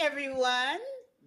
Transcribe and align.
everyone. 0.00 0.78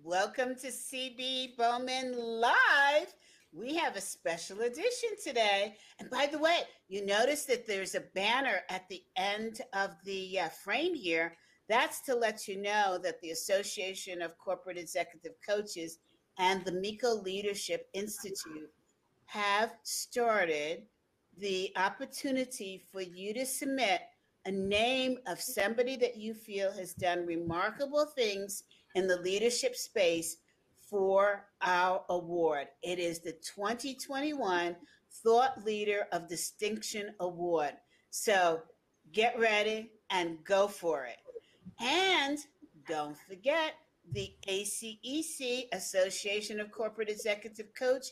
Welcome 0.02 0.56
to 0.56 0.68
CB 0.68 1.58
Bowman 1.58 2.16
Live. 2.18 3.14
We 3.52 3.76
have 3.76 3.98
a 3.98 4.02
special 4.02 4.62
edition 4.62 5.10
today. 5.22 5.76
And 6.00 6.10
by 6.10 6.28
the 6.32 6.38
way, 6.38 6.60
you 6.88 7.06
notice 7.06 7.44
that 7.46 7.68
there's 7.68 7.96
a 7.96 8.06
banner 8.16 8.62
at 8.70 8.88
the 8.88 9.04
end 9.18 9.60
of 9.74 9.92
the 10.06 10.40
uh, 10.40 10.50
frame 10.64 10.96
here. 10.96 11.36
That's 11.68 12.00
to 12.02 12.16
let 12.16 12.48
you 12.48 12.62
know 12.62 12.98
that 13.04 13.20
the 13.20 13.32
Association 13.32 14.22
of 14.22 14.38
Corporate 14.38 14.78
Executive 14.78 15.34
Coaches 15.46 16.00
and 16.38 16.64
the 16.64 16.72
MECO 16.72 17.16
Leadership 17.16 17.90
Institute 17.94 18.72
have 19.26 19.74
started 19.84 20.84
the 21.38 21.74
opportunity 21.76 22.82
for 22.90 23.02
you 23.02 23.34
to 23.34 23.46
submit 23.46 24.02
a 24.46 24.52
name 24.52 25.18
of 25.28 25.40
somebody 25.40 25.96
that 25.98 26.18
you 26.18 26.34
feel 26.34 26.72
has 26.74 26.94
done 26.94 27.26
remarkable 27.26 28.06
things 28.06 28.64
in 28.96 29.08
the 29.08 29.18
leadership 29.18 29.76
space 29.76 30.38
for 30.90 31.46
our 31.62 32.04
award. 32.10 32.68
It 32.84 33.00
is 33.00 33.20
the 33.20 33.34
2021 33.34 34.76
Thought 35.24 35.64
Leader 35.66 36.08
of 36.12 36.28
Distinction 36.28 37.14
Award. 37.20 37.74
So 38.10 38.62
get 39.12 39.40
ready 39.40 39.92
and 40.10 40.44
go 40.44 40.68
for 40.68 41.06
it. 41.06 41.18
And 41.80 42.40
don't 42.88 43.18
forget 43.18 43.74
the 44.14 44.34
ACEC, 44.48 45.68
Association 45.72 46.60
of 46.60 46.72
Corporate 46.72 47.10
Executive 47.10 47.74
Coach 47.74 48.08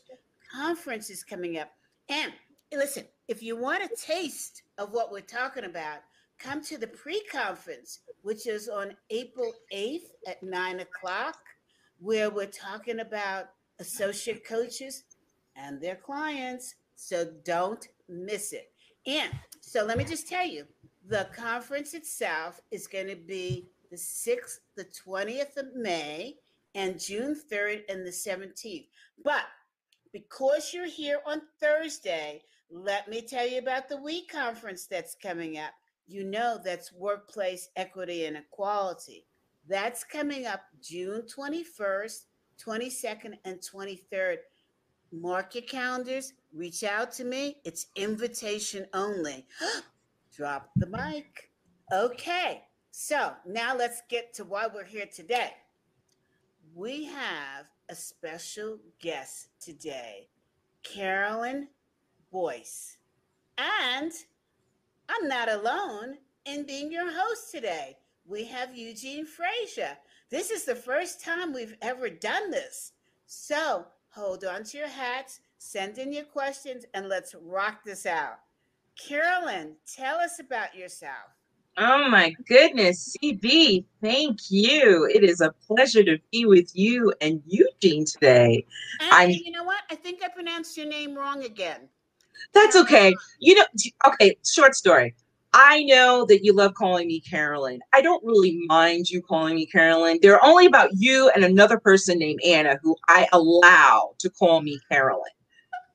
Conference 0.51 1.09
is 1.09 1.23
coming 1.23 1.57
up. 1.57 1.71
And 2.07 2.31
listen, 2.71 3.05
if 3.27 3.43
you 3.43 3.57
want 3.57 3.83
a 3.83 3.95
taste 3.95 4.63
of 4.77 4.91
what 4.91 5.11
we're 5.11 5.21
talking 5.21 5.65
about, 5.65 5.99
come 6.39 6.61
to 6.63 6.77
the 6.77 6.87
pre-conference, 6.87 7.99
which 8.21 8.47
is 8.47 8.69
on 8.69 8.95
April 9.09 9.53
8th 9.73 10.11
at 10.27 10.41
nine 10.41 10.79
o'clock, 10.79 11.37
where 11.99 12.29
we're 12.29 12.45
talking 12.47 13.01
about 13.01 13.49
associate 13.79 14.47
coaches 14.47 15.03
and 15.55 15.81
their 15.81 15.95
clients. 15.95 16.75
So 16.95 17.31
don't 17.43 17.87
miss 18.07 18.53
it. 18.53 18.71
And 19.05 19.31
so 19.61 19.85
let 19.85 19.97
me 19.97 20.03
just 20.03 20.27
tell 20.27 20.45
you, 20.45 20.65
the 21.07 21.27
conference 21.35 21.93
itself 21.93 22.61
is 22.71 22.87
going 22.87 23.07
to 23.07 23.15
be 23.15 23.67
the 23.89 23.97
6th, 23.97 24.59
the 24.75 24.85
20th 24.85 25.57
of 25.57 25.75
May, 25.75 26.35
and 26.75 26.99
June 26.99 27.35
3rd 27.51 27.81
and 27.89 28.05
the 28.05 28.11
17th. 28.11 28.85
But 29.23 29.43
because 30.13 30.71
you're 30.73 30.87
here 30.87 31.19
on 31.25 31.41
Thursday, 31.59 32.43
let 32.71 33.09
me 33.09 33.21
tell 33.21 33.47
you 33.47 33.59
about 33.59 33.89
the 33.89 33.97
week 33.97 34.31
conference 34.31 34.85
that's 34.85 35.15
coming 35.15 35.57
up 35.57 35.71
you 36.09 36.23
know 36.23 36.59
that's 36.63 36.91
workplace 36.91 37.69
equity 37.75 38.25
and 38.25 38.35
equality. 38.37 39.25
That's 39.67 40.03
coming 40.03 40.47
up 40.47 40.61
June 40.81 41.23
21st, 41.23 42.25
22nd, 42.63 43.33
and 43.45 43.59
23rd. 43.59 44.37
Mark 45.11 45.55
your 45.55 45.63
calendars, 45.63 46.33
reach 46.53 46.83
out 46.83 47.11
to 47.13 47.23
me. 47.23 47.57
It's 47.63 47.87
invitation 47.95 48.87
only. 48.93 49.45
Drop 50.35 50.69
the 50.75 50.87
mic. 50.87 51.51
Okay, 51.93 52.63
so 52.91 53.33
now 53.45 53.75
let's 53.75 54.01
get 54.09 54.33
to 54.35 54.43
why 54.43 54.67
we're 54.73 54.83
here 54.83 55.07
today. 55.13 55.51
We 56.73 57.05
have 57.05 57.65
a 57.89 57.95
special 57.95 58.77
guest 59.01 59.49
today, 59.59 60.29
Carolyn 60.83 61.67
Boyce. 62.31 62.97
And 63.57 64.11
I'm 65.09 65.27
not 65.27 65.49
alone 65.49 66.17
in 66.45 66.65
being 66.65 66.91
your 66.91 67.11
host 67.11 67.51
today. 67.51 67.97
We 68.27 68.45
have 68.45 68.77
Eugene 68.77 69.25
Frazier. 69.25 69.97
This 70.29 70.51
is 70.51 70.65
the 70.65 70.75
first 70.75 71.23
time 71.23 71.51
we've 71.51 71.75
ever 71.81 72.09
done 72.09 72.51
this. 72.51 72.93
So 73.25 73.85
hold 74.09 74.43
on 74.45 74.63
to 74.65 74.77
your 74.77 74.87
hats, 74.87 75.39
send 75.57 75.97
in 75.97 76.13
your 76.13 76.25
questions, 76.25 76.85
and 76.93 77.09
let's 77.09 77.33
rock 77.41 77.83
this 77.83 78.05
out. 78.05 78.39
Carolyn, 78.95 79.75
tell 79.91 80.17
us 80.17 80.39
about 80.39 80.75
yourself. 80.75 81.33
Oh 81.77 82.09
my 82.09 82.35
goodness, 82.47 83.15
CB, 83.23 83.85
thank 84.03 84.51
you. 84.51 85.09
It 85.11 85.23
is 85.23 85.41
a 85.41 85.53
pleasure 85.65 86.03
to 86.03 86.17
be 86.31 86.45
with 86.45 86.75
you 86.75 87.13
and 87.21 87.41
Eugene 87.47 88.05
today. 88.05 88.65
And 88.99 89.11
I, 89.11 89.23
you 89.25 89.51
know 89.51 89.63
what? 89.63 89.81
I 89.89 89.95
think 89.95 90.21
I 90.23 90.27
pronounced 90.27 90.77
your 90.77 90.87
name 90.87 91.15
wrong 91.15 91.45
again. 91.45 91.87
That's 92.53 92.75
okay. 92.75 93.15
You 93.39 93.55
know, 93.55 93.65
okay, 94.07 94.37
short 94.45 94.75
story. 94.75 95.15
I 95.53 95.83
know 95.83 96.25
that 96.29 96.43
you 96.43 96.53
love 96.53 96.75
calling 96.75 97.07
me 97.07 97.21
Carolyn. 97.21 97.79
I 97.93 98.01
don't 98.01 98.23
really 98.23 98.59
mind 98.67 99.09
you 99.09 99.21
calling 99.21 99.55
me 99.55 99.65
Carolyn. 99.65 100.19
There 100.21 100.35
are 100.35 100.45
only 100.45 100.67
about 100.67 100.89
you 100.93 101.31
and 101.33 101.43
another 101.43 101.79
person 101.79 102.19
named 102.19 102.39
Anna 102.45 102.77
who 102.83 102.95
I 103.07 103.27
allow 103.33 104.11
to 104.19 104.29
call 104.29 104.61
me 104.61 104.79
Carolyn. 104.91 105.23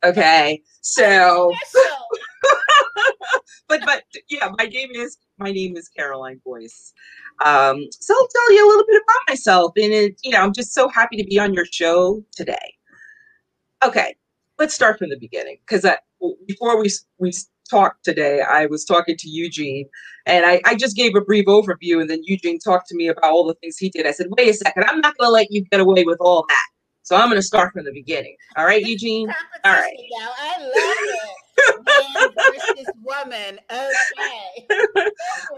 Okay. 0.02 0.60
So 0.80 1.52
but 3.68 3.80
but 3.84 4.02
yeah, 4.28 4.50
my 4.58 4.66
name 4.66 4.90
is 4.94 5.18
my 5.38 5.50
name 5.50 5.76
is 5.76 5.88
Caroline 5.88 6.40
Boyce. 6.44 6.92
Um, 7.44 7.86
so 7.90 8.14
I'll 8.14 8.28
tell 8.28 8.52
you 8.52 8.66
a 8.66 8.68
little 8.68 8.86
bit 8.86 9.02
about 9.02 9.32
myself. 9.32 9.72
And 9.76 9.92
it, 9.92 10.20
you 10.22 10.30
know, 10.32 10.40
I'm 10.40 10.52
just 10.52 10.72
so 10.72 10.88
happy 10.88 11.16
to 11.16 11.24
be 11.24 11.38
on 11.38 11.54
your 11.54 11.64
show 11.64 12.22
today. 12.32 12.74
Okay, 13.84 14.14
let's 14.58 14.74
start 14.74 14.98
from 14.98 15.10
the 15.10 15.18
beginning 15.18 15.58
because 15.66 15.84
before 16.46 16.80
we 16.80 16.90
we 17.18 17.32
talked 17.70 18.04
today, 18.04 18.42
I 18.42 18.66
was 18.66 18.84
talking 18.84 19.16
to 19.16 19.28
Eugene, 19.28 19.88
and 20.26 20.44
I, 20.44 20.60
I 20.64 20.74
just 20.74 20.96
gave 20.96 21.14
a 21.14 21.20
brief 21.20 21.46
overview, 21.46 22.00
and 22.00 22.08
then 22.08 22.20
Eugene 22.24 22.58
talked 22.58 22.88
to 22.88 22.96
me 22.96 23.08
about 23.08 23.24
all 23.24 23.46
the 23.46 23.54
things 23.54 23.76
he 23.78 23.90
did. 23.90 24.06
I 24.06 24.12
said, 24.12 24.26
"Wait 24.36 24.50
a 24.50 24.54
second, 24.54 24.84
I'm 24.84 25.00
not 25.00 25.16
going 25.18 25.28
to 25.28 25.32
let 25.32 25.50
you 25.50 25.64
get 25.64 25.80
away 25.80 26.04
with 26.04 26.18
all 26.20 26.44
that." 26.48 26.66
So 27.02 27.16
I'm 27.16 27.28
going 27.28 27.40
to 27.40 27.46
start 27.46 27.72
from 27.72 27.84
the 27.84 27.92
beginning. 27.92 28.34
All 28.56 28.64
right, 28.64 28.82
Eugene. 28.82 29.28
All 29.64 29.72
right. 29.72 29.96
Now 30.18 30.30
I 30.38 30.62
love 30.62 30.72
it. 30.74 31.44
Man 31.84 32.32
versus 32.34 32.92
woman. 33.02 33.60
Okay. 33.70 34.66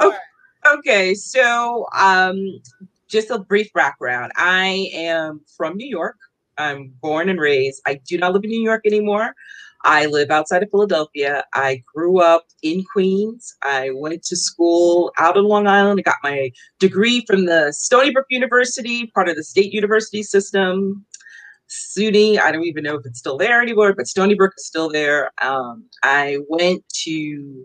okay. 0.00 0.16
Okay. 0.66 1.14
So, 1.14 1.86
um, 1.96 2.60
just 3.06 3.30
a 3.30 3.38
brief 3.38 3.72
background. 3.72 4.32
I 4.34 4.90
am 4.92 5.40
from 5.56 5.76
New 5.76 5.86
York. 5.86 6.16
I'm 6.58 6.92
born 7.00 7.28
and 7.28 7.38
raised. 7.38 7.82
I 7.86 8.00
do 8.06 8.18
not 8.18 8.32
live 8.32 8.42
in 8.42 8.50
New 8.50 8.62
York 8.62 8.82
anymore. 8.84 9.32
I 9.86 10.06
live 10.06 10.32
outside 10.32 10.64
of 10.64 10.70
Philadelphia. 10.70 11.44
I 11.54 11.80
grew 11.94 12.20
up 12.20 12.42
in 12.60 12.82
Queens. 12.92 13.54
I 13.62 13.90
went 13.94 14.24
to 14.24 14.36
school 14.36 15.12
out 15.16 15.36
on 15.36 15.44
Long 15.44 15.68
Island. 15.68 16.00
I 16.00 16.02
got 16.02 16.16
my 16.24 16.50
degree 16.80 17.24
from 17.24 17.46
the 17.46 17.72
Stony 17.72 18.10
Brook 18.10 18.26
University, 18.28 19.06
part 19.14 19.28
of 19.28 19.36
the 19.36 19.44
state 19.44 19.72
university 19.72 20.24
system. 20.24 21.06
SUNY, 21.68 22.36
I 22.40 22.50
don't 22.50 22.64
even 22.64 22.82
know 22.82 22.96
if 22.96 23.06
it's 23.06 23.20
still 23.20 23.38
there 23.38 23.62
anymore, 23.62 23.94
but 23.94 24.08
Stony 24.08 24.34
Brook 24.34 24.54
is 24.58 24.66
still 24.66 24.88
there. 24.88 25.30
Um, 25.40 25.84
I 26.02 26.38
went 26.48 26.82
to, 27.04 27.64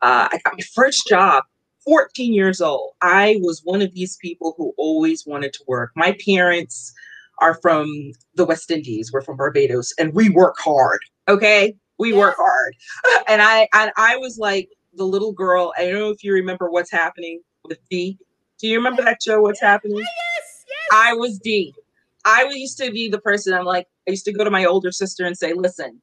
uh, 0.00 0.28
I 0.32 0.40
got 0.44 0.54
my 0.54 0.64
first 0.74 1.06
job 1.06 1.44
14 1.84 2.32
years 2.32 2.62
old. 2.62 2.94
I 3.02 3.40
was 3.42 3.60
one 3.62 3.82
of 3.82 3.92
these 3.92 4.16
people 4.22 4.54
who 4.56 4.72
always 4.78 5.26
wanted 5.26 5.52
to 5.52 5.64
work. 5.68 5.90
My 5.94 6.16
parents, 6.24 6.94
are 7.40 7.54
from 7.54 8.12
the 8.34 8.44
West 8.44 8.70
Indies. 8.70 9.12
We're 9.12 9.22
from 9.22 9.36
Barbados, 9.36 9.92
and 9.98 10.14
we 10.14 10.28
work 10.28 10.56
hard. 10.58 10.98
Okay, 11.28 11.74
we 11.98 12.12
work 12.12 12.36
hard. 12.36 12.74
And 13.28 13.42
I 13.42 13.68
and 13.74 13.92
I 13.96 14.16
was 14.16 14.38
like 14.38 14.70
the 14.94 15.04
little 15.04 15.32
girl. 15.32 15.72
I 15.78 15.84
don't 15.86 15.94
know 15.94 16.10
if 16.10 16.24
you 16.24 16.32
remember 16.32 16.70
what's 16.70 16.90
happening 16.90 17.40
with 17.64 17.78
Dee. 17.90 18.18
Do 18.58 18.68
you 18.68 18.76
remember 18.78 19.02
that 19.02 19.22
show? 19.22 19.40
What's 19.42 19.60
happening? 19.60 19.98
Oh, 19.98 20.00
yes, 20.00 20.64
yes. 20.68 20.88
I 20.92 21.14
was 21.14 21.38
Dee. 21.38 21.74
I 22.24 22.48
used 22.54 22.78
to 22.78 22.90
be 22.90 23.08
the 23.08 23.20
person. 23.20 23.54
I'm 23.54 23.64
like. 23.66 23.86
I 24.08 24.12
used 24.12 24.24
to 24.26 24.32
go 24.32 24.44
to 24.44 24.50
my 24.50 24.64
older 24.64 24.90
sister 24.92 25.26
and 25.26 25.36
say, 25.36 25.52
"Listen, 25.52 26.00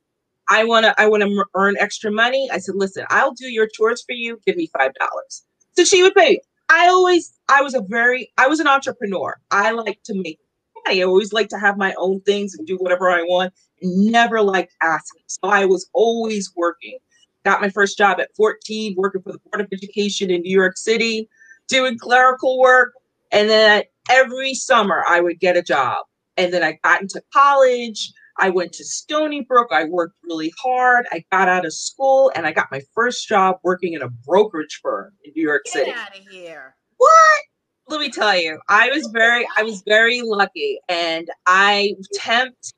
I 0.50 0.64
want 0.66 0.86
to. 0.86 1.00
I 1.02 1.08
want 1.08 1.24
to 1.24 1.46
earn 1.56 1.76
extra 1.80 2.12
money." 2.12 2.50
I 2.52 2.60
said, 2.60 2.76
"Listen, 2.76 3.06
I'll 3.10 3.34
do 3.34 3.48
your 3.48 3.68
chores 3.68 4.04
for 4.04 4.14
you. 4.14 4.40
Give 4.46 4.56
me 4.58 4.70
five 4.78 4.94
dollars." 4.96 5.44
So 5.78 5.84
she 5.84 6.04
would 6.04 6.16
pay. 6.16 6.40
I 6.70 6.88
always. 6.88 7.34
I 7.50 7.62
was 7.64 7.74
a 7.74 7.82
very. 7.82 8.32
I 8.38 8.48
was 8.48 8.60
an 8.60 8.68
entrepreneur. 8.68 9.36
I 9.52 9.72
like 9.72 10.02
to 10.06 10.14
make 10.16 10.40
I 10.88 11.02
always 11.02 11.34
like 11.34 11.50
to 11.50 11.60
have 11.60 11.78
my 11.78 11.94
own 11.98 12.22
things 12.22 12.56
and 12.56 12.68
do 12.68 12.78
whatever 12.78 13.10
I 13.10 13.24
want. 13.24 13.54
Never 13.86 14.42
liked 14.42 14.74
asking. 14.82 15.24
So 15.28 15.50
I 15.50 15.66
was 15.66 15.90
always 15.94 16.52
working. 16.56 16.98
Got 17.44 17.62
my 17.62 17.70
first 17.70 17.98
job 17.98 18.20
at 18.20 18.30
14, 18.36 18.96
working 18.98 19.22
for 19.22 19.32
the 19.32 19.40
Board 19.40 19.62
of 19.62 19.68
Education 19.72 20.32
in 20.32 20.42
New 20.42 20.56
York 20.56 20.78
City, 20.78 21.30
doing 21.68 21.98
clerical 21.98 22.60
work. 22.60 22.94
And 23.32 23.50
then 23.50 23.84
every 24.10 24.54
summer 24.54 25.04
I 25.08 25.22
would 25.22 25.40
get 25.40 25.58
a 25.58 25.62
job. 25.62 26.06
And 26.38 26.54
then 26.54 26.64
I 26.64 26.80
got 26.84 27.02
into 27.02 27.22
college. 27.32 28.12
I 28.38 28.50
went 28.50 28.74
to 28.74 28.84
Stony 28.84 29.42
Brook. 29.42 29.68
I 29.72 29.86
worked 29.86 30.16
really 30.24 30.52
hard. 30.62 31.06
I 31.12 31.24
got 31.32 31.48
out 31.48 31.66
of 31.66 31.74
school 31.74 32.32
and 32.36 32.46
I 32.46 32.52
got 32.52 32.68
my 32.72 32.82
first 32.94 33.28
job 33.28 33.58
working 33.64 33.94
in 33.94 34.02
a 34.02 34.10
brokerage 34.10 34.80
firm 34.82 35.14
in 35.24 35.32
New 35.36 35.44
York 35.44 35.64
Get 35.66 35.74
City. 35.74 35.92
Get 35.92 36.00
out 36.00 36.18
of 36.18 36.28
here. 36.28 36.76
What? 36.98 37.40
let 37.88 38.00
me 38.00 38.10
tell 38.10 38.36
you, 38.36 38.60
I 38.68 38.90
was 38.90 39.08
very, 39.14 39.48
I 39.58 39.64
was 39.64 39.84
very 39.86 40.22
lucky, 40.22 40.80
and 40.90 41.28
I 41.46 41.94
temped, 42.18 42.74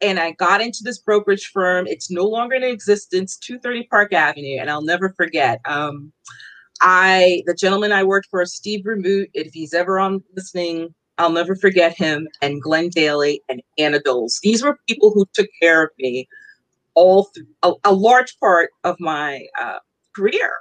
and 0.00 0.18
I 0.18 0.32
got 0.32 0.60
into 0.60 0.80
this 0.82 0.98
brokerage 0.98 1.50
firm. 1.52 1.86
It's 1.86 2.10
no 2.10 2.24
longer 2.24 2.54
in 2.56 2.62
existence, 2.62 3.36
two 3.36 3.58
thirty 3.58 3.84
Park 3.84 4.12
Avenue, 4.12 4.58
and 4.60 4.70
I'll 4.70 4.82
never 4.82 5.10
forget. 5.10 5.60
Um, 5.64 6.12
I, 6.80 7.42
the 7.46 7.54
gentleman 7.54 7.90
I 7.90 8.04
worked 8.04 8.28
for, 8.30 8.46
Steve 8.46 8.84
Remoot, 8.84 9.30
if 9.34 9.52
he's 9.52 9.74
ever 9.74 9.98
on 9.98 10.22
listening, 10.36 10.94
I'll 11.18 11.32
never 11.32 11.56
forget 11.56 11.98
him 11.98 12.28
and 12.40 12.62
Glenn 12.62 12.90
Daly 12.90 13.42
and 13.48 13.60
Anna 13.78 13.98
Doles. 13.98 14.38
These 14.40 14.62
were 14.62 14.78
people 14.86 15.10
who 15.10 15.26
took 15.34 15.48
care 15.60 15.82
of 15.82 15.90
me 15.98 16.28
all 16.94 17.24
through 17.34 17.48
a, 17.64 17.72
a 17.84 17.92
large 17.92 18.38
part 18.38 18.70
of 18.84 18.94
my 19.00 19.44
uh, 19.60 19.78
career. 20.14 20.52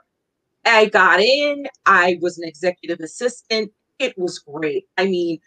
I 0.66 0.86
got 0.86 1.20
in, 1.20 1.68
I 1.86 2.18
was 2.20 2.40
an 2.40 2.48
executive 2.48 3.00
assistant. 3.00 3.72
It 4.00 4.18
was 4.18 4.40
great. 4.40 4.86
I 4.98 5.06
mean, 5.06 5.40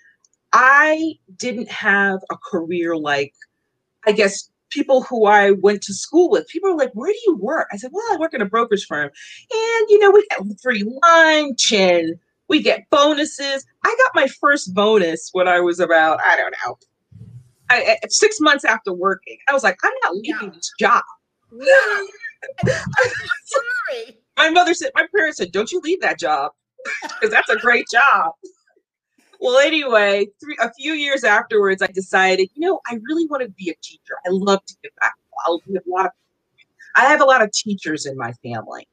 I 0.52 1.14
didn't 1.37 1.69
have 1.69 2.20
a 2.31 2.37
career 2.37 2.96
like, 2.96 3.34
I 4.06 4.12
guess, 4.12 4.50
people 4.70 5.02
who 5.02 5.26
I 5.26 5.50
went 5.50 5.82
to 5.82 5.93
school 5.93 6.31
with. 6.31 6.49
People 6.49 6.70
were 6.70 6.76
like, 6.76 6.93
Where 6.94 7.12
do 7.12 7.19
you 7.26 7.37
work? 7.37 7.69
I 7.73 7.76
said, 7.76 7.91
Well, 7.93 8.05
I 8.12 8.17
work 8.17 8.35
in 8.35 8.41
a 8.41 8.47
brokerage 8.47 8.87
firm. 8.87 9.11
And, 9.52 9.91
you 9.91 9.99
know, 9.99 10.11
we 10.11 10.26
get 10.31 10.41
free 10.62 10.85
lunch 11.02 11.73
and 11.73 12.14
we 12.49 12.62
get 12.62 12.88
bonuses. 12.91 13.67
I 13.85 13.97
got 14.05 14.14
my 14.14 14.29
first 14.41 14.75
bonus 14.75 15.31
when 15.32 15.49
I 15.49 15.61
was 15.61 15.81
about, 15.81 16.20
I 16.25 16.37
don't 16.37 16.55
know, 16.64 16.79
I, 17.70 17.97
six 18.08 18.41
months 18.41 18.64
after 18.64 18.93
working. 18.93 19.38
I 19.49 19.52
was 19.52 19.62
like, 19.62 19.79
I'm 19.82 19.93
not 20.02 20.17
leaving 20.17 20.50
this 20.50 20.73
job. 20.79 21.02
Sorry. 22.64 24.19
my 24.37 24.50
mother 24.50 24.75
said, 24.75 24.91
my 24.94 25.06
parents 25.14 25.38
said, 25.38 25.52
don't 25.52 25.70
you 25.70 25.81
leave 25.81 26.00
that 26.00 26.19
job 26.19 26.52
because 27.02 27.31
that's 27.31 27.50
a 27.50 27.56
great 27.56 27.87
job. 27.93 28.32
Well, 29.40 29.58
anyway, 29.58 30.26
three, 30.38 30.56
a 30.60 30.70
few 30.75 30.92
years 30.92 31.25
afterwards, 31.25 31.81
I 31.81 31.87
decided, 31.87 32.50
you 32.54 32.69
know, 32.69 32.81
I 32.87 32.98
really 33.08 33.26
want 33.26 33.42
to 33.42 33.48
be 33.48 33.70
a 33.70 33.75
teacher. 33.82 34.14
I 34.26 34.28
love 34.31 34.64
to 34.66 34.75
give 34.82 34.92
back. 35.00 35.14
I'll 35.46 35.58
give 35.66 35.82
a 35.87 35.90
lot 35.90 36.06
of, 36.06 36.12
I 36.94 37.06
have 37.06 37.22
a 37.22 37.25
lot 37.25 37.42
of 37.42 37.50
teachers 37.50 38.04
in 38.04 38.16
my 38.19 38.32
family. 38.44 38.87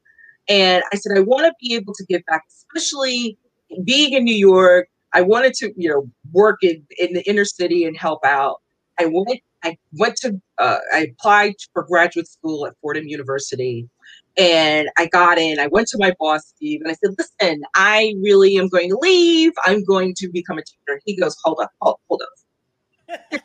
And 0.48 0.84
I 0.94 0.96
said, 0.96 1.18
I 1.18 1.20
want 1.20 1.46
to 1.46 1.54
be 1.62 1.76
able 1.76 1.94
to 1.94 2.06
give 2.06 2.24
back, 2.26 2.46
especially 2.48 3.38
being 3.84 4.14
in 4.14 4.24
New 4.24 4.36
York, 4.36 4.88
I 5.14 5.22
wanted 5.22 5.54
to, 5.56 5.74
you 5.76 5.90
know, 5.90 6.10
work 6.32 6.60
in, 6.62 6.86
in 6.98 7.14
the 7.14 7.28
inner 7.28 7.44
city 7.44 7.84
and 7.84 7.98
help 7.98 8.24
out. 8.24 8.62
I 8.98 9.08
went, 9.08 9.42
I 9.64 9.78
went 9.94 10.16
to, 10.18 10.40
uh, 10.60 10.78
I 10.94 11.14
applied 11.20 11.56
for 11.74 11.84
graduate 11.84 12.30
school 12.30 12.66
at 12.66 12.74
Fordham 12.82 13.08
University 13.08 13.90
and 14.38 14.90
I 14.98 15.08
got 15.08 15.38
in. 15.38 15.60
I 15.60 15.68
went 15.68 15.88
to 15.90 15.98
my 16.00 16.14
boss, 16.20 16.48
Steve, 16.56 16.82
and 16.82 16.92
I 16.92 16.94
said, 16.94 17.16
listen, 17.18 17.62
I 17.76 18.14
really 18.22 18.58
am 18.58 18.68
going 18.68 18.90
to 18.90 18.98
leave. 19.02 19.52
I'm 19.66 19.84
going 19.84 20.14
to 20.18 20.30
become 20.30 20.58
a 20.60 20.64
teacher. 20.64 21.02
He 21.06 21.16
goes, 21.16 21.36
hold 21.44 21.60
up, 21.62 21.72
hold, 21.82 21.98
hold 22.08 22.22
up. 22.22 23.20
let, 23.32 23.42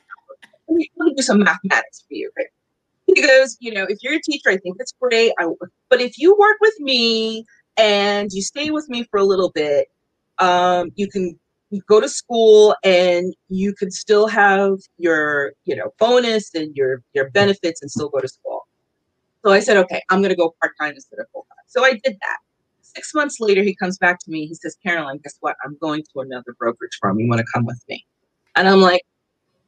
me, 0.68 0.90
let 0.96 1.06
me 1.06 1.14
do 1.14 1.22
some 1.22 1.38
mathematics 1.38 2.04
for 2.06 2.14
you. 2.14 2.30
Right? 2.36 2.46
He 3.06 3.22
goes, 3.22 3.56
you 3.60 3.72
know, 3.72 3.86
if 3.88 3.98
you're 4.02 4.14
a 4.14 4.22
teacher, 4.22 4.50
I 4.50 4.58
think 4.58 4.76
that's 4.78 4.94
great. 5.00 5.32
I, 5.38 5.46
but 5.88 6.00
if 6.00 6.18
you 6.18 6.36
work 6.38 6.58
with 6.60 6.78
me 6.80 7.44
and 7.78 8.30
you 8.32 8.42
stay 8.42 8.70
with 8.70 8.88
me 8.88 9.04
for 9.10 9.18
a 9.18 9.24
little 9.24 9.50
bit, 9.50 9.88
um, 10.38 10.90
you 10.96 11.08
can 11.08 11.38
go 11.88 12.00
to 12.00 12.08
school 12.08 12.76
and 12.84 13.34
you 13.48 13.74
can 13.74 13.90
still 13.90 14.26
have 14.26 14.74
your 14.98 15.52
you 15.64 15.74
know 15.74 15.90
bonus 15.98 16.54
and 16.54 16.76
your 16.76 17.02
your 17.14 17.30
benefits 17.30 17.80
and 17.80 17.90
still 17.90 18.10
go 18.10 18.20
to 18.20 18.28
school 18.28 18.61
so 19.44 19.52
i 19.52 19.60
said 19.60 19.76
okay 19.76 20.02
i'm 20.10 20.20
going 20.20 20.30
to 20.30 20.36
go 20.36 20.54
part-time 20.60 20.94
instead 20.94 21.18
of 21.18 21.26
full-time. 21.32 21.64
So 21.66 21.84
i 21.84 21.92
did 21.92 22.16
that. 22.20 22.38
Six 22.82 23.14
months 23.14 23.40
later 23.40 23.62
he 23.62 23.74
comes 23.74 23.96
back 23.96 24.18
to 24.18 24.30
me. 24.30 24.46
He 24.46 24.54
says 24.54 24.76
caroline 24.84 25.18
guess 25.22 25.36
what? 25.40 25.56
I'm 25.64 25.76
going 25.80 26.02
to 26.12 26.20
another 26.20 26.54
brokerage 26.58 26.98
firm. 27.00 27.18
You 27.18 27.28
want 27.28 27.40
to 27.40 27.46
come 27.54 27.64
with 27.64 27.82
me? 27.88 28.04
And 28.56 28.68
i'm 28.68 28.80
like 28.80 29.02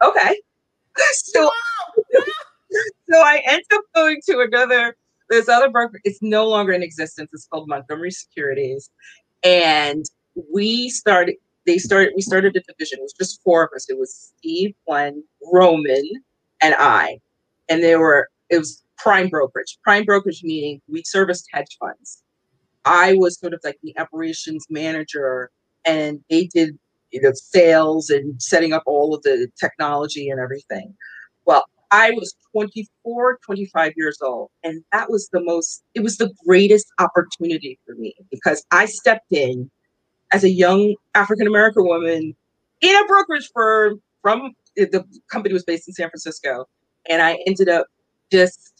okay. 0.03 0.41
So 1.12 1.50
so 3.11 3.21
i 3.21 3.43
end 3.47 3.62
up 3.73 3.82
going 3.94 4.21
to 4.26 4.41
another 4.41 4.97
this 5.31 5.49
other 5.49 5.71
broker 5.71 6.00
it's 6.05 6.20
no 6.23 6.49
longer 6.49 6.73
in 6.73 6.82
existence. 6.82 7.31
It's 7.32 7.47
called 7.47 7.69
montgomery 7.69 8.11
securities. 8.11 8.91
And 9.43 10.05
we 10.53 10.88
started 10.88 11.37
they 11.67 11.79
started 11.79 12.12
we 12.15 12.23
started 12.23 12.56
a 12.56 12.61
division. 12.61 12.99
It 12.99 13.03
was 13.03 13.15
just 13.15 13.43
four 13.43 13.65
of 13.65 13.70
us. 13.75 13.88
It 13.88 13.99
was 13.99 14.32
steve 14.38 14.75
glenn 14.87 15.25
roman 15.53 16.09
and 16.61 16.75
i. 16.79 17.19
And 17.69 17.82
there 17.82 17.99
were 17.99 18.29
it 18.50 18.59
was 18.59 18.83
prime 19.05 19.29
brokerage 19.29 19.77
prime 19.85 20.05
brokerage 20.05 20.43
meaning 20.43 20.81
we 20.89 21.03
serviced 21.05 21.47
hedge 21.53 21.77
funds 21.79 22.23
i 22.87 23.12
was 23.15 23.39
sort 23.39 23.53
of 23.53 23.61
like 23.62 23.79
the 23.83 23.95
operations 23.99 24.67
manager 24.71 25.51
and 25.85 26.21
they 26.31 26.47
did 26.47 26.79
you 27.11 27.21
know 27.21 27.33
sales 27.35 28.09
and 28.09 28.43
setting 28.43 28.73
up 28.73 28.83
all 28.87 29.15
of 29.15 29.23
the 29.23 29.47
technology 29.61 30.31
and 30.31 30.41
everything 30.41 30.95
well 31.45 31.65
i 31.91 32.11
was 32.12 32.35
24 32.53 33.39
25 33.45 33.93
years 33.95 34.19
old 34.23 34.49
and 34.65 34.83
that 34.91 35.11
was 35.11 35.29
the 35.33 35.41
most 35.43 35.85
it 35.95 36.01
was 36.01 36.17
the 36.17 36.33
greatest 36.47 36.87
opportunity 36.99 37.79
for 37.85 37.95
me 37.97 38.15
because 38.31 38.65
i 38.71 38.87
stepped 38.87 39.31
in 39.31 39.71
as 40.33 40.43
a 40.45 40.51
young 40.51 40.97
African 41.15 41.47
American 41.47 41.87
woman 41.87 42.35
in 42.81 42.97
a 42.97 43.06
brokerage 43.06 43.51
firm 43.55 44.03
from 44.21 44.53
the 44.77 45.05
company 45.31 45.53
was 45.53 45.65
based 45.65 45.87
in 45.87 45.95
San 45.95 46.11
Francisco. 46.11 46.67
And 47.09 47.23
I 47.23 47.39
ended 47.47 47.69
up 47.69 47.87
just 48.33 48.74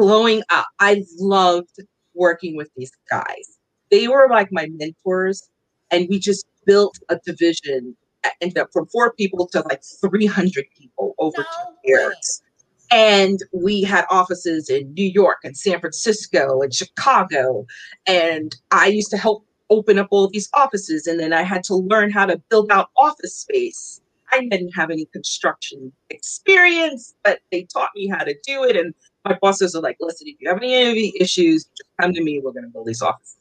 blowing 0.00 0.42
up. 0.48 0.66
I 0.78 1.04
loved 1.18 1.76
working 2.14 2.56
with 2.56 2.70
these 2.74 2.92
guys. 3.10 3.58
They 3.90 4.08
were 4.08 4.28
like 4.30 4.48
my 4.50 4.68
mentors. 4.72 5.48
And 5.90 6.06
we 6.08 6.18
just 6.18 6.46
built 6.64 6.98
a 7.10 7.18
division 7.24 7.96
ended 8.40 8.58
up 8.58 8.68
from 8.72 8.86
four 8.86 9.12
people 9.12 9.46
to 9.48 9.60
like 9.62 9.82
300 10.00 10.64
people 10.78 11.14
over 11.18 11.38
no 11.38 11.42
two 11.42 11.74
years. 11.84 12.42
And 12.90 13.38
we 13.52 13.82
had 13.82 14.04
offices 14.10 14.68
in 14.70 14.92
New 14.94 15.04
York 15.04 15.38
and 15.44 15.56
San 15.56 15.80
Francisco 15.80 16.60
and 16.60 16.72
Chicago. 16.72 17.66
And 18.06 18.54
I 18.70 18.86
used 18.86 19.10
to 19.10 19.16
help 19.16 19.44
open 19.68 19.98
up 19.98 20.08
all 20.10 20.28
these 20.28 20.48
offices 20.54 21.06
and 21.06 21.20
then 21.20 21.32
I 21.32 21.42
had 21.42 21.62
to 21.64 21.76
learn 21.76 22.10
how 22.10 22.26
to 22.26 22.40
build 22.50 22.72
out 22.72 22.90
office 22.96 23.36
space. 23.36 24.00
I 24.32 24.40
didn't 24.40 24.72
have 24.72 24.90
any 24.90 25.06
construction 25.06 25.92
experience, 26.08 27.14
but 27.24 27.40
they 27.52 27.66
taught 27.72 27.90
me 27.94 28.08
how 28.08 28.24
to 28.24 28.34
do 28.46 28.64
it. 28.64 28.76
And 28.76 28.94
my 29.24 29.36
bosses 29.40 29.74
are 29.74 29.82
like, 29.82 29.96
listen, 30.00 30.28
if 30.28 30.36
you 30.40 30.48
have 30.48 30.58
any 30.58 31.12
issues, 31.20 31.64
just 31.64 31.90
come 32.00 32.12
to 32.12 32.22
me. 32.22 32.40
We're 32.40 32.52
going 32.52 32.64
to 32.64 32.70
build 32.70 32.86
these 32.86 33.02
offices. 33.02 33.36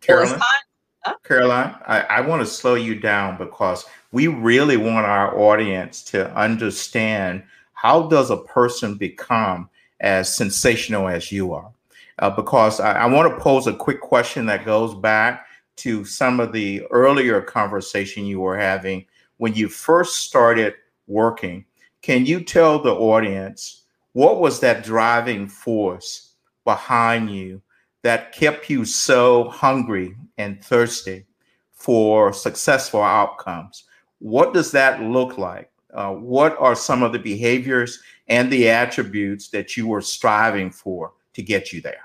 Caroline, 0.00 0.40
huh? 1.00 1.14
Caroline, 1.22 1.76
I, 1.86 2.00
I 2.00 2.20
want 2.20 2.42
to 2.42 2.46
slow 2.46 2.74
you 2.74 2.98
down 2.98 3.38
because 3.38 3.84
we 4.10 4.26
really 4.26 4.76
want 4.76 5.06
our 5.06 5.38
audience 5.38 6.02
to 6.04 6.34
understand 6.34 7.44
how 7.72 8.08
does 8.08 8.30
a 8.30 8.36
person 8.36 8.96
become 8.96 9.68
as 10.00 10.34
sensational 10.34 11.08
as 11.08 11.30
you 11.30 11.52
are? 11.52 11.70
Uh, 12.18 12.30
because 12.30 12.80
I, 12.80 12.92
I 12.92 13.06
want 13.06 13.32
to 13.32 13.40
pose 13.40 13.66
a 13.66 13.72
quick 13.72 14.00
question 14.00 14.46
that 14.46 14.64
goes 14.64 14.94
back 14.94 15.46
to 15.76 16.04
some 16.04 16.40
of 16.40 16.52
the 16.52 16.82
earlier 16.90 17.40
conversation 17.40 18.26
you 18.26 18.40
were 18.40 18.58
having 18.58 19.06
when 19.38 19.54
you 19.54 19.68
first 19.68 20.16
started 20.16 20.74
working. 21.06 21.64
Can 22.02 22.26
you 22.26 22.42
tell 22.42 22.80
the 22.80 22.92
audience 22.92 23.81
what 24.12 24.40
was 24.40 24.60
that 24.60 24.84
driving 24.84 25.48
force 25.48 26.34
behind 26.64 27.34
you 27.34 27.62
that 28.02 28.32
kept 28.32 28.68
you 28.68 28.84
so 28.84 29.48
hungry 29.48 30.16
and 30.38 30.62
thirsty 30.62 31.26
for 31.72 32.32
successful 32.32 33.02
outcomes? 33.02 33.84
What 34.18 34.54
does 34.54 34.70
that 34.72 35.02
look 35.02 35.38
like? 35.38 35.70
Uh, 35.92 36.12
what 36.12 36.56
are 36.58 36.74
some 36.74 37.02
of 37.02 37.12
the 37.12 37.18
behaviors 37.18 38.00
and 38.28 38.50
the 38.50 38.68
attributes 38.70 39.48
that 39.50 39.76
you 39.76 39.86
were 39.86 40.00
striving 40.00 40.70
for 40.70 41.12
to 41.34 41.42
get 41.42 41.72
you 41.72 41.80
there? 41.80 42.00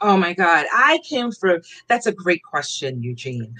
Oh 0.00 0.16
my 0.16 0.34
God. 0.34 0.66
I 0.72 1.00
came 1.08 1.32
from, 1.32 1.60
that's 1.88 2.06
a 2.06 2.12
great 2.12 2.42
question, 2.42 3.02
Eugene. 3.02 3.54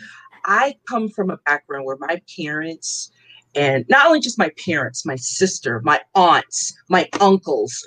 I 0.45 0.77
come 0.89 1.09
from 1.09 1.31
a 1.31 1.39
background 1.39 1.87
where 1.87 1.97
my 1.99 2.21
parents, 2.37 3.11
and 3.57 3.87
not 3.89 4.07
only 4.07 4.21
just 4.21 4.39
my 4.39 4.51
parents, 4.63 5.07
my 5.07 5.17
sister, 5.17 5.81
my 5.83 6.01
aunts, 6.15 6.77
my 6.91 7.09
uncles, 7.21 7.85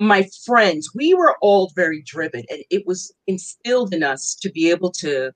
my 0.00 0.26
friends, 0.46 0.90
we 0.94 1.12
were 1.12 1.36
all 1.42 1.70
very 1.76 2.02
driven. 2.02 2.44
And 2.50 2.62
it 2.70 2.86
was 2.86 3.12
instilled 3.26 3.92
in 3.92 4.02
us 4.02 4.34
to 4.40 4.50
be 4.50 4.70
able 4.70 4.90
to, 4.92 5.32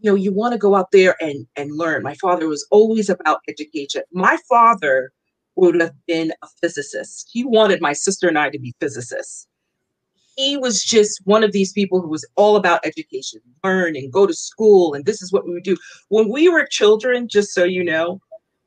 you 0.00 0.10
know, 0.10 0.14
you 0.14 0.34
want 0.34 0.52
to 0.52 0.58
go 0.58 0.74
out 0.74 0.92
there 0.92 1.16
and, 1.20 1.46
and 1.56 1.76
learn. 1.76 2.02
My 2.02 2.14
father 2.14 2.46
was 2.46 2.66
always 2.70 3.08
about 3.08 3.40
education. 3.48 4.02
My 4.12 4.36
father 4.48 5.12
would 5.56 5.80
have 5.80 5.94
been 6.06 6.34
a 6.42 6.46
physicist. 6.60 7.30
He 7.32 7.42
wanted 7.42 7.80
my 7.80 7.94
sister 7.94 8.28
and 8.28 8.38
I 8.38 8.50
to 8.50 8.58
be 8.58 8.74
physicists 8.80 9.48
he 10.36 10.56
was 10.56 10.84
just 10.84 11.20
one 11.24 11.42
of 11.42 11.52
these 11.52 11.72
people 11.72 12.00
who 12.00 12.08
was 12.08 12.26
all 12.36 12.56
about 12.56 12.84
education, 12.84 13.40
learn 13.64 13.96
and 13.96 14.12
go 14.12 14.26
to 14.26 14.34
school, 14.34 14.92
and 14.92 15.06
this 15.06 15.22
is 15.22 15.32
what 15.32 15.46
we 15.46 15.54
would 15.54 15.64
do. 15.64 15.76
When 16.08 16.30
we 16.30 16.48
were 16.48 16.66
children, 16.70 17.26
just 17.26 17.52
so 17.52 17.64
you 17.64 17.82
know, 17.82 18.20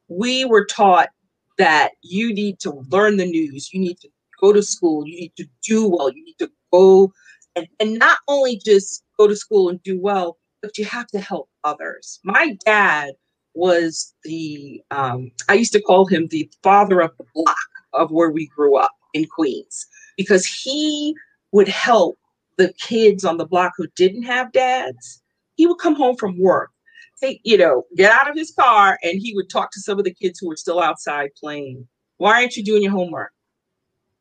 we 0.10 0.46
were 0.46 0.66
taught 0.66 1.10
that 1.58 1.92
you 2.02 2.34
need 2.34 2.60
to 2.60 2.72
learn 2.90 3.18
the 3.18 3.26
news, 3.26 3.74
you 3.74 3.80
need 3.80 4.00
to 4.00 4.10
go 4.42 4.54
to 4.54 4.64
school, 4.64 5.08
you 5.08 5.20
need 5.20 5.34
to 5.38 5.46
do 5.64 5.88
well, 5.88 6.12
you 6.12 6.24
need 6.24 6.38
to 6.40 6.50
go 6.72 7.12
and, 7.56 7.68
and 7.80 8.00
not 8.00 8.20
only 8.28 8.62
just 8.64 9.04
go 9.18 9.28
to 9.28 9.36
school 9.36 9.70
and 9.70 9.82
do 9.84 10.00
well, 10.00 10.38
but 10.62 10.78
you 10.78 10.86
have 10.86 11.08
to 11.08 11.20
help 11.20 11.50
others. 11.64 12.20
My 12.24 12.58
dad 12.66 13.14
was 13.54 14.14
the 14.24 14.82
um, 14.92 15.32
I 15.50 15.56
used 15.56 15.74
to 15.74 15.82
call 15.82 16.06
him 16.06 16.28
the 16.28 16.50
father 16.64 17.02
of 17.02 17.12
the 17.18 17.26
block 17.34 17.58
of 17.94 18.12
where 18.12 18.30
we 18.30 18.48
grew 18.48 18.78
up 18.78 18.92
in 19.14 19.26
Queens 19.26 19.88
because 20.18 20.46
he 20.46 21.16
would 21.52 21.68
help 21.68 22.18
the 22.58 22.74
kids 22.74 23.26
on 23.26 23.38
the 23.38 23.46
block 23.46 23.74
who 23.76 23.88
didn't 23.96 24.24
have 24.24 24.52
dads. 24.52 25.22
He 25.56 25.66
would 25.66 25.80
come 25.80 25.96
home 25.96 26.16
from 26.16 26.40
work, 26.40 26.72
take, 27.22 27.42
you 27.44 27.58
know, 27.58 27.84
get 27.96 28.12
out 28.12 28.30
of 28.30 28.36
his 28.36 28.52
car 28.52 28.98
and 29.04 29.20
he 29.20 29.34
would 29.36 29.50
talk 29.50 29.72
to 29.72 29.80
some 29.80 30.00
of 30.00 30.06
the 30.06 30.14
kids 30.14 30.40
who 30.40 30.48
were 30.48 30.56
still 30.56 30.82
outside 30.82 31.30
playing. 31.40 31.88
Why 32.18 32.42
aren't 32.42 32.56
you 32.56 32.64
doing 32.64 32.84
your 32.84 32.92
homework? 32.92 33.32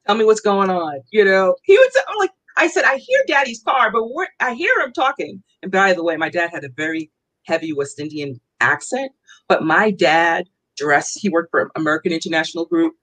Tell 0.07 0.17
me 0.17 0.25
what's 0.25 0.41
going 0.41 0.71
on. 0.71 1.01
You 1.11 1.25
know, 1.25 1.57
he 1.65 1.77
would 1.77 1.93
say, 1.93 2.01
I'm 2.09 2.19
like, 2.19 2.31
I 2.57 2.67
said, 2.67 2.85
I 2.85 2.97
hear 2.97 3.19
daddy's 3.27 3.63
car, 3.63 3.93
but 3.93 4.03
I 4.41 4.55
hear 4.55 4.73
him 4.81 4.93
talking. 4.93 5.43
And 5.63 5.71
by 5.71 5.93
the 5.93 6.03
way, 6.03 6.17
my 6.17 6.29
dad 6.29 6.51
had 6.51 6.65
a 6.65 6.71
very 6.71 7.11
heavy 7.45 7.73
West 7.73 7.99
Indian 8.01 8.41
accent, 8.61 9.13
but 9.49 9.63
my 9.63 9.91
dad 9.91 10.49
dressed, 10.77 11.19
he 11.21 11.29
worked 11.29 11.51
for 11.51 11.71
American 11.77 12.13
International 12.13 12.65
Group. 12.65 12.95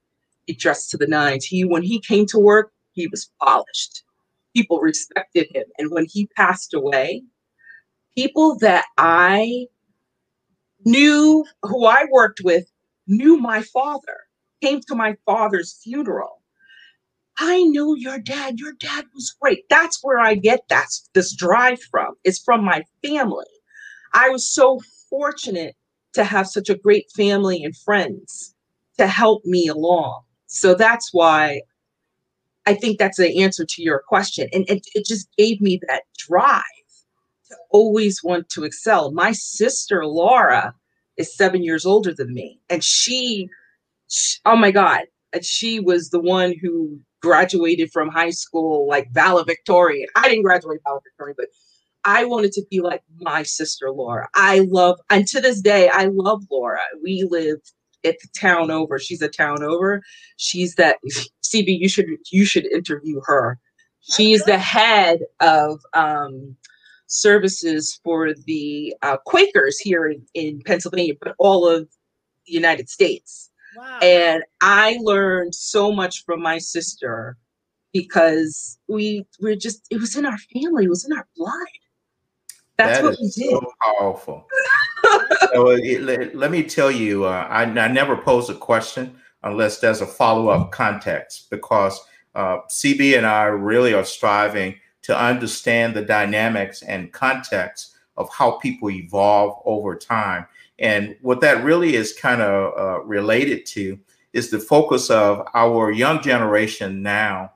He 0.46 0.54
dressed 0.54 0.90
to 0.90 0.96
the 0.96 1.06
nines. 1.06 1.44
He, 1.44 1.64
when 1.64 1.82
he 1.82 2.00
came 2.00 2.26
to 2.26 2.38
work, 2.38 2.72
he 2.92 3.06
was 3.08 3.30
polished. 3.42 4.02
People 4.54 4.80
respected 4.80 5.48
him. 5.54 5.64
And 5.78 5.90
when 5.90 6.06
he 6.06 6.26
passed 6.36 6.72
away, 6.72 7.22
people 8.16 8.58
that 8.58 8.86
I 8.96 9.66
knew, 10.86 11.44
who 11.62 11.84
I 11.84 12.06
worked 12.10 12.40
with, 12.42 12.64
knew 13.06 13.36
my 13.36 13.60
father, 13.62 14.16
came 14.62 14.80
to 14.82 14.94
my 14.94 15.16
father's 15.26 15.78
funeral. 15.82 16.42
I 17.38 17.64
knew 17.64 17.96
your 17.98 18.18
dad. 18.18 18.58
Your 18.58 18.72
dad 18.80 19.04
was 19.12 19.36
great. 19.40 19.64
That's 19.68 19.98
where 20.02 20.18
I 20.18 20.36
get 20.36 20.60
that 20.70 20.86
this 21.12 21.34
drive 21.34 21.82
from. 21.90 22.14
It's 22.24 22.38
from 22.38 22.64
my 22.64 22.82
family. 23.04 23.44
I 24.14 24.30
was 24.30 24.48
so 24.48 24.80
fortunate 25.10 25.76
to 26.14 26.24
have 26.24 26.46
such 26.46 26.70
a 26.70 26.78
great 26.78 27.10
family 27.14 27.62
and 27.62 27.76
friends 27.76 28.54
to 28.96 29.06
help 29.06 29.44
me 29.44 29.66
along. 29.68 30.22
So 30.46 30.74
that's 30.74 31.10
why 31.12 31.60
I 32.64 32.74
think 32.74 32.98
that's 32.98 33.18
the 33.18 33.42
answer 33.42 33.66
to 33.66 33.82
your 33.82 34.02
question. 34.08 34.48
And 34.52 34.64
it, 34.70 34.86
it 34.94 35.04
just 35.04 35.28
gave 35.36 35.60
me 35.60 35.78
that 35.88 36.04
drive 36.16 36.62
to 37.48 37.56
always 37.70 38.22
want 38.22 38.48
to 38.50 38.64
excel. 38.64 39.12
My 39.12 39.32
sister, 39.32 40.06
Laura, 40.06 40.74
is 41.16 41.36
seven 41.36 41.62
years 41.62 41.86
older 41.86 42.12
than 42.14 42.32
me. 42.32 42.60
And 42.68 42.82
she, 42.82 43.48
she 44.08 44.38
oh 44.44 44.56
my 44.56 44.70
God, 44.70 45.02
and 45.32 45.44
she 45.44 45.80
was 45.80 46.10
the 46.10 46.20
one 46.20 46.54
who 46.60 46.98
graduated 47.22 47.90
from 47.90 48.08
high 48.08 48.30
school 48.30 48.86
like 48.88 49.10
valedictorian. 49.12 50.08
I 50.14 50.28
didn't 50.28 50.44
graduate 50.44 50.80
valedictorian, 50.84 51.34
but 51.36 51.48
I 52.04 52.24
wanted 52.24 52.52
to 52.52 52.62
be 52.70 52.80
like 52.80 53.02
my 53.20 53.42
sister 53.42 53.90
Laura. 53.90 54.28
I 54.34 54.60
love, 54.68 54.98
and 55.10 55.26
to 55.28 55.40
this 55.40 55.60
day, 55.60 55.88
I 55.88 56.08
love 56.12 56.44
Laura. 56.50 56.80
We 57.02 57.26
live 57.28 57.58
at 58.04 58.16
the 58.20 58.28
town 58.38 58.70
over. 58.70 58.98
She's 58.98 59.22
a 59.22 59.28
town 59.28 59.62
over. 59.62 60.02
She's 60.36 60.76
that 60.76 60.98
CB. 61.44 61.78
You 61.78 61.88
should 61.88 62.06
you 62.30 62.44
should 62.44 62.66
interview 62.66 63.20
her. 63.24 63.58
She's 64.00 64.44
the 64.44 64.58
head 64.58 65.20
of 65.40 65.80
um, 65.94 66.56
services 67.06 68.00
for 68.02 68.32
the 68.46 68.94
uh, 69.02 69.16
Quakers 69.26 69.78
here 69.78 70.08
in, 70.08 70.22
in 70.34 70.62
Pennsylvania, 70.66 71.14
but 71.20 71.34
all 71.38 71.68
of 71.68 71.88
the 72.46 72.52
United 72.52 72.88
States. 72.88 73.50
Wow. 73.76 73.98
And 74.02 74.42
I 74.60 74.98
learned 75.02 75.54
so 75.54 75.92
much 75.92 76.24
from 76.24 76.40
my 76.40 76.58
sister 76.58 77.36
because 77.92 78.78
we 78.88 79.26
were 79.40 79.56
just, 79.56 79.86
it 79.90 80.00
was 80.00 80.16
in 80.16 80.26
our 80.26 80.38
family, 80.38 80.84
it 80.84 80.90
was 80.90 81.04
in 81.04 81.16
our 81.16 81.26
blood. 81.36 81.52
That's 82.76 82.98
that 82.98 83.04
what 83.04 83.18
we 83.20 83.30
did. 83.30 83.50
So 83.50 83.72
powerful. 83.82 84.46
so 85.52 85.70
it, 85.70 86.02
let, 86.02 86.34
let, 86.34 86.50
me 86.50 86.62
tell 86.62 86.90
you, 86.90 87.24
uh, 87.24 87.46
I, 87.48 87.62
I, 87.62 87.88
never 87.88 88.16
pose 88.16 88.50
a 88.50 88.54
question 88.54 89.16
unless 89.42 89.80
there's 89.80 90.02
a 90.02 90.06
follow 90.06 90.48
up 90.48 90.72
context 90.72 91.48
because 91.50 91.98
uh, 92.34 92.58
CB 92.70 93.16
and 93.16 93.26
I 93.26 93.44
really 93.44 93.94
are 93.94 94.04
striving 94.04 94.74
to 95.06 95.16
understand 95.16 95.94
the 95.94 96.02
dynamics 96.02 96.82
and 96.82 97.12
context 97.12 97.96
of 98.16 98.28
how 98.30 98.58
people 98.58 98.90
evolve 98.90 99.62
over 99.64 99.94
time. 99.94 100.44
And 100.80 101.16
what 101.22 101.40
that 101.42 101.62
really 101.62 101.94
is 101.94 102.12
kind 102.12 102.42
of 102.42 102.76
uh, 102.76 103.04
related 103.04 103.66
to 103.66 104.00
is 104.32 104.50
the 104.50 104.58
focus 104.58 105.08
of 105.08 105.46
our 105.54 105.92
young 105.92 106.20
generation 106.20 107.02
now 107.02 107.52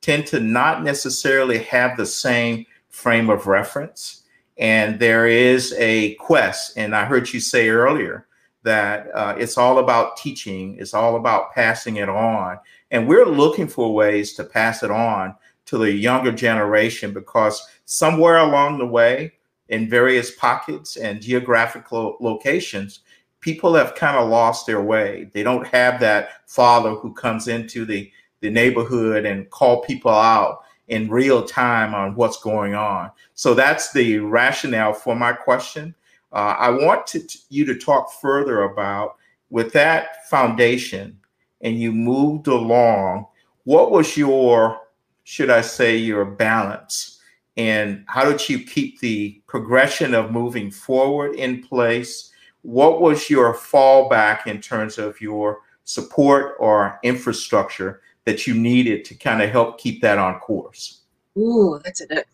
tend 0.00 0.26
to 0.28 0.40
not 0.40 0.82
necessarily 0.82 1.58
have 1.58 1.98
the 1.98 2.06
same 2.06 2.64
frame 2.88 3.28
of 3.28 3.46
reference. 3.46 4.22
And 4.56 4.98
there 4.98 5.26
is 5.26 5.74
a 5.76 6.14
quest, 6.14 6.78
and 6.78 6.96
I 6.96 7.04
heard 7.04 7.30
you 7.30 7.40
say 7.40 7.68
earlier 7.68 8.28
that 8.62 9.08
uh, 9.14 9.34
it's 9.38 9.58
all 9.58 9.78
about 9.78 10.16
teaching, 10.16 10.78
it's 10.78 10.94
all 10.94 11.16
about 11.16 11.52
passing 11.52 11.96
it 11.96 12.08
on. 12.08 12.58
And 12.90 13.06
we're 13.06 13.26
looking 13.26 13.68
for 13.68 13.92
ways 13.92 14.32
to 14.34 14.44
pass 14.44 14.82
it 14.82 14.90
on 14.90 15.34
to 15.66 15.78
the 15.78 15.90
younger 15.90 16.32
generation 16.32 17.12
because 17.12 17.66
somewhere 17.84 18.38
along 18.38 18.78
the 18.78 18.86
way, 18.86 19.32
in 19.68 19.88
various 19.88 20.34
pockets 20.36 20.96
and 20.96 21.22
geographical 21.22 22.16
locations, 22.20 23.00
people 23.40 23.74
have 23.74 23.94
kind 23.94 24.16
of 24.16 24.28
lost 24.28 24.66
their 24.66 24.82
way. 24.82 25.30
They 25.32 25.42
don't 25.42 25.66
have 25.68 26.00
that 26.00 26.48
father 26.48 26.90
who 26.90 27.12
comes 27.14 27.48
into 27.48 27.84
the, 27.84 28.10
the 28.40 28.50
neighborhood 28.50 29.24
and 29.24 29.48
call 29.50 29.82
people 29.82 30.10
out 30.10 30.60
in 30.88 31.08
real 31.08 31.44
time 31.44 31.94
on 31.94 32.14
what's 32.14 32.42
going 32.42 32.74
on. 32.74 33.10
So 33.34 33.54
that's 33.54 33.92
the 33.92 34.18
rationale 34.18 34.92
for 34.92 35.16
my 35.16 35.32
question. 35.32 35.94
Uh, 36.32 36.56
I 36.58 36.70
want 36.70 37.14
you 37.48 37.64
to 37.64 37.78
talk 37.78 38.12
further 38.20 38.62
about 38.62 39.16
with 39.50 39.72
that 39.72 40.28
foundation 40.28 41.18
and 41.60 41.78
you 41.78 41.92
moved 41.92 42.48
along, 42.48 43.26
what 43.64 43.90
was 43.90 44.16
your, 44.16 44.80
should 45.24 45.50
I 45.50 45.62
say, 45.62 45.96
your 45.96 46.24
balance 46.24 47.14
and 47.56 48.04
how 48.08 48.24
did 48.24 48.48
you 48.48 48.64
keep 48.64 49.00
the 49.00 49.40
progression 49.46 50.14
of 50.14 50.32
moving 50.32 50.70
forward 50.70 51.36
in 51.36 51.62
place? 51.62 52.32
What 52.62 53.00
was 53.00 53.30
your 53.30 53.54
fallback 53.54 54.46
in 54.46 54.60
terms 54.60 54.98
of 54.98 55.20
your 55.20 55.60
support 55.84 56.56
or 56.58 56.98
infrastructure 57.02 58.00
that 58.24 58.46
you 58.46 58.54
needed 58.54 59.04
to 59.04 59.14
kind 59.14 59.42
of 59.42 59.50
help 59.50 59.78
keep 59.78 60.00
that 60.00 60.18
on 60.18 60.40
course? 60.40 61.02
Ooh, 61.36 61.80
that's 61.84 62.00
a 62.00 62.06
good 62.06 62.24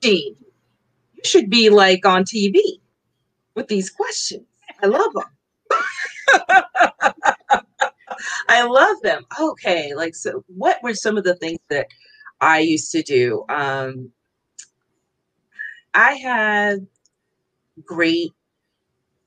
deed. 0.00 0.36
You 1.14 1.22
should 1.24 1.50
be 1.50 1.70
like 1.70 2.06
on 2.06 2.24
TV 2.24 2.60
with 3.54 3.66
these 3.66 3.90
questions. 3.90 4.44
I 4.80 4.86
love 4.86 5.12
them. 5.12 5.24
I 8.48 8.62
love 8.62 9.00
them. 9.02 9.24
Okay, 9.40 9.94
like 9.94 10.14
so 10.14 10.44
what 10.46 10.80
were 10.82 10.94
some 10.94 11.16
of 11.16 11.24
the 11.24 11.34
things 11.36 11.58
that 11.68 11.88
I 12.40 12.60
used 12.60 12.90
to 12.92 13.02
do? 13.02 13.44
Um, 13.48 14.10
I 15.94 16.12
had 16.14 16.86
great 17.84 18.32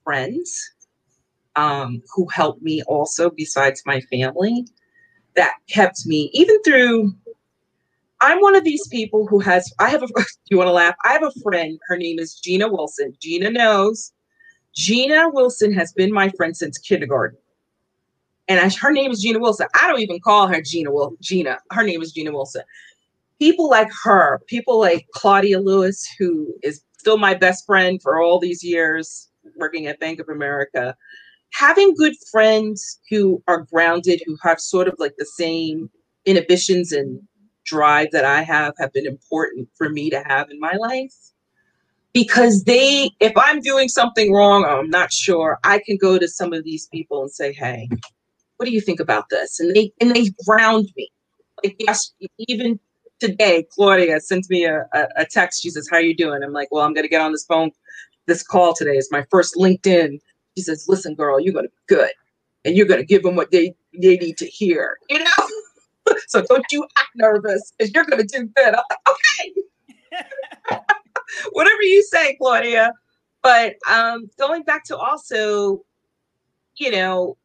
friends 0.04 0.72
um, 1.56 2.02
who 2.14 2.28
helped 2.28 2.62
me 2.62 2.82
also, 2.84 3.30
besides 3.30 3.84
my 3.86 4.00
family, 4.02 4.66
that 5.36 5.56
kept 5.70 6.06
me 6.06 6.30
even 6.34 6.62
through. 6.64 7.14
I'm 8.22 8.40
one 8.40 8.56
of 8.56 8.64
these 8.64 8.88
people 8.88 9.26
who 9.28 9.40
has. 9.40 9.74
I 9.80 9.90
have 9.90 10.04
a. 10.04 10.08
You 10.50 10.58
want 10.58 10.68
to 10.68 10.74
laugh? 10.74 10.96
I 11.06 11.14
have 11.14 11.24
a 11.24 11.32
friend. 11.42 11.80
Her 11.88 11.96
name 11.96 12.20
is 12.20 12.36
Gina 12.36 12.68
Wilson. 12.68 13.14
Gina 13.22 13.50
knows. 13.50 14.12
Gina 14.76 15.30
Wilson 15.30 15.72
has 15.74 15.94
been 15.94 16.12
my 16.12 16.28
friend 16.30 16.56
since 16.56 16.78
kindergarten, 16.78 17.38
and 18.50 18.60
I, 18.60 18.70
her 18.82 18.92
name 18.92 19.12
is 19.12 19.22
Gina 19.22 19.40
Wilson. 19.40 19.68
I 19.74 19.88
don't 19.88 20.02
even 20.02 20.20
call 20.20 20.48
her 20.48 20.62
Gina. 20.62 20.92
Will 20.92 21.16
Gina. 21.22 21.60
Her 21.72 21.84
name 21.84 22.02
is 22.02 22.12
Gina 22.12 22.32
Wilson 22.34 22.64
people 23.42 23.72
like 23.72 23.90
her, 24.04 24.40
people 24.46 24.80
like 24.80 25.08
Claudia 25.16 25.60
Lewis, 25.60 26.08
who 26.20 26.54
is 26.62 26.84
still 27.00 27.18
my 27.18 27.34
best 27.34 27.66
friend 27.66 28.00
for 28.00 28.22
all 28.22 28.38
these 28.38 28.64
years 28.64 29.32
working 29.56 29.88
at 29.88 30.00
Bank 30.00 30.20
of 30.20 30.30
America, 30.30 30.96
having 31.52 31.96
good 31.96 32.14
friends 32.32 33.00
who 33.10 33.42
are 33.48 33.66
grounded, 33.74 34.22
who 34.28 34.38
have 34.44 34.60
sort 34.60 34.88
of 34.88 34.94
like 35.00 35.16
the 35.18 35.26
same 35.26 35.90
inhibitions 36.26 36.92
and 36.92 37.20
drive 37.66 38.10
that 38.12 38.26
I 38.26 38.44
have, 38.44 38.76
have 38.78 38.94
been 38.94 39.08
important 39.08 39.70
for 39.76 39.90
me 39.90 40.12
to 40.12 40.24
have 40.28 40.52
in 40.52 40.60
my 40.60 40.74
life. 40.74 41.16
Because 42.14 42.66
they, 42.66 43.10
if 43.20 43.32
I'm 43.36 43.60
doing 43.62 43.88
something 43.90 44.32
wrong 44.34 44.66
I'm 44.66 44.90
not 44.90 45.12
sure, 45.12 45.58
I 45.64 45.82
can 45.84 45.98
go 45.98 46.20
to 46.20 46.28
some 46.28 46.54
of 46.54 46.64
these 46.64 46.88
people 46.94 47.24
and 47.24 47.32
say, 47.32 47.54
hey, 47.54 47.90
what 48.58 48.68
do 48.68 48.72
you 48.72 48.82
think 48.82 49.00
about 49.00 49.30
this? 49.32 49.60
And 49.60 49.76
they 49.76 49.92
and 50.00 50.16
they 50.16 50.30
ground 50.46 50.90
me. 50.96 51.10
Like 51.64 51.76
yes, 51.80 52.14
even 52.38 52.80
today, 53.22 53.66
Claudia 53.72 54.20
sent 54.20 54.50
me 54.50 54.66
a, 54.66 54.86
a, 54.94 55.08
a 55.18 55.26
text. 55.26 55.64
She 55.64 55.70
says, 55.70 55.88
How 55.90 55.98
are 55.98 56.02
you 56.02 56.16
doing? 56.16 56.44
I'm 56.44 56.52
like, 56.52 56.70
Well, 56.72 56.84
I'm 56.84 56.94
going 56.94 57.06
to 57.06 57.10
get 57.10 57.22
on 57.22 57.32
this 57.32 57.46
phone, 57.46 57.72
this 58.28 58.44
call 58.44 58.74
today. 58.76 58.98
It's 58.98 59.12
my 59.12 59.26
first 59.32 59.56
LinkedIn. 59.56 60.20
She 60.58 60.64
says, 60.64 60.86
Listen, 60.90 61.16
girl, 61.16 61.40
you're 61.40 61.54
going 61.54 61.68
to 61.68 61.70
be 61.70 61.96
good. 61.96 62.12
And 62.66 62.76
you're 62.76 62.88
going 62.88 63.00
to 63.00 63.06
give 63.06 63.24
them 63.24 63.36
what 63.36 63.52
they, 63.52 63.76
they 64.02 64.18
need 64.18 64.38
to 64.40 64.46
hear, 64.46 64.98
you 65.10 65.20
know? 65.20 66.16
so 66.28 66.44
don't 66.50 66.66
you 66.72 66.84
act 66.98 67.10
nervous 67.16 67.74
because 67.78 67.94
you're 67.94 68.06
going 68.06 68.26
to 68.26 68.40
do 68.40 68.50
good. 68.56 68.76
I'm 68.76 68.84
like, 68.90 69.00
Okay. 69.10 70.80
Whatever 71.54 71.82
you 71.84 72.04
say, 72.04 72.36
Claudia. 72.36 72.94
But 73.44 73.76
um, 73.90 74.30
going 74.38 74.64
back 74.64 74.84
to 74.86 74.98
also, 74.98 75.82
you 76.78 76.92
know, 76.92 77.38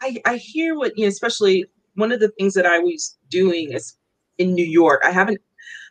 I, 0.00 0.20
I 0.26 0.36
hear 0.36 0.76
what, 0.76 0.96
you 0.96 1.04
know, 1.04 1.08
especially 1.08 1.66
one 1.94 2.10
of 2.12 2.20
the 2.20 2.30
things 2.30 2.54
that 2.54 2.66
I 2.66 2.80
was 2.80 3.16
doing 3.30 3.72
is 3.72 3.96
in 4.42 4.54
New 4.54 4.66
York. 4.66 5.02
I 5.04 5.10
haven't. 5.10 5.40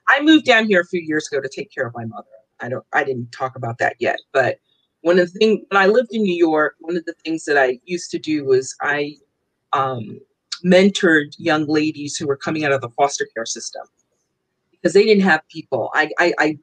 I 0.07 0.21
moved 0.21 0.45
down 0.45 0.65
here 0.65 0.81
a 0.81 0.85
few 0.85 1.01
years 1.01 1.27
ago 1.31 1.41
to 1.41 1.49
take 1.49 1.71
care 1.73 1.85
of 1.85 1.93
my 1.95 2.05
mother. 2.05 2.27
I 2.59 2.69
don't. 2.69 2.85
I 2.93 3.03
didn't 3.03 3.31
talk 3.31 3.55
about 3.55 3.77
that 3.79 3.95
yet, 3.99 4.19
but 4.33 4.57
one 5.01 5.19
of 5.19 5.31
the 5.31 5.39
things 5.39 5.65
when 5.69 5.81
I 5.81 5.87
lived 5.87 6.09
in 6.11 6.21
New 6.23 6.35
York, 6.35 6.75
one 6.79 6.95
of 6.95 7.05
the 7.05 7.15
things 7.25 7.45
that 7.45 7.57
I 7.57 7.79
used 7.85 8.11
to 8.11 8.19
do 8.19 8.45
was 8.45 8.75
I 8.81 9.15
um, 9.73 10.19
mentored 10.63 11.33
young 11.37 11.65
ladies 11.65 12.15
who 12.15 12.27
were 12.27 12.37
coming 12.37 12.63
out 12.63 12.71
of 12.71 12.81
the 12.81 12.89
foster 12.89 13.27
care 13.35 13.45
system 13.45 13.83
because 14.71 14.93
they 14.93 15.03
didn't 15.03 15.23
have 15.23 15.41
people. 15.49 15.91
I, 15.93 16.09
I, 16.19 16.33
I 16.39 16.57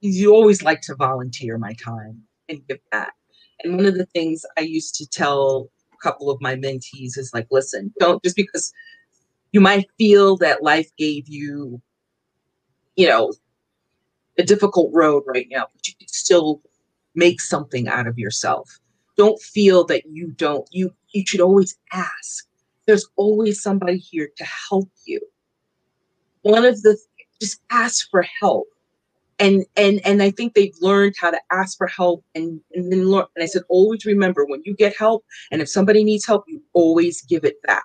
you 0.00 0.34
always 0.34 0.62
like 0.62 0.80
to 0.82 0.94
volunteer 0.94 1.58
my 1.58 1.74
time 1.74 2.22
and 2.48 2.66
give 2.68 2.78
back. 2.90 3.14
And 3.62 3.76
one 3.76 3.86
of 3.86 3.94
the 3.94 4.06
things 4.06 4.44
I 4.58 4.62
used 4.62 4.94
to 4.96 5.06
tell 5.06 5.70
a 5.92 5.96
couple 6.02 6.30
of 6.30 6.40
my 6.40 6.54
mentees 6.56 7.18
is 7.18 7.30
like, 7.34 7.46
listen, 7.50 7.92
don't 7.98 8.22
just 8.22 8.36
because 8.36 8.72
you 9.52 9.60
might 9.60 9.88
feel 9.98 10.36
that 10.38 10.62
life 10.62 10.90
gave 10.96 11.28
you, 11.28 11.80
you 12.96 13.08
know, 13.08 13.32
a 14.38 14.42
difficult 14.42 14.90
road 14.92 15.24
right 15.26 15.46
now, 15.50 15.66
but 15.72 15.86
you 15.88 15.94
can 15.98 16.08
still 16.08 16.62
make 17.14 17.40
something 17.40 17.88
out 17.88 18.06
of 18.06 18.18
yourself. 18.18 18.78
Don't 19.16 19.40
feel 19.40 19.84
that 19.84 20.04
you 20.06 20.28
don't, 20.32 20.66
you 20.70 20.94
you 21.12 21.24
should 21.26 21.40
always 21.40 21.76
ask. 21.92 22.46
There's 22.86 23.06
always 23.16 23.62
somebody 23.62 23.98
here 23.98 24.30
to 24.36 24.44
help 24.44 24.90
you. 25.04 25.20
One 26.42 26.64
of 26.64 26.80
the 26.82 26.96
just 27.40 27.60
ask 27.70 28.08
for 28.10 28.24
help 28.40 28.66
and 29.40 29.64
and 29.76 30.00
and 30.04 30.22
I 30.22 30.30
think 30.30 30.54
they've 30.54 30.76
learned 30.80 31.14
how 31.18 31.30
to 31.30 31.40
ask 31.50 31.76
for 31.76 31.86
help 31.86 32.24
and 32.34 32.60
and 32.74 32.92
then 32.92 33.08
learn. 33.08 33.24
And 33.34 33.42
I 33.42 33.46
said, 33.46 33.62
always 33.68 34.04
remember 34.04 34.44
when 34.44 34.62
you 34.64 34.74
get 34.76 34.96
help, 34.96 35.24
and 35.50 35.60
if 35.60 35.68
somebody 35.68 36.04
needs 36.04 36.26
help, 36.26 36.44
you 36.46 36.62
always 36.74 37.22
give 37.22 37.44
it 37.44 37.60
back. 37.62 37.84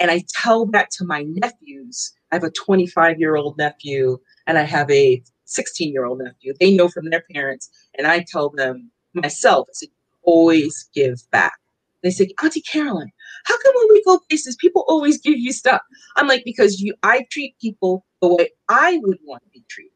And 0.00 0.10
I 0.10 0.22
tell 0.28 0.66
that 0.66 0.90
to 0.92 1.04
my 1.04 1.22
nephews. 1.22 2.12
I 2.32 2.36
have 2.36 2.44
a 2.44 2.50
25 2.50 3.18
year 3.18 3.36
old 3.36 3.56
nephew 3.58 4.18
and 4.46 4.58
I 4.58 4.62
have 4.62 4.90
a 4.90 5.22
16 5.44 5.92
year 5.92 6.04
old 6.04 6.18
nephew. 6.18 6.54
They 6.58 6.74
know 6.74 6.88
from 6.88 7.10
their 7.10 7.24
parents, 7.32 7.70
and 7.96 8.06
I 8.06 8.24
tell 8.26 8.50
them 8.50 8.90
myself, 9.14 9.68
I 9.70 9.72
said, 9.74 9.88
always 10.22 10.88
give 10.94 11.20
back. 11.30 11.54
They 12.02 12.10
say, 12.10 12.28
Auntie 12.42 12.60
Carolyn, 12.60 13.10
how 13.46 13.56
come 13.58 13.72
when 13.76 13.88
we 13.90 14.02
go 14.04 14.20
places, 14.28 14.56
people 14.56 14.84
always 14.88 15.18
give 15.20 15.38
you 15.38 15.52
stuff? 15.52 15.80
I'm 16.16 16.28
like, 16.28 16.44
because 16.44 16.80
you, 16.80 16.94
I 17.02 17.26
treat 17.30 17.56
people 17.60 18.04
the 18.20 18.34
way 18.34 18.50
I 18.68 19.00
would 19.02 19.18
want 19.24 19.42
to 19.44 19.48
be 19.50 19.64
treated. 19.68 19.92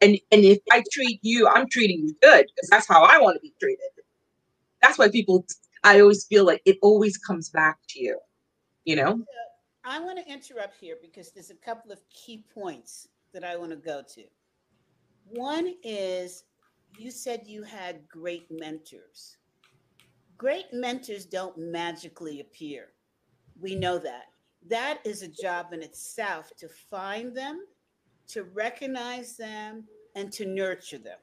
And 0.00 0.18
and 0.32 0.44
if 0.44 0.58
I 0.70 0.82
treat 0.92 1.20
you, 1.22 1.48
I'm 1.48 1.68
treating 1.68 2.00
you 2.00 2.14
good 2.20 2.46
because 2.54 2.68
that's 2.70 2.88
how 2.88 3.04
I 3.04 3.18
want 3.20 3.36
to 3.36 3.40
be 3.40 3.54
treated. 3.60 3.80
That's 4.82 4.98
why 4.98 5.08
people 5.08 5.46
I 5.84 6.00
always 6.00 6.24
feel 6.26 6.44
like 6.44 6.62
it 6.66 6.78
always 6.82 7.16
comes 7.16 7.48
back 7.50 7.78
to 7.90 8.00
you, 8.00 8.18
you 8.84 8.96
know? 8.96 9.24
I 9.84 10.00
want 10.00 10.18
to 10.18 10.32
interrupt 10.32 10.76
here 10.80 10.96
because 11.00 11.30
there's 11.30 11.50
a 11.50 11.54
couple 11.54 11.92
of 11.92 12.00
key 12.08 12.44
points 12.54 13.08
that 13.32 13.44
I 13.44 13.56
want 13.56 13.70
to 13.70 13.76
go 13.76 14.02
to. 14.14 14.24
One 15.28 15.74
is 15.82 16.44
you 16.98 17.10
said 17.10 17.42
you 17.46 17.62
had 17.62 18.08
great 18.08 18.46
mentors. 18.50 19.36
Great 20.38 20.66
mentors 20.72 21.26
don't 21.26 21.56
magically 21.58 22.40
appear. 22.40 22.88
We 23.60 23.74
know 23.74 23.98
that. 23.98 24.24
That 24.68 25.00
is 25.04 25.22
a 25.22 25.28
job 25.28 25.72
in 25.72 25.82
itself 25.82 26.50
to 26.58 26.68
find 26.68 27.36
them, 27.36 27.66
to 28.28 28.44
recognize 28.44 29.36
them, 29.36 29.84
and 30.14 30.32
to 30.32 30.46
nurture 30.46 30.98
them. 30.98 31.18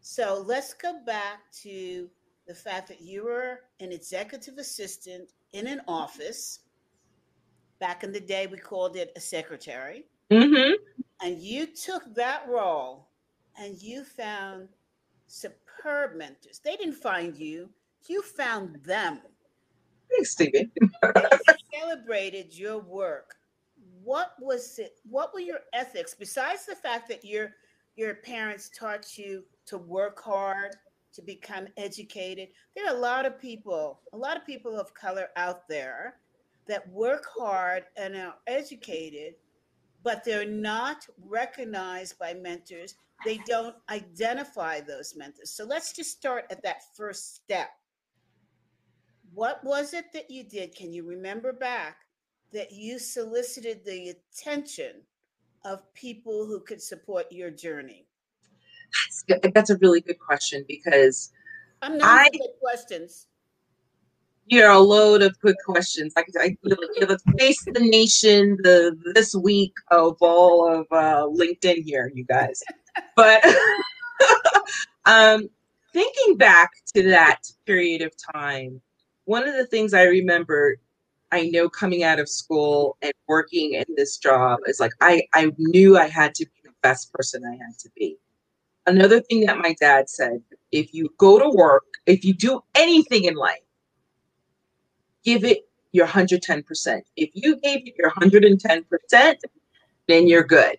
So 0.00 0.42
let's 0.46 0.74
go 0.74 1.00
back 1.04 1.50
to 1.62 2.08
the 2.46 2.54
fact 2.54 2.88
that 2.88 3.00
you 3.00 3.24
were 3.24 3.60
an 3.80 3.92
executive 3.92 4.58
assistant 4.58 5.32
in 5.52 5.66
an 5.66 5.82
office. 5.86 6.60
Back 7.80 8.02
in 8.04 8.12
the 8.12 8.20
day, 8.20 8.46
we 8.46 8.58
called 8.58 8.96
it 8.96 9.12
a 9.16 9.20
secretary. 9.20 10.04
Mm-hmm. 10.30 10.74
And 11.22 11.40
you 11.40 11.66
took 11.66 12.14
that 12.14 12.48
role 12.48 13.08
and 13.58 13.80
you 13.80 14.04
found 14.04 14.68
superb 15.26 16.16
mentors. 16.16 16.60
They 16.64 16.76
didn't 16.76 16.94
find 16.94 17.36
you, 17.36 17.70
you 18.06 18.22
found 18.22 18.76
them. 18.84 19.20
Thanks, 20.10 20.30
Stevie. 20.32 20.70
celebrated 21.78 22.56
your 22.56 22.78
work. 22.78 23.34
What 24.02 24.32
was 24.40 24.78
it? 24.78 24.96
What 25.08 25.34
were 25.34 25.40
your 25.40 25.60
ethics 25.72 26.14
besides 26.14 26.66
the 26.66 26.74
fact 26.74 27.08
that 27.08 27.24
your 27.24 27.50
your 27.96 28.14
parents 28.14 28.70
taught 28.76 29.18
you 29.18 29.44
to 29.66 29.76
work 29.76 30.22
hard, 30.22 30.76
to 31.14 31.22
become 31.22 31.66
educated? 31.76 32.48
There 32.74 32.86
are 32.86 32.96
a 32.96 32.98
lot 32.98 33.26
of 33.26 33.38
people, 33.38 34.00
a 34.12 34.16
lot 34.16 34.36
of 34.36 34.46
people 34.46 34.78
of 34.78 34.94
color 34.94 35.28
out 35.36 35.68
there 35.68 36.16
that 36.68 36.88
work 36.90 37.26
hard 37.36 37.84
and 37.96 38.14
are 38.16 38.36
educated, 38.46 39.34
but 40.02 40.24
they're 40.24 40.46
not 40.48 41.06
recognized 41.26 42.18
by 42.18 42.34
mentors. 42.34 42.94
They 43.24 43.40
don't 43.46 43.74
identify 43.90 44.80
those 44.80 45.14
mentors. 45.16 45.50
So 45.50 45.64
let's 45.64 45.92
just 45.92 46.16
start 46.16 46.44
at 46.50 46.62
that 46.62 46.82
first 46.96 47.36
step. 47.36 47.70
What 49.34 49.62
was 49.64 49.92
it 49.94 50.06
that 50.12 50.30
you 50.30 50.44
did? 50.44 50.74
Can 50.74 50.92
you 50.92 51.06
remember 51.06 51.52
back 51.52 51.96
that 52.52 52.72
you 52.72 52.98
solicited 52.98 53.84
the 53.84 54.14
attention 54.14 55.02
of 55.64 55.92
people 55.94 56.46
who 56.46 56.60
could 56.60 56.80
support 56.80 57.26
your 57.30 57.50
journey? 57.50 58.06
That's, 59.28 59.52
that's 59.54 59.70
a 59.70 59.76
really 59.78 60.00
good 60.00 60.18
question 60.18 60.64
because 60.66 61.32
I'm 61.82 61.98
not 61.98 62.08
I, 62.08 62.30
good 62.30 62.58
questions. 62.60 63.26
You're 64.50 64.70
a 64.70 64.78
load 64.78 65.22
of 65.22 65.38
good 65.40 65.56
questions. 65.64 66.14
Like 66.16 66.28
I, 66.40 66.56
you 66.62 67.06
the 67.06 67.18
face 67.38 67.62
the 67.64 67.80
nation, 67.80 68.56
the 68.62 68.96
this 69.14 69.34
week 69.34 69.74
of 69.90 70.16
all 70.20 70.72
of 70.72 70.86
uh, 70.90 71.26
LinkedIn 71.26 71.84
here, 71.84 72.10
you 72.14 72.24
guys. 72.24 72.62
but 73.14 73.44
um, 75.04 75.48
thinking 75.92 76.36
back 76.36 76.70
to 76.94 77.02
that 77.10 77.40
period 77.66 78.00
of 78.00 78.12
time, 78.34 78.80
one 79.26 79.46
of 79.46 79.54
the 79.54 79.66
things 79.66 79.92
I 79.92 80.04
remember, 80.04 80.78
I 81.30 81.50
know 81.50 81.68
coming 81.68 82.02
out 82.02 82.18
of 82.18 82.28
school 82.28 82.96
and 83.02 83.12
working 83.26 83.74
in 83.74 83.84
this 83.96 84.16
job 84.16 84.60
is 84.66 84.80
like 84.80 84.92
I, 85.02 85.22
I 85.34 85.52
knew 85.58 85.98
I 85.98 86.08
had 86.08 86.34
to 86.36 86.46
be 86.46 86.60
the 86.64 86.72
best 86.82 87.12
person 87.12 87.44
I 87.44 87.52
had 87.52 87.78
to 87.80 87.90
be. 87.96 88.16
Another 88.86 89.20
thing 89.20 89.44
that 89.44 89.58
my 89.58 89.74
dad 89.78 90.08
said 90.08 90.42
if 90.72 90.94
you 90.94 91.10
go 91.18 91.38
to 91.38 91.50
work, 91.50 91.84
if 92.06 92.24
you 92.24 92.32
do 92.32 92.62
anything 92.74 93.24
in 93.24 93.34
life, 93.34 93.58
give 95.28 95.44
it 95.44 95.68
your 95.92 96.06
110%. 96.06 97.02
If 97.16 97.30
you 97.34 97.56
gave 97.60 97.86
it 97.86 97.94
your 97.98 98.10
110%, 98.12 99.34
then 100.06 100.26
you're 100.26 100.42
good. 100.42 100.76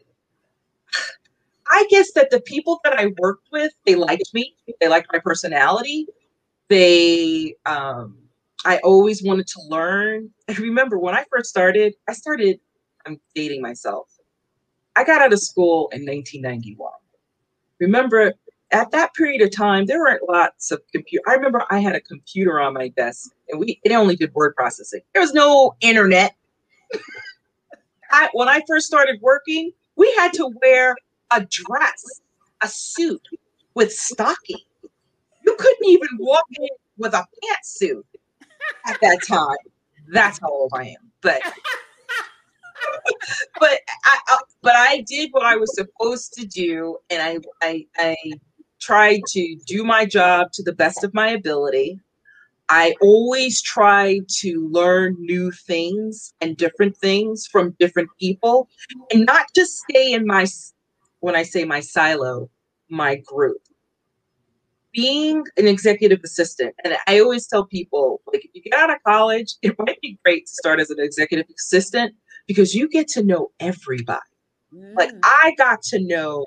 I 1.68 1.86
guess 1.92 2.14
that 2.14 2.32
the 2.32 2.42
people 2.42 2.80
that 2.84 2.94
I 3.00 3.12
worked 3.20 3.48
with, 3.52 3.72
they 3.86 3.94
liked 3.94 4.34
me. 4.34 4.56
They 4.82 4.88
liked 4.88 5.08
my 5.14 5.20
personality. 5.20 6.08
They 6.68 7.56
um, 7.68 8.18
I 8.66 8.78
always 8.80 9.22
wanted 9.24 9.46
to 9.48 9.62
learn. 9.68 10.32
I 10.48 10.54
remember 10.70 10.98
when 10.98 11.14
I 11.14 11.26
first 11.32 11.50
started, 11.50 11.94
I 12.08 12.14
started, 12.14 12.60
I'm 13.06 13.20
dating 13.36 13.62
myself. 13.62 14.08
I 14.96 15.04
got 15.04 15.22
out 15.22 15.32
of 15.32 15.40
school 15.40 15.90
in 15.94 16.02
1991. 16.02 16.92
Remember, 17.80 18.34
at 18.72 18.92
that 18.92 19.14
period 19.14 19.42
of 19.42 19.56
time, 19.56 19.86
there 19.86 20.00
weren't 20.00 20.28
lots 20.30 20.72
of 20.72 20.82
computer. 20.92 21.24
I 21.28 21.34
remember 21.34 21.66
I 21.70 21.80
had 21.80 21.96
a 21.96 22.02
computer 22.02 22.60
on 22.60 22.74
my 22.74 22.90
desk, 22.90 23.32
and 23.50 23.60
we 23.60 23.80
it 23.84 23.92
only 23.92 24.16
did 24.16 24.34
word 24.34 24.56
processing. 24.56 25.02
There 25.14 25.22
was 25.22 25.34
no 25.34 25.76
internet. 25.82 26.36
I, 28.12 28.30
when 28.34 28.48
I 28.48 28.62
first 28.68 28.88
started 28.88 29.20
working, 29.22 29.72
we 29.96 30.14
had 30.18 30.34
to 30.34 30.52
wear 30.62 30.96
a 31.32 31.42
dress, 31.46 32.22
a 32.62 32.68
suit 32.68 33.28
with 33.76 33.94
stocking. 33.94 34.58
You 35.46 35.56
couldn't 35.58 35.88
even 35.88 36.10
walk 36.18 36.46
in 36.60 36.68
with 36.98 37.14
a 37.14 37.26
pantsuit 37.44 38.04
at 38.86 39.00
that 39.02 39.20
time. 39.28 39.58
That's 40.08 40.40
how 40.40 40.50
old 40.50 40.72
I 40.74 40.86
am. 40.86 41.12
But 41.22 41.42
but 43.60 43.80
I, 44.04 44.20
I, 44.28 44.40
but 44.62 44.76
I 44.76 45.02
did 45.02 45.32
what 45.32 45.44
I 45.44 45.56
was 45.56 45.74
supposed 45.76 46.34
to 46.34 46.46
do, 46.46 46.98
and 47.10 47.22
I 47.22 47.40
I 47.62 47.86
I 47.98 48.16
tried 48.80 49.22
to 49.30 49.58
do 49.66 49.84
my 49.84 50.06
job 50.06 50.52
to 50.54 50.64
the 50.64 50.74
best 50.74 51.04
of 51.04 51.14
my 51.14 51.30
ability. 51.30 52.00
I 52.70 52.94
always 53.02 53.62
try 53.62 54.20
to 54.42 54.70
learn 54.72 55.16
new 55.20 55.52
things 55.52 56.34
and 56.40 56.56
different 56.56 56.96
things 56.98 57.48
from 57.52 57.76
different 57.80 58.10
people, 58.20 58.70
and 59.12 59.26
not 59.26 59.48
just 59.56 59.84
stay 59.90 60.14
in 60.14 60.26
my 60.26 60.46
when 61.22 61.36
I 61.36 61.44
say 61.44 61.66
my 61.66 61.80
silo, 61.80 62.50
my 62.90 63.16
group 63.16 63.62
being 64.94 65.44
an 65.58 65.68
executive 65.68 66.20
assistant, 66.24 66.76
and 66.84 66.96
I 67.08 67.20
always 67.20 67.48
tell 67.48 67.66
people, 67.66 68.22
like, 68.32 68.44
if 68.44 68.52
you 68.54 68.62
get 68.62 68.74
out 68.74 68.90
of 68.90 68.98
college, 69.06 69.56
it 69.62 69.76
might 69.80 70.02
be 70.02 70.18
great 70.24 70.46
to 70.48 70.52
start 70.52 70.80
as 70.80 70.90
an 70.90 71.00
executive 71.00 71.46
assistant 71.58 72.16
because 72.48 72.74
you 72.74 72.90
get 72.90 73.08
to 73.10 73.24
know 73.24 73.52
everybody. 73.60 74.20
Mm. 74.74 74.96
Like, 74.96 75.12
I 75.24 75.54
got 75.58 75.82
to 75.84 76.00
know 76.00 76.46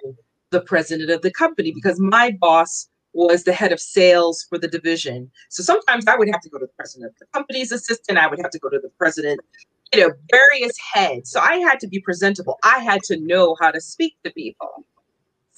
the 0.53 0.61
president 0.61 1.11
of 1.11 1.23
the 1.23 1.33
company 1.33 1.73
because 1.73 1.99
my 1.99 2.31
boss 2.41 2.89
was 3.15 3.45
the 3.45 3.53
head 3.53 3.73
of 3.73 3.81
sales 3.81 4.47
for 4.49 4.59
the 4.59 4.69
division. 4.69 5.31
So 5.51 5.63
sometimes 5.63 6.07
I 6.07 6.17
would 6.17 6.29
have 6.29 6.41
to 6.43 6.49
go 6.49 6.59
to 6.59 6.67
the 6.67 6.73
president 6.77 7.11
of 7.11 7.19
the 7.19 7.27
company's 7.35 7.73
assistant, 7.73 8.19
I 8.19 8.27
would 8.27 8.39
have 8.41 8.51
to 8.51 8.59
go 8.59 8.71
to 8.71 8.79
the 8.79 8.91
president, 8.99 9.41
you 9.93 10.01
know, 10.01 10.13
various 10.31 10.73
heads. 10.93 11.31
So 11.31 11.41
I 11.41 11.57
had 11.57 11.81
to 11.81 11.89
be 11.89 12.01
presentable. 12.01 12.59
I 12.63 12.79
had 12.79 13.03
to 13.05 13.19
know 13.21 13.57
how 13.61 13.71
to 13.71 13.81
speak 13.81 14.15
to 14.25 14.31
people. 14.31 14.87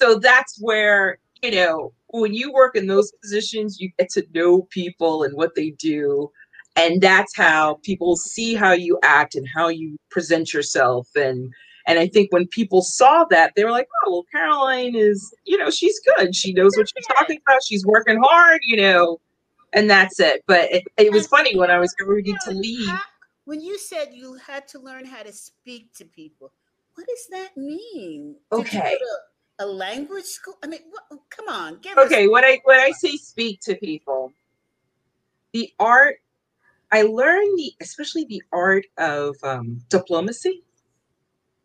So 0.01 0.19
that's 0.19 0.57
where, 0.59 1.19
you 1.41 1.51
know, 1.51 1.93
when 2.09 2.33
you 2.33 2.51
work 2.51 2.75
in 2.75 2.87
those 2.87 3.11
positions, 3.21 3.79
you 3.79 3.91
get 3.97 4.09
to 4.11 4.25
know 4.33 4.63
people 4.63 5.23
and 5.23 5.35
what 5.35 5.55
they 5.55 5.71
do. 5.71 6.29
And 6.75 7.01
that's 7.01 7.35
how 7.37 7.79
people 7.83 8.17
see 8.17 8.53
how 8.53 8.73
you 8.73 8.99
act 9.01 9.35
and 9.35 9.47
how 9.55 9.69
you 9.69 9.97
present 10.09 10.53
yourself. 10.53 11.07
And 11.15 11.53
and 11.87 11.99
I 11.99 12.07
think 12.07 12.31
when 12.31 12.47
people 12.47 12.81
saw 12.81 13.25
that, 13.29 13.53
they 13.55 13.63
were 13.63 13.71
like, 13.71 13.87
oh, 14.05 14.11
well, 14.11 14.25
Caroline 14.31 14.95
is, 14.95 15.33
you 15.45 15.57
know, 15.57 15.69
she's 15.69 15.99
good. 15.99 16.35
She 16.35 16.53
knows 16.53 16.75
what 16.75 16.89
she's 16.89 17.05
talking 17.07 17.39
about. 17.45 17.61
She's 17.63 17.85
working 17.85 18.19
hard, 18.23 18.61
you 18.63 18.77
know, 18.77 19.19
and 19.73 19.89
that's 19.89 20.19
it. 20.19 20.43
But 20.47 20.71
it, 20.71 20.83
it 20.97 21.11
was 21.11 21.27
funny 21.27 21.55
when 21.57 21.69
I 21.69 21.79
was 21.79 21.93
ready 22.05 22.35
to 22.45 22.51
leave. 22.51 22.89
When 23.45 23.61
you 23.61 23.77
said 23.77 24.09
you 24.13 24.35
had 24.35 24.67
to 24.69 24.79
learn 24.79 25.05
how 25.05 25.21
to 25.21 25.31
speak 25.31 25.93
to 25.95 26.05
people, 26.05 26.51
what 26.95 27.05
does 27.07 27.27
that 27.31 27.57
mean? 27.57 28.35
Okay 28.51 28.97
a 29.59 29.65
language 29.65 30.25
school? 30.25 30.57
I 30.63 30.67
mean, 30.67 30.81
what, 30.89 31.19
come 31.29 31.47
on. 31.47 31.79
okay, 31.97 32.27
what 32.27 32.43
I 32.43 32.61
when 32.65 32.79
I 32.79 32.91
say 32.91 33.15
speak 33.15 33.61
to 33.61 33.75
people, 33.75 34.33
the 35.53 35.71
art 35.79 36.17
I 36.91 37.03
learned 37.03 37.57
the 37.57 37.73
especially 37.81 38.25
the 38.25 38.43
art 38.51 38.85
of 38.97 39.35
um, 39.43 39.81
diplomacy. 39.89 40.63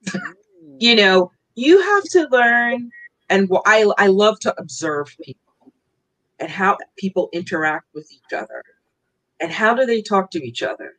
you 0.78 0.94
know, 0.96 1.30
you 1.54 1.80
have 1.82 2.04
to 2.04 2.28
learn, 2.30 2.90
and 3.28 3.48
I 3.66 3.90
I 3.98 4.06
love 4.08 4.40
to 4.40 4.54
observe 4.58 5.14
people 5.20 5.72
and 6.38 6.50
how 6.50 6.78
people 6.98 7.28
interact 7.32 7.86
with 7.94 8.10
each 8.12 8.32
other, 8.34 8.62
and 9.40 9.52
how 9.52 9.74
do 9.74 9.86
they 9.86 10.02
talk 10.02 10.30
to 10.32 10.44
each 10.44 10.62
other, 10.62 10.94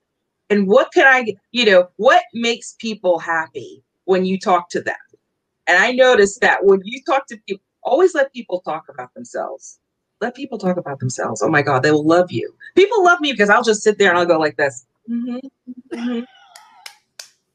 and 0.49 0.67
what 0.67 0.93
can 0.93 1.07
I 1.07 1.35
you 1.51 1.65
know 1.65 1.89
what 1.97 2.23
makes 2.33 2.75
people 2.79 3.19
happy 3.19 3.83
when 4.05 4.25
you 4.25 4.39
talk 4.39 4.69
to 4.69 4.81
them 4.81 4.95
and 5.67 5.77
I 5.81 5.91
noticed 5.91 6.41
that 6.41 6.65
when 6.65 6.81
you 6.83 7.01
talk 7.05 7.27
to 7.27 7.37
people, 7.47 7.63
always 7.83 8.13
let 8.13 8.33
people 8.33 8.61
talk 8.61 8.85
about 8.89 9.13
themselves. 9.13 9.79
Let 10.19 10.35
people 10.35 10.57
talk 10.57 10.77
about 10.77 10.99
themselves. 10.99 11.41
Oh 11.41 11.49
my 11.49 11.61
God, 11.61 11.83
they 11.83 11.91
will 11.91 12.05
love 12.05 12.31
you. 12.31 12.53
People 12.75 13.03
love 13.03 13.21
me 13.21 13.31
because 13.31 13.49
I'll 13.49 13.63
just 13.63 13.81
sit 13.81 13.97
there 13.97 14.09
and 14.09 14.19
I'll 14.19 14.25
go 14.25 14.37
like 14.37 14.57
this. 14.57 14.85
Mm-hmm, 15.09 15.37
mm-hmm. 15.97 16.19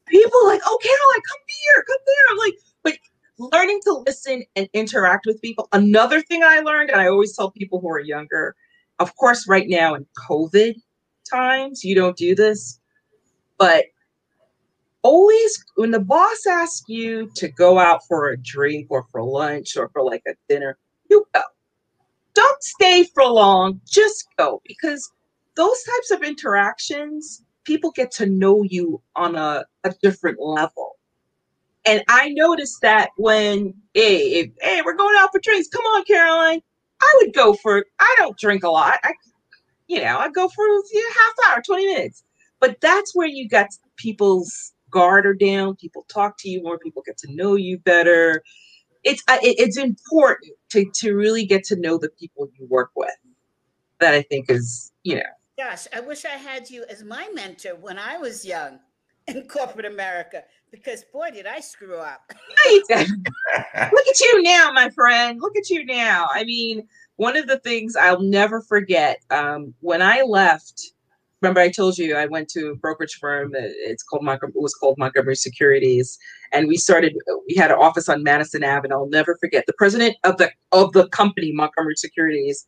People 0.07 0.45
like, 0.45 0.61
oh, 0.65 0.79
Caroline, 0.81 1.21
come 1.27 1.39
here, 1.47 1.83
come 1.83 1.97
there. 2.05 2.31
I'm 2.31 2.37
like, 2.37 2.55
but 2.83 3.51
learning 3.53 3.79
to 3.83 4.03
listen 4.05 4.43
and 4.55 4.67
interact 4.73 5.25
with 5.25 5.41
people. 5.41 5.67
Another 5.73 6.21
thing 6.21 6.43
I 6.43 6.59
learned, 6.59 6.89
and 6.89 7.01
I 7.01 7.07
always 7.07 7.35
tell 7.35 7.51
people 7.51 7.79
who 7.79 7.89
are 7.89 7.99
younger, 7.99 8.55
of 8.99 9.15
course, 9.15 9.47
right 9.47 9.67
now 9.67 9.95
in 9.95 10.05
COVID 10.29 10.75
times, 11.29 11.83
you 11.83 11.95
don't 11.95 12.17
do 12.17 12.35
this, 12.35 12.79
but 13.57 13.85
always 15.03 15.63
when 15.75 15.91
the 15.91 15.99
boss 15.99 16.45
asks 16.49 16.83
you 16.87 17.29
to 17.35 17.47
go 17.49 17.79
out 17.79 18.01
for 18.07 18.29
a 18.29 18.37
drink 18.37 18.87
or 18.89 19.05
for 19.11 19.23
lunch 19.23 19.77
or 19.77 19.89
for 19.89 20.03
like 20.03 20.23
a 20.27 20.33
dinner, 20.49 20.77
you 21.09 21.25
go. 21.33 21.41
Don't 22.33 22.63
stay 22.63 23.03
for 23.13 23.25
long, 23.25 23.81
just 23.87 24.27
go 24.37 24.61
because 24.65 25.11
those 25.55 25.81
types 25.83 26.11
of 26.11 26.23
interactions, 26.23 27.43
people 27.67 27.91
get 27.91 28.11
to 28.11 28.25
know 28.25 28.63
you 28.63 29.01
on 29.15 29.35
a, 29.35 29.65
a 29.83 29.93
different 30.01 30.39
level. 30.39 30.93
And 31.85 32.03
I 32.09 32.29
noticed 32.29 32.81
that 32.81 33.09
when, 33.17 33.73
hey, 33.93 34.17
if, 34.39 34.51
hey, 34.61 34.81
we're 34.83 34.95
going 34.95 35.15
out 35.19 35.29
for 35.31 35.39
drinks. 35.39 35.67
Come 35.67 35.83
on, 35.83 36.03
Caroline. 36.05 36.61
I 37.01 37.19
would 37.21 37.33
go 37.33 37.53
for, 37.53 37.85
I 37.99 38.15
don't 38.17 38.37
drink 38.39 38.63
a 38.63 38.69
lot. 38.69 38.95
I, 39.03 39.13
you 39.87 40.01
know, 40.01 40.17
I 40.17 40.29
go 40.29 40.47
for 40.49 40.65
know, 40.65 40.81
half 40.91 41.51
hour, 41.51 41.61
20 41.65 41.85
minutes. 41.85 42.23
But 42.59 42.81
that's 42.81 43.13
where 43.13 43.27
you 43.27 43.47
got 43.47 43.67
people's 43.97 44.73
guard 44.89 45.25
are 45.25 45.33
down 45.33 45.75
people 45.75 46.05
talk 46.07 46.37
to 46.39 46.49
you 46.49 46.63
more 46.63 46.79
people 46.79 47.03
get 47.05 47.17
to 47.17 47.33
know 47.33 47.55
you 47.55 47.77
better 47.77 48.41
it's 49.03 49.21
uh, 49.27 49.37
it's 49.41 49.77
important 49.77 50.53
to 50.69 50.85
to 50.93 51.13
really 51.13 51.45
get 51.45 51.63
to 51.63 51.75
know 51.75 51.97
the 51.97 52.09
people 52.09 52.49
you 52.57 52.65
work 52.67 52.91
with 52.95 53.09
that 53.99 54.13
i 54.13 54.21
think 54.21 54.49
is 54.49 54.91
you 55.03 55.15
know 55.15 55.36
gosh 55.57 55.87
i 55.93 55.99
wish 55.99 56.23
i 56.23 56.29
had 56.29 56.69
you 56.69 56.85
as 56.89 57.03
my 57.03 57.27
mentor 57.33 57.75
when 57.81 57.97
i 57.97 58.15
was 58.17 58.45
young 58.45 58.79
in 59.27 59.47
corporate 59.47 59.85
america 59.85 60.43
because 60.71 61.03
boy 61.11 61.29
did 61.31 61.47
i 61.47 61.59
screw 61.59 61.97
up 61.97 62.21
look 62.69 62.91
at 62.91 64.19
you 64.19 64.43
now 64.43 64.71
my 64.71 64.89
friend 64.91 65.41
look 65.41 65.57
at 65.57 65.69
you 65.69 65.83
now 65.85 66.27
i 66.31 66.43
mean 66.43 66.87
one 67.15 67.35
of 67.35 67.47
the 67.47 67.59
things 67.59 67.95
i'll 67.95 68.21
never 68.21 68.61
forget 68.61 69.19
um, 69.31 69.73
when 69.81 70.01
i 70.01 70.21
left 70.21 70.91
remember 71.41 71.59
I 71.59 71.69
told 71.69 71.97
you 71.97 72.15
I 72.15 72.25
went 72.25 72.49
to 72.49 72.71
a 72.71 72.75
brokerage 72.75 73.19
firm. 73.19 73.51
It's 73.53 74.01
called 74.01 74.23
Montgomery. 74.23 74.53
It 74.55 74.61
was 74.61 74.73
called 74.73 74.97
Montgomery 74.97 75.35
Securities, 75.35 76.17
and 76.51 76.67
we 76.67 76.77
started. 76.77 77.15
We 77.47 77.55
had 77.55 77.69
an 77.69 77.77
office 77.77 78.09
on 78.09 78.23
Madison 78.23 78.63
Avenue. 78.63 78.95
I'll 78.95 79.09
never 79.09 79.37
forget. 79.39 79.65
The 79.67 79.73
president 79.73 80.15
of 80.23 80.37
the 80.37 80.49
of 80.71 80.93
the 80.93 81.07
company, 81.09 81.51
Montgomery 81.51 81.95
Securities, 81.95 82.65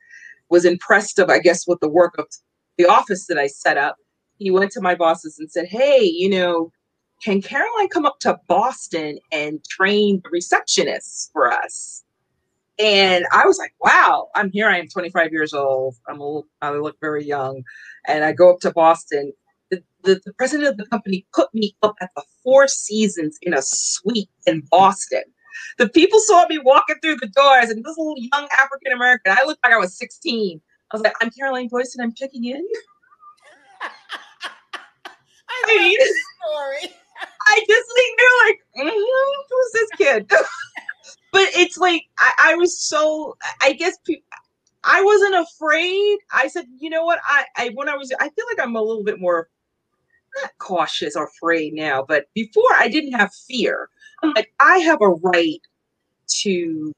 was 0.49 0.65
impressed 0.65 1.17
of 1.17 1.29
I 1.29 1.39
guess 1.39 1.65
with 1.67 1.79
the 1.79 1.89
work 1.89 2.15
of 2.19 2.27
the 2.79 2.87
office 2.87 3.27
that 3.27 3.37
I 3.37 3.45
set 3.45 3.77
up. 3.77 3.97
He 4.39 4.49
went 4.49 4.71
to 4.71 4.81
my 4.81 4.95
bosses 4.95 5.37
and 5.37 5.51
said, 5.51 5.67
"Hey, 5.67 6.01
you 6.03 6.29
know." 6.29 6.71
Can 7.21 7.41
Caroline 7.41 7.89
come 7.89 8.05
up 8.05 8.19
to 8.21 8.39
Boston 8.47 9.19
and 9.29 9.61
train 9.65 10.21
the 10.23 10.29
receptionists 10.29 11.29
for 11.33 11.51
us? 11.51 12.05
And 12.79 13.25
I 13.33 13.45
was 13.45 13.57
like, 13.57 13.73
wow, 13.81 14.29
I'm 14.35 14.49
here. 14.51 14.69
I 14.69 14.79
am 14.79 14.87
25 14.87 15.33
years 15.33 15.53
old. 15.53 15.95
I'm 16.07 16.21
a 16.21 16.23
little, 16.23 16.47
I 16.61 16.71
look 16.71 16.97
very 17.01 17.25
young. 17.25 17.63
And 18.07 18.23
I 18.23 18.31
go 18.31 18.53
up 18.53 18.61
to 18.61 18.71
Boston. 18.71 19.33
The, 19.69 19.83
the, 20.03 20.21
the 20.25 20.33
president 20.33 20.69
of 20.69 20.77
the 20.77 20.85
company 20.85 21.25
put 21.33 21.53
me 21.53 21.75
up 21.83 21.95
at 22.01 22.11
the 22.15 22.23
Four 22.41 22.69
Seasons 22.69 23.37
in 23.41 23.53
a 23.53 23.61
suite 23.61 24.29
in 24.47 24.63
Boston. 24.71 25.23
The 25.77 25.89
people 25.89 26.19
saw 26.21 26.47
me 26.47 26.57
walking 26.57 26.95
through 27.01 27.17
the 27.17 27.27
doors, 27.27 27.69
and 27.69 27.83
this 27.83 27.97
little 27.97 28.15
young 28.17 28.47
African 28.57 28.93
American, 28.93 29.35
I 29.37 29.43
looked 29.45 29.59
like 29.63 29.73
I 29.73 29.77
was 29.77 29.97
16. 29.97 30.61
I 30.91 30.95
was 30.95 31.03
like, 31.03 31.13
I'm 31.21 31.29
Caroline 31.31 31.67
Boyce, 31.67 31.95
and 31.95 32.03
I'm 32.03 32.13
checking 32.13 32.45
in. 32.45 32.65
I, 35.49 35.63
I 35.67 35.77
mean, 35.77 35.97
story. 35.99 36.95
I 37.47 37.65
just 37.67 37.89
think 37.95 38.19
they're 38.19 38.47
like, 38.47 38.59
mm-hmm, 38.77 39.41
who's 39.49 39.71
this 39.73 39.89
kid? 39.97 40.27
but 41.31 41.47
it's 41.55 41.77
like 41.77 42.03
I, 42.17 42.31
I 42.51 42.55
was 42.55 42.79
so 42.79 43.37
I 43.61 43.73
guess 43.73 43.97
pe- 44.05 44.21
I 44.83 45.03
wasn't 45.03 45.35
afraid. 45.35 46.19
I 46.31 46.47
said, 46.47 46.65
you 46.79 46.89
know 46.89 47.03
what? 47.03 47.19
I, 47.25 47.45
I 47.57 47.69
when 47.73 47.89
I 47.89 47.95
was 47.95 48.11
I 48.19 48.29
feel 48.29 48.45
like 48.49 48.59
I'm 48.65 48.75
a 48.75 48.81
little 48.81 49.03
bit 49.03 49.19
more 49.19 49.49
not 50.41 50.51
cautious 50.59 51.15
or 51.15 51.25
afraid 51.25 51.73
now, 51.73 52.05
but 52.07 52.25
before 52.33 52.71
I 52.77 52.87
didn't 52.87 53.13
have 53.13 53.33
fear. 53.33 53.89
I'm 54.21 54.33
like, 54.35 54.53
I 54.59 54.79
have 54.79 55.01
a 55.01 55.09
right 55.09 55.61
to 56.41 56.91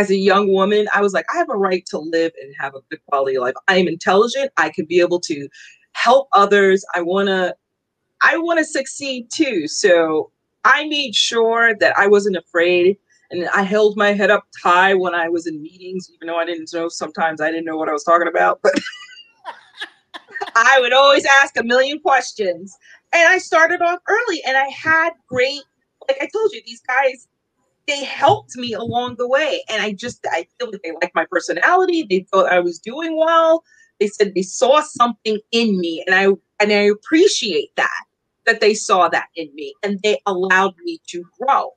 as 0.00 0.10
a 0.10 0.16
young 0.16 0.50
woman, 0.50 0.88
I 0.94 1.02
was 1.02 1.12
like, 1.12 1.26
I 1.32 1.36
have 1.36 1.50
a 1.50 1.56
right 1.56 1.84
to 1.90 1.98
live 1.98 2.32
and 2.42 2.54
have 2.58 2.74
a 2.74 2.80
good 2.90 3.00
quality 3.06 3.36
of 3.36 3.42
life. 3.42 3.54
I 3.68 3.76
am 3.76 3.86
intelligent. 3.86 4.50
I 4.56 4.70
can 4.70 4.86
be 4.86 4.98
able 4.98 5.20
to 5.20 5.46
help 5.92 6.28
others. 6.32 6.82
I 6.94 7.02
wanna 7.02 7.54
I 8.22 8.38
wanna 8.38 8.64
succeed 8.64 9.28
too. 9.30 9.68
So 9.68 10.32
I 10.64 10.86
made 10.88 11.14
sure 11.14 11.74
that 11.80 11.98
I 11.98 12.06
wasn't 12.06 12.36
afraid 12.36 12.96
and 13.30 13.46
I 13.50 13.62
held 13.62 13.98
my 13.98 14.12
head 14.12 14.30
up 14.30 14.44
high 14.62 14.94
when 14.94 15.14
I 15.14 15.28
was 15.28 15.46
in 15.46 15.60
meetings, 15.60 16.10
even 16.14 16.28
though 16.28 16.38
I 16.38 16.46
didn't 16.46 16.72
know 16.72 16.88
sometimes 16.88 17.42
I 17.42 17.50
didn't 17.50 17.66
know 17.66 17.76
what 17.76 17.90
I 17.90 17.92
was 17.92 18.04
talking 18.04 18.28
about. 18.28 18.60
But 18.62 18.72
I 20.56 20.78
would 20.80 20.94
always 20.94 21.26
ask 21.42 21.58
a 21.58 21.62
million 21.62 22.00
questions. 22.00 22.74
And 23.12 23.28
I 23.28 23.36
started 23.36 23.82
off 23.82 23.98
early 24.08 24.42
and 24.46 24.56
I 24.56 24.68
had 24.68 25.10
great, 25.28 25.62
like 26.08 26.16
I 26.22 26.28
told 26.32 26.52
you, 26.52 26.62
these 26.64 26.80
guys, 26.80 27.28
they 27.90 28.04
helped 28.04 28.56
me 28.56 28.72
along 28.72 29.16
the 29.16 29.28
way. 29.28 29.62
And 29.68 29.82
I 29.82 29.92
just, 29.92 30.26
I 30.30 30.46
feel 30.58 30.70
like 30.70 30.82
they 30.82 30.92
liked 30.92 31.14
my 31.14 31.26
personality. 31.30 32.06
They 32.08 32.26
thought 32.30 32.52
I 32.52 32.60
was 32.60 32.78
doing 32.78 33.16
well. 33.16 33.64
They 33.98 34.06
said 34.06 34.32
they 34.34 34.42
saw 34.42 34.80
something 34.80 35.38
in 35.52 35.78
me. 35.78 36.02
And 36.06 36.14
I, 36.14 36.24
and 36.62 36.72
I 36.72 36.88
appreciate 36.96 37.70
that, 37.76 38.04
that 38.46 38.60
they 38.60 38.74
saw 38.74 39.08
that 39.08 39.26
in 39.36 39.54
me 39.54 39.74
and 39.82 40.00
they 40.02 40.20
allowed 40.26 40.74
me 40.84 41.00
to 41.08 41.24
grow 41.38 41.72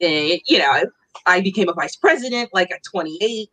and, 0.00 0.40
you 0.46 0.58
know, 0.58 0.84
I 1.24 1.40
became 1.40 1.68
a 1.68 1.72
vice 1.72 1.96
president 1.96 2.50
like 2.52 2.70
at 2.70 2.82
28. 2.84 3.48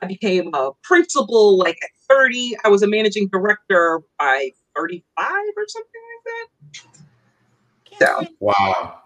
I 0.00 0.06
became 0.06 0.52
a 0.54 0.72
principal 0.82 1.56
like 1.56 1.78
at 1.82 1.90
30. 2.08 2.56
I 2.64 2.68
was 2.68 2.82
a 2.82 2.86
managing 2.86 3.28
director 3.28 4.02
by 4.18 4.50
35 4.76 5.26
or 5.56 5.64
something 5.68 6.00
like 6.12 8.00
that. 8.00 8.06
So 8.06 8.34
wow. 8.40 9.00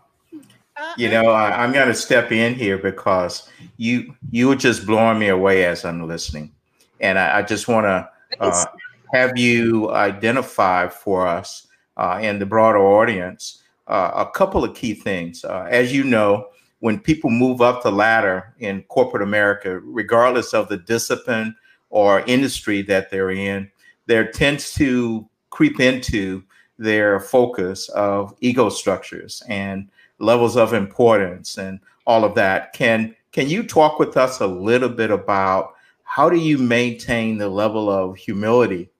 You 0.96 1.10
know, 1.10 1.30
I, 1.30 1.64
am 1.64 1.72
going 1.72 1.88
to 1.88 1.94
step 1.94 2.32
in 2.32 2.54
here 2.54 2.78
because 2.78 3.48
you 3.76 4.14
you 4.30 4.48
were 4.48 4.56
just 4.56 4.86
blowing 4.86 5.18
me 5.18 5.28
away 5.28 5.64
as 5.64 5.84
I'm 5.84 6.06
listening, 6.06 6.52
and 7.00 7.18
I, 7.18 7.38
I 7.38 7.42
just 7.42 7.68
want 7.68 7.84
to 7.84 8.08
uh, 8.40 8.64
have 9.12 9.38
you 9.38 9.90
identify 9.90 10.88
for 10.88 11.26
us 11.26 11.66
uh, 11.96 12.18
and 12.20 12.40
the 12.40 12.46
broader 12.46 12.78
audience 12.78 13.62
uh, 13.88 14.12
a 14.14 14.30
couple 14.30 14.64
of 14.64 14.74
key 14.74 14.94
things. 14.94 15.44
Uh, 15.44 15.66
as 15.70 15.92
you 15.92 16.04
know, 16.04 16.48
when 16.78 16.98
people 16.98 17.28
move 17.28 17.60
up 17.60 17.82
the 17.82 17.92
ladder 17.92 18.54
in 18.58 18.82
corporate 18.84 19.22
America, 19.22 19.80
regardless 19.80 20.54
of 20.54 20.68
the 20.68 20.78
discipline 20.78 21.54
or 21.90 22.20
industry 22.20 22.82
that 22.82 23.10
they're 23.10 23.30
in, 23.30 23.70
there 24.06 24.30
tends 24.30 24.72
to 24.74 25.28
creep 25.50 25.80
into 25.80 26.42
their 26.78 27.20
focus 27.20 27.88
of 27.90 28.34
ego 28.40 28.70
structures. 28.70 29.42
And 29.48 29.88
levels 30.20 30.56
of 30.56 30.72
importance 30.72 31.58
and 31.58 31.80
all 32.06 32.24
of 32.24 32.34
that 32.34 32.72
can 32.72 33.14
Can 33.32 33.48
you 33.48 33.62
talk 33.62 33.98
with 33.98 34.16
us 34.16 34.40
a 34.40 34.46
little 34.46 34.88
bit 34.88 35.10
about 35.10 35.74
how 36.02 36.28
do 36.28 36.36
you 36.36 36.58
maintain 36.58 37.38
the 37.38 37.48
level 37.48 37.88
of 37.88 38.16
humility 38.16 38.90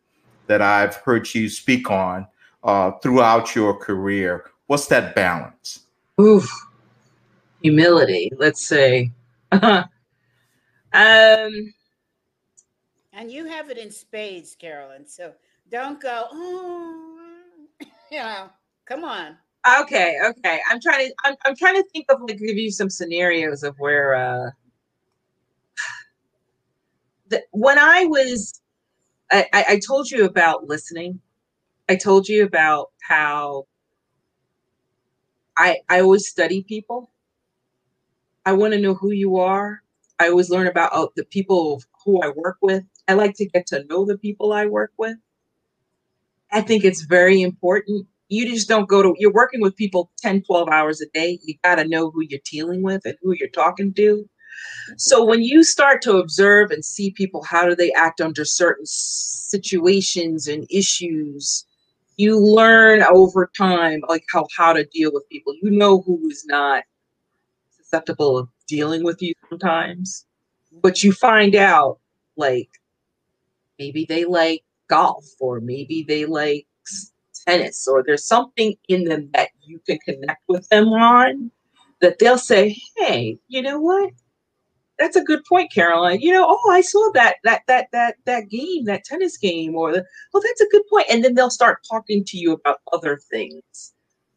that 0.46 0.62
I've 0.62 0.96
heard 0.96 1.33
you 1.35 1.48
speak 1.48 1.90
on 1.90 2.26
uh, 2.62 2.92
throughout 3.02 3.54
your 3.54 3.74
career? 3.74 4.50
What's 4.66 4.87
that 4.87 5.14
balance? 5.14 5.87
Oof, 6.20 6.48
humility. 7.62 8.30
Let's 8.37 8.66
say. 8.66 9.11
um, 9.52 9.85
and 10.92 11.72
you 13.28 13.46
have 13.46 13.70
it 13.70 13.78
in 13.78 13.90
spades, 13.90 14.54
Carolyn. 14.54 15.06
So 15.06 15.33
don't 15.68 16.00
go. 16.00 16.26
Oh, 16.30 17.18
you 18.12 18.18
know, 18.18 18.50
come 18.87 19.04
on. 19.04 19.37
Okay, 19.81 20.16
okay. 20.25 20.61
I'm 20.70 20.81
trying 20.81 21.09
to. 21.09 21.14
I'm, 21.25 21.37
I'm 21.46 21.57
trying 21.57 21.77
to 21.77 21.85
think 21.92 22.07
of 22.11 22.20
like 22.23 22.38
give 22.38 22.57
you 22.57 22.70
some 22.73 22.90
scenarios 22.90 23.62
of 23.62 23.77
where. 23.79 24.14
uh 24.14 24.51
the, 27.29 27.42
when 27.53 27.79
I 27.79 28.05
was, 28.07 28.61
I, 29.33 29.46
I 29.55 29.81
told 29.87 30.11
you 30.11 30.25
about 30.25 30.68
listening. 30.68 31.20
I 31.88 31.96
told 31.96 32.29
you 32.29 32.44
about 32.44 32.88
how 33.09 33.66
I 35.59 35.79
I 35.88 36.01
always 36.01 36.29
study 36.29 36.64
people. 36.64 37.11
I 38.46 38.53
want 38.55 38.75
to 38.75 38.81
know 38.81 38.94
who 38.94 39.12
you 39.12 39.37
are. 39.38 39.83
I 40.18 40.29
always 40.29 40.51
learn 40.51 40.66
about 40.66 40.92
uh, 40.92 41.09
the 41.16 41.25
people 41.25 41.83
who 42.05 42.20
I 42.23 42.31
work 42.37 42.59
with. 42.62 42.85
I 43.09 43.14
like 43.14 43.35
to 43.37 43.46
get 43.49 43.66
to 43.68 43.85
know 43.85 44.05
the 44.07 44.18
people 44.18 44.53
I 44.53 44.66
work 44.66 44.92
with. 44.99 45.16
I 46.53 46.61
think 46.62 46.85
it's 46.85 47.03
very 47.03 47.42
important. 47.42 48.07
You 48.30 48.48
just 48.48 48.68
don't 48.68 48.88
go 48.88 49.02
to, 49.02 49.14
you're 49.18 49.32
working 49.32 49.60
with 49.60 49.76
people 49.76 50.10
10, 50.18 50.42
12 50.42 50.68
hours 50.68 51.00
a 51.00 51.06
day. 51.12 51.38
You 51.42 51.54
got 51.62 51.74
to 51.74 51.84
know 51.86 52.10
who 52.10 52.22
you're 52.22 52.40
dealing 52.50 52.82
with 52.82 53.04
and 53.04 53.16
who 53.20 53.34
you're 53.38 53.48
talking 53.50 53.92
to. 53.94 54.28
So 54.96 55.24
when 55.24 55.42
you 55.42 55.64
start 55.64 56.00
to 56.02 56.18
observe 56.18 56.70
and 56.70 56.84
see 56.84 57.10
people, 57.10 57.42
how 57.42 57.68
do 57.68 57.74
they 57.74 57.92
act 57.92 58.20
under 58.20 58.44
certain 58.44 58.86
situations 58.86 60.46
and 60.46 60.66
issues, 60.70 61.66
you 62.16 62.38
learn 62.38 63.02
over 63.02 63.50
time 63.56 64.02
like 64.08 64.24
how 64.32 64.46
how 64.56 64.72
to 64.72 64.84
deal 64.84 65.10
with 65.12 65.28
people. 65.28 65.54
You 65.62 65.70
know 65.70 66.02
who 66.02 66.20
is 66.28 66.44
not 66.46 66.84
susceptible 67.70 68.38
of 68.38 68.48
dealing 68.68 69.02
with 69.02 69.22
you 69.22 69.34
sometimes, 69.48 70.26
but 70.82 71.02
you 71.02 71.12
find 71.12 71.56
out 71.56 71.98
like 72.36 72.68
maybe 73.78 74.04
they 74.08 74.24
like 74.24 74.62
golf 74.88 75.24
or 75.40 75.60
maybe 75.60 76.04
they 76.06 76.26
like 76.26 76.66
tennis 77.46 77.87
or 77.88 78.03
there's 78.05 78.26
something 78.26 78.74
in 78.88 79.05
them 79.05 79.31
that 79.35 79.50
you 79.62 79.81
can 79.87 79.98
connect 80.05 80.42
with 80.48 80.68
them 80.68 80.88
on 80.88 81.50
that 82.00 82.18
they'll 82.18 82.38
say, 82.38 82.76
"Hey, 82.96 83.38
you 83.48 83.62
know 83.62 83.79
what? 83.81 84.11
that's 85.00 85.16
a 85.16 85.24
good 85.24 85.42
point, 85.48 85.72
Caroline. 85.72 86.20
You 86.20 86.33
know, 86.33 86.46
oh, 86.48 86.70
I 86.70 86.83
saw 86.83 87.11
that 87.14 87.37
that 87.42 87.62
that 87.66 87.88
that 87.92 88.16
that 88.26 88.48
game, 88.50 88.85
that 88.85 89.03
tennis 89.05 89.37
game, 89.38 89.74
or 89.74 89.92
the, 89.92 90.05
oh, 90.35 90.42
that's 90.44 90.61
a 90.61 90.68
good 90.70 90.83
point. 90.90 91.07
And 91.11 91.24
then 91.24 91.35
they'll 91.35 91.50
start 91.50 91.79
talking 91.90 92.22
to 92.26 92.37
you 92.37 92.53
about 92.53 92.81
other 92.92 93.18
things. 93.31 93.94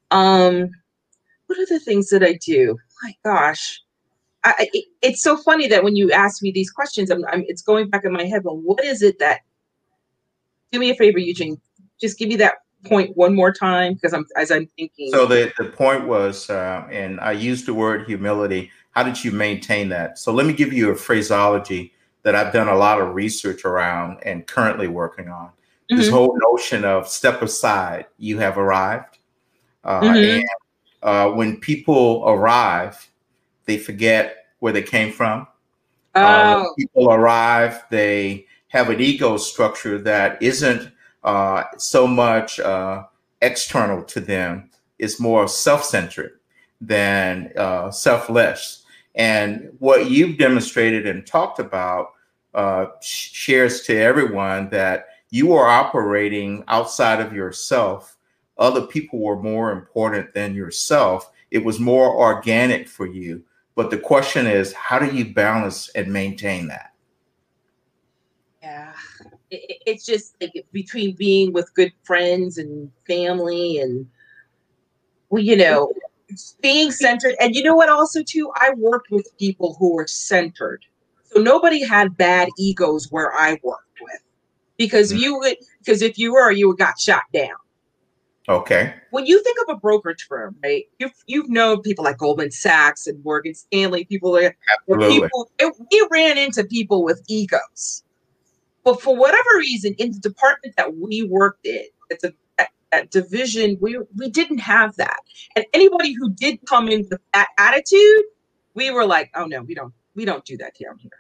Um, 0.10 0.70
what 1.48 1.60
are 1.60 1.66
the 1.66 1.82
things 1.82 2.10
that 2.10 2.24
I 2.24 2.40
do? 2.46 2.78
My 3.04 3.14
gosh, 3.26 3.82
I, 4.46 4.70
it, 4.74 4.86
it's 5.02 5.22
so 5.22 5.36
funny 5.36 5.68
that 5.68 5.84
when 5.84 5.98
you 5.98 6.12
ask 6.14 6.42
me 6.42 6.52
these 6.52 6.72
questions, 6.72 7.12
I'm, 7.12 7.26
I'm 7.26 7.44
it's 7.48 7.62
going 7.62 7.90
back 7.90 8.06
in 8.06 8.14
my 8.14 8.24
head. 8.24 8.44
But 8.44 8.56
what 8.56 8.84
is 8.84 9.02
it 9.02 9.20
that? 9.20 9.42
Do 10.72 10.80
me 10.80 10.90
a 10.90 10.96
favor, 10.96 11.20
Eugene. 11.20 11.60
Just 12.00 12.18
give 12.18 12.30
me 12.30 12.38
that 12.38 12.56
point 12.86 13.16
one 13.16 13.36
more 13.36 13.52
time 13.52 13.94
because 13.94 14.14
I'm 14.14 14.26
as 14.36 14.52
I'm 14.52 14.68
thinking. 14.78 15.12
So 15.12 15.26
the 15.26 15.52
the 15.58 15.66
point 15.66 16.08
was, 16.08 16.50
uh, 16.50 16.88
and 16.92 17.20
I 17.20 17.32
used 17.32 17.66
the 17.66 17.74
word 17.74 18.06
humility 18.06 18.72
how 18.94 19.04
did 19.04 19.24
you 19.24 19.32
maintain 19.32 19.90
that? 19.90 20.18
So 20.20 20.32
let 20.32 20.46
me 20.46 20.54
give 20.54 20.72
you 20.72 20.92
a 20.92 20.96
phraseology 20.96 21.94
that 22.22 22.36
I've 22.36 22.54
done 22.54 22.70
a 22.70 22.76
lot 22.76 23.02
of 23.02 23.16
research 23.16 23.66
around 23.66 24.20
and 24.24 24.46
currently 24.48 24.88
working 24.88 25.30
on. 25.30 25.48
Mm-hmm. 25.48 25.98
This 25.98 26.10
whole 26.10 26.38
notion 26.40 26.86
of 26.86 27.08
step 27.08 27.42
aside, 27.42 28.06
you 28.18 28.38
have 28.38 28.58
arrived. 28.58 29.18
Uh, 29.84 30.02
mm-hmm. 30.02 30.16
And 30.16 30.46
uh, 31.02 31.30
when 31.32 31.60
people 31.60 32.24
arrive, 32.28 33.10
they 33.66 33.78
forget 33.78 34.46
where 34.60 34.72
they 34.72 34.84
came 34.84 35.12
from. 35.12 35.48
Uh, 36.16 36.64
oh. 36.64 36.74
people 36.78 37.12
arrive, 37.12 37.84
they 37.90 38.46
have 38.68 38.92
an 38.92 39.02
ego 39.02 39.38
structure 39.38 39.98
that 39.98 40.42
isn't 40.42 40.93
uh, 41.24 41.64
so 41.78 42.08
much 42.08 42.60
uh, 42.60 43.04
external 43.42 44.04
to 44.04 44.20
them, 44.20 44.70
it's 45.00 45.20
more 45.20 45.48
self 45.48 45.84
centered 45.84 46.40
than 46.82 47.52
uh, 47.58 47.92
selfless. 47.92 48.84
And 49.16 49.70
what 49.80 50.10
you've 50.10 50.38
demonstrated 50.38 51.08
and 51.08 51.26
talked 51.26 51.60
about 51.60 52.14
uh, 52.54 52.88
shares 53.02 53.82
to 53.82 53.96
everyone 53.98 54.70
that 54.70 55.08
you 55.30 55.54
are 55.54 55.68
operating 55.68 56.64
outside 56.68 57.20
of 57.20 57.34
yourself. 57.34 58.18
Other 58.58 58.84
people 58.86 59.20
were 59.20 59.42
more 59.42 59.72
important 59.72 60.34
than 60.34 60.54
yourself. 60.54 61.32
It 61.50 61.64
was 61.64 61.80
more 61.80 62.16
organic 62.16 62.88
for 62.88 63.08
you. 63.08 63.44
But 63.76 63.90
the 63.90 63.98
question 63.98 64.46
is, 64.46 64.74
how 64.74 65.00
do 65.00 65.16
you 65.16 65.34
balance 65.34 65.90
and 65.90 66.14
maintain 66.14 66.68
that? 66.68 66.93
It, 69.54 69.82
it's 69.86 70.06
just 70.06 70.36
like 70.42 70.66
between 70.72 71.16
being 71.16 71.54
with 71.54 71.74
good 71.74 71.92
friends 72.04 72.58
and 72.58 72.92
family 73.08 73.80
and, 73.80 74.08
well, 75.30 75.42
you 75.42 75.56
know, 75.56 75.92
being 76.62 76.92
centered. 76.92 77.36
And 77.40 77.56
you 77.56 77.64
know 77.64 77.76
what, 77.76 77.90
also, 77.90 78.24
too, 78.24 78.52
I 78.56 78.72
worked 78.76 79.12
with 79.12 79.28
people 79.38 79.76
who 79.80 79.94
were 79.96 80.08
centered. 80.08 80.86
So 81.26 81.42
nobody 81.42 81.84
had 81.84 82.18
bad 82.18 82.50
egos 82.58 83.12
where 83.12 83.34
I 83.34 83.60
worked 83.64 84.00
with 84.02 84.22
because 84.78 85.12
mm-hmm. 85.12 85.22
you 85.22 85.40
would, 85.40 85.58
because 85.80 86.02
if 86.02 86.18
you 86.18 86.34
were, 86.34 86.52
you 86.52 86.76
got 86.76 87.00
shot 87.00 87.24
down. 87.34 87.56
Okay. 88.50 88.94
When 89.12 89.26
you 89.26 89.42
think 89.42 89.58
of 89.62 89.78
a 89.78 89.80
brokerage 89.80 90.26
firm, 90.28 90.58
right? 90.62 90.86
You've 91.00 91.14
you've 91.28 91.50
known 91.50 91.82
people 91.82 92.04
like 92.04 92.18
Goldman 92.18 92.52
Sachs 92.52 93.08
and 93.08 93.24
Morgan 93.24 93.54
Stanley. 93.54 94.04
People 94.04 94.34
like 94.34 94.58
people. 94.86 95.50
It, 95.60 95.74
we 95.80 96.08
ran 96.12 96.38
into 96.38 96.66
people 96.66 97.06
with 97.06 97.24
egos, 97.30 98.03
but 98.84 99.02
for 99.02 99.16
whatever 99.16 99.58
reason, 99.58 99.96
in 99.98 100.12
the 100.12 100.20
department 100.20 100.76
that 100.78 100.96
we 100.96 101.24
worked 101.24 101.66
in, 101.66 101.86
it's 102.10 102.24
a 102.24 102.34
that 102.94 103.12
division, 103.12 103.78
we 103.82 104.00
we 104.16 104.30
didn't 104.30 104.60
have 104.60 104.96
that. 104.96 105.20
And 105.56 105.66
anybody 105.74 106.14
who 106.14 106.32
did 106.32 106.60
come 106.68 106.88
in 106.88 107.08
with 107.10 107.20
that 107.34 107.48
attitude, 107.58 108.24
we 108.76 108.92
were 108.92 109.06
like, 109.06 109.32
oh 109.36 109.46
no, 109.46 109.62
we 109.64 109.76
don't 109.76 109.94
we 110.16 110.26
don't 110.26 110.46
do 110.46 110.56
that 110.58 110.74
down 110.82 110.98
here. 111.00 111.12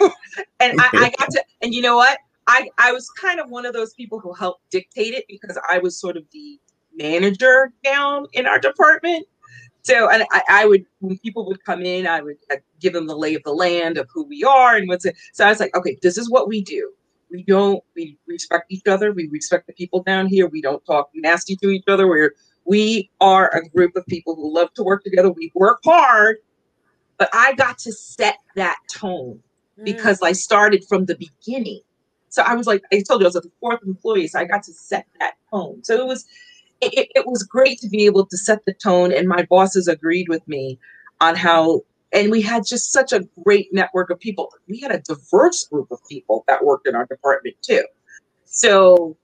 and 0.60 0.80
I, 0.80 0.88
I 0.92 1.12
got 1.18 1.30
to, 1.30 1.44
and 1.62 1.74
you 1.74 1.82
know 1.82 1.96
what? 1.96 2.18
I 2.46 2.68
I 2.78 2.92
was 2.92 3.10
kind 3.10 3.40
of 3.40 3.50
one 3.50 3.66
of 3.66 3.72
those 3.72 3.92
people 3.94 4.20
who 4.20 4.32
helped 4.32 4.70
dictate 4.70 5.14
it 5.14 5.24
because 5.28 5.58
I 5.68 5.78
was 5.78 5.98
sort 6.00 6.16
of 6.16 6.24
the 6.32 6.60
manager 6.94 7.72
down 7.84 8.26
in 8.32 8.46
our 8.46 8.58
department. 8.58 9.26
So, 9.88 10.10
and 10.10 10.22
I, 10.32 10.42
I 10.50 10.66
would, 10.66 10.84
when 11.00 11.16
people 11.18 11.46
would 11.46 11.64
come 11.64 11.80
in, 11.80 12.06
I 12.06 12.20
would 12.20 12.36
I'd 12.50 12.60
give 12.78 12.92
them 12.92 13.06
the 13.06 13.16
lay 13.16 13.34
of 13.34 13.42
the 13.44 13.54
land 13.54 13.96
of 13.96 14.06
who 14.12 14.22
we 14.24 14.44
are 14.44 14.76
and 14.76 14.86
what's 14.86 15.06
it. 15.06 15.16
So 15.32 15.46
I 15.46 15.48
was 15.48 15.60
like, 15.60 15.74
okay, 15.74 15.96
this 16.02 16.18
is 16.18 16.28
what 16.28 16.46
we 16.46 16.60
do. 16.60 16.92
We 17.30 17.42
don't 17.42 17.82
we 17.96 18.18
respect 18.26 18.66
each 18.68 18.86
other. 18.86 19.12
We 19.12 19.28
respect 19.28 19.66
the 19.66 19.72
people 19.72 20.02
down 20.02 20.26
here. 20.26 20.46
We 20.46 20.60
don't 20.60 20.84
talk 20.84 21.08
nasty 21.14 21.56
to 21.56 21.70
each 21.70 21.84
other. 21.88 22.06
We're 22.06 22.34
we 22.66 23.10
are 23.22 23.48
a 23.56 23.66
group 23.70 23.96
of 23.96 24.04
people 24.06 24.34
who 24.34 24.54
love 24.54 24.74
to 24.74 24.82
work 24.82 25.04
together. 25.04 25.30
We 25.30 25.50
work 25.54 25.78
hard. 25.82 26.36
But 27.16 27.30
i 27.32 27.54
got 27.54 27.78
to 27.78 27.92
set 27.92 28.36
that 28.56 28.76
tone 28.92 29.40
mm. 29.80 29.84
because 29.84 30.20
i 30.22 30.32
started 30.32 30.84
from 30.86 31.06
the 31.06 31.16
beginning. 31.16 31.80
So 32.28 32.42
i 32.42 32.54
was 32.54 32.66
like 32.66 32.82
i 32.92 33.00
told 33.00 33.22
you 33.22 33.26
i 33.26 33.28
was 33.28 33.34
the 33.34 33.50
fourth 33.58 33.80
employee 33.86 34.28
so 34.28 34.38
i 34.38 34.44
got 34.44 34.62
to 34.64 34.72
set 34.72 35.06
that 35.18 35.34
tone. 35.50 35.82
So 35.82 35.94
it 35.94 36.06
was 36.06 36.26
it, 36.80 37.08
it 37.14 37.26
was 37.26 37.42
great 37.42 37.78
to 37.80 37.88
be 37.88 38.06
able 38.06 38.26
to 38.26 38.36
set 38.36 38.64
the 38.64 38.72
tone 38.72 39.12
and 39.12 39.28
my 39.28 39.44
bosses 39.44 39.88
agreed 39.88 40.28
with 40.28 40.46
me 40.48 40.78
on 41.20 41.34
how 41.34 41.82
and 42.12 42.30
we 42.30 42.40
had 42.40 42.64
just 42.66 42.90
such 42.90 43.12
a 43.12 43.26
great 43.44 43.68
network 43.72 44.10
of 44.10 44.18
people. 44.18 44.52
We 44.66 44.80
had 44.80 44.92
a 44.92 45.00
diverse 45.00 45.66
group 45.66 45.90
of 45.90 45.98
people 46.08 46.44
that 46.48 46.64
worked 46.64 46.86
in 46.86 46.94
our 46.94 47.06
department 47.06 47.56
too. 47.62 47.84
So, 48.44 49.16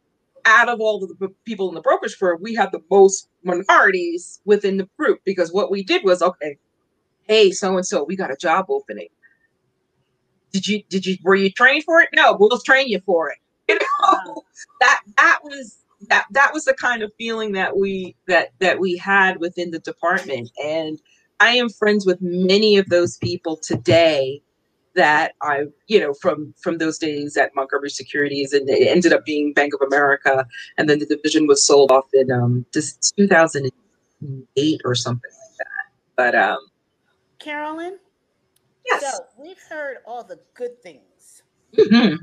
out 0.44 0.68
of 0.68 0.80
all 0.80 1.00
the 1.00 1.28
people 1.46 1.70
in 1.70 1.74
the 1.74 1.80
brokerage 1.80 2.16
firm, 2.16 2.38
we 2.42 2.54
had 2.54 2.70
the 2.72 2.82
most 2.90 3.28
minorities 3.42 4.40
within 4.44 4.76
the 4.76 4.88
group 4.98 5.20
because 5.24 5.52
what 5.52 5.70
we 5.70 5.82
did 5.82 6.04
was 6.04 6.20
okay, 6.20 6.58
hey, 7.22 7.50
so 7.50 7.74
and 7.76 7.86
so, 7.86 8.04
we 8.04 8.16
got 8.16 8.30
a 8.30 8.36
job 8.36 8.66
opening. 8.68 9.08
Did 10.52 10.68
you 10.68 10.82
did 10.90 11.06
you 11.06 11.16
were 11.24 11.34
you 11.34 11.50
trained 11.50 11.84
for 11.84 12.00
it? 12.00 12.10
No, 12.14 12.36
we'll 12.38 12.58
train 12.60 12.88
you 12.88 13.00
for 13.00 13.30
it. 13.30 13.38
You 13.66 13.78
know 13.78 14.44
that 14.80 15.00
that 15.16 15.38
was 15.42 15.84
that 16.08 16.26
that 16.30 16.52
was 16.52 16.64
the 16.64 16.74
kind 16.74 17.02
of 17.02 17.12
feeling 17.18 17.52
that 17.52 17.76
we 17.76 18.16
that 18.26 18.50
that 18.60 18.80
we 18.80 18.96
had 18.96 19.40
within 19.40 19.70
the 19.70 19.78
department 19.80 20.50
and 20.62 21.00
I 21.40 21.50
am 21.50 21.68
friends 21.68 22.06
with 22.06 22.18
many 22.20 22.76
of 22.76 22.88
those 22.88 23.16
people 23.18 23.56
today 23.56 24.40
that 24.94 25.32
I, 25.42 25.64
you 25.88 25.98
know, 25.98 26.14
from 26.14 26.54
from 26.62 26.78
those 26.78 26.98
days 26.98 27.36
at 27.36 27.50
Montgomery 27.56 27.90
Securities, 27.90 28.52
and 28.52 28.70
it 28.70 28.86
ended 28.86 29.12
up 29.12 29.24
being 29.24 29.52
Bank 29.52 29.74
of 29.74 29.80
America, 29.84 30.46
and 30.78 30.88
then 30.88 31.00
the 31.00 31.06
division 31.06 31.48
was 31.48 31.66
sold 31.66 31.90
off 31.90 32.04
in 32.12 32.30
um, 32.30 32.64
2008 32.72 34.80
or 34.84 34.94
something 34.94 35.30
like 35.32 35.56
that. 35.58 35.66
But 36.16 36.36
um, 36.36 36.58
Carolyn, 37.40 37.98
Yes. 38.86 39.16
So 39.16 39.24
we've 39.38 39.60
heard 39.68 39.98
all 40.06 40.24
the 40.24 40.38
good 40.54 40.82
things. 40.82 41.42
Mm-hmm. 41.76 42.16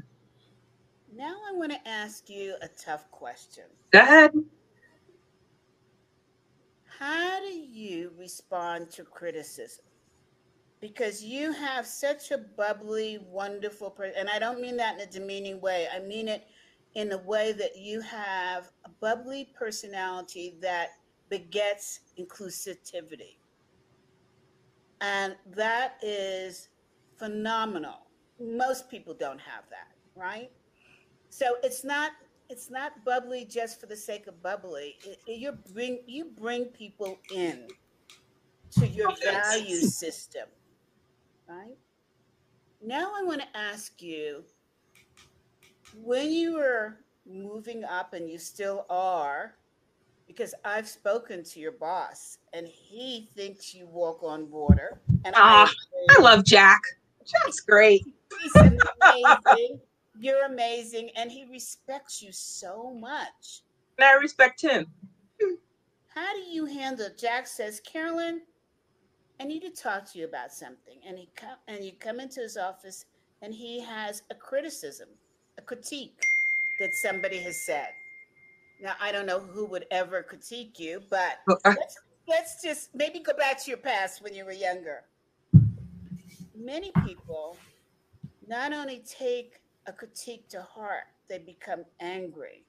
I 1.52 1.58
want 1.58 1.72
to 1.72 1.88
ask 1.88 2.30
you 2.30 2.56
a 2.62 2.68
tough 2.68 3.10
question. 3.12 3.66
Go 3.92 4.00
ahead. 4.00 4.32
How 7.00 7.40
do 7.40 7.54
you 7.54 8.12
respond 8.18 8.90
to 8.92 9.04
criticism? 9.04 9.86
Because 10.80 11.24
you 11.24 11.52
have 11.52 11.86
such 11.86 12.32
a 12.32 12.38
bubbly, 12.38 13.20
wonderful 13.30 13.90
person, 13.90 14.16
and 14.18 14.30
I 14.30 14.40
don't 14.40 14.62
mean 14.62 14.78
that 14.78 14.96
in 14.96 15.02
a 15.02 15.12
demeaning 15.12 15.60
way. 15.60 15.88
I 15.94 16.00
mean 16.00 16.28
it 16.28 16.48
in 16.96 17.12
a 17.12 17.18
way 17.18 17.52
that 17.54 17.78
you 17.78 18.02
have 18.02 18.72
a 18.86 18.90
bubbly 19.00 19.50
personality 19.58 20.56
that 20.62 20.90
begets 21.30 22.02
inclusivity. 22.20 23.38
And 25.02 25.36
that 25.56 25.96
is 26.02 26.70
phenomenal. 27.18 28.08
Most 28.40 28.90
people 28.90 29.14
don't 29.14 29.40
have 29.40 29.64
that, 29.70 29.92
right? 30.16 30.52
So 31.32 31.56
it's 31.64 31.84
not 31.84 32.12
it's 32.50 32.70
not 32.70 33.06
bubbly 33.06 33.46
just 33.46 33.80
for 33.80 33.86
the 33.88 33.96
sake 33.96 34.28
of 34.28 34.44
bubbly. 34.44 34.98
It, 35.06 35.20
it, 35.26 35.40
you 35.40 35.54
bring 35.74 36.00
you 36.06 36.26
bring 36.26 36.66
people 36.66 37.18
in 37.34 37.68
to 38.72 38.88
your 38.88 39.16
value 39.24 39.80
system, 39.80 40.48
right? 41.48 41.78
Now 42.84 43.12
I 43.18 43.24
want 43.24 43.42
to 43.42 43.48
ask 43.58 44.02
you 44.02 44.44
when 45.96 46.32
you 46.32 46.56
were 46.56 46.98
moving 47.26 47.86
up 47.86 48.14
and 48.14 48.30
you 48.30 48.38
still 48.38 48.86
are 48.90 49.56
because 50.28 50.54
I've 50.66 50.88
spoken 50.88 51.46
to 51.46 51.60
your 51.62 51.72
boss 51.72 52.40
and 52.52 52.68
he 52.68 53.30
thinks 53.36 53.74
you 53.74 53.88
walk 53.88 54.22
on 54.22 54.52
water. 54.52 55.00
And 55.24 55.34
ah, 55.38 55.72
I, 56.10 56.16
I 56.18 56.22
love 56.22 56.44
Jack. 56.44 56.82
Jack's 57.26 57.62
great. 57.62 58.04
He's 58.42 58.56
amazing. 58.56 59.80
You're 60.22 60.46
amazing, 60.46 61.10
and 61.16 61.32
he 61.32 61.46
respects 61.50 62.22
you 62.22 62.32
so 62.32 62.94
much. 62.94 63.64
And 63.98 64.06
I 64.06 64.14
respect 64.14 64.62
him. 64.62 64.86
How 66.14 66.34
do 66.34 66.42
you 66.42 66.66
handle? 66.66 67.10
Jack 67.18 67.48
says, 67.48 67.80
Carolyn, 67.80 68.42
I 69.40 69.46
need 69.46 69.62
to 69.62 69.72
talk 69.72 70.12
to 70.12 70.20
you 70.20 70.26
about 70.26 70.54
something, 70.54 71.00
and 71.08 71.18
he 71.18 71.30
come 71.36 71.58
and 71.68 71.84
you 71.84 71.94
come 72.00 72.20
into 72.20 72.42
his 72.42 72.56
office, 72.56 73.06
and 73.42 73.54
he 73.54 73.82
has 73.82 74.22
a 74.30 74.36
criticism, 74.36 75.10
a 75.58 75.62
critique 75.62 76.22
that 76.80 76.94
somebody 76.94 77.40
has 77.40 77.66
said 77.66 77.90
now, 78.82 78.94
I 79.00 79.12
don't 79.12 79.28
know 79.28 79.40
who 79.40 79.66
would 79.68 79.86
ever 79.92 80.24
critique 80.24 80.80
you, 80.80 81.02
but 81.10 81.40
oh, 81.48 81.58
let's, 81.66 82.00
let's 82.28 82.64
just 82.64 82.90
maybe 82.96 83.20
go 83.20 83.34
back 83.38 83.64
to 83.64 83.70
your 83.70 83.78
past 83.78 84.24
when 84.24 84.34
you 84.34 84.44
were 84.44 84.52
younger. 84.52 85.04
Many 86.58 86.92
people 87.06 87.58
not 88.48 88.74
only 88.74 89.04
take 89.08 89.61
a 89.88 89.94
critique 89.94 90.50
to 90.50 90.62
heart, 90.62 91.06
they 91.30 91.40
become 91.40 91.86
angry. 92.00 92.66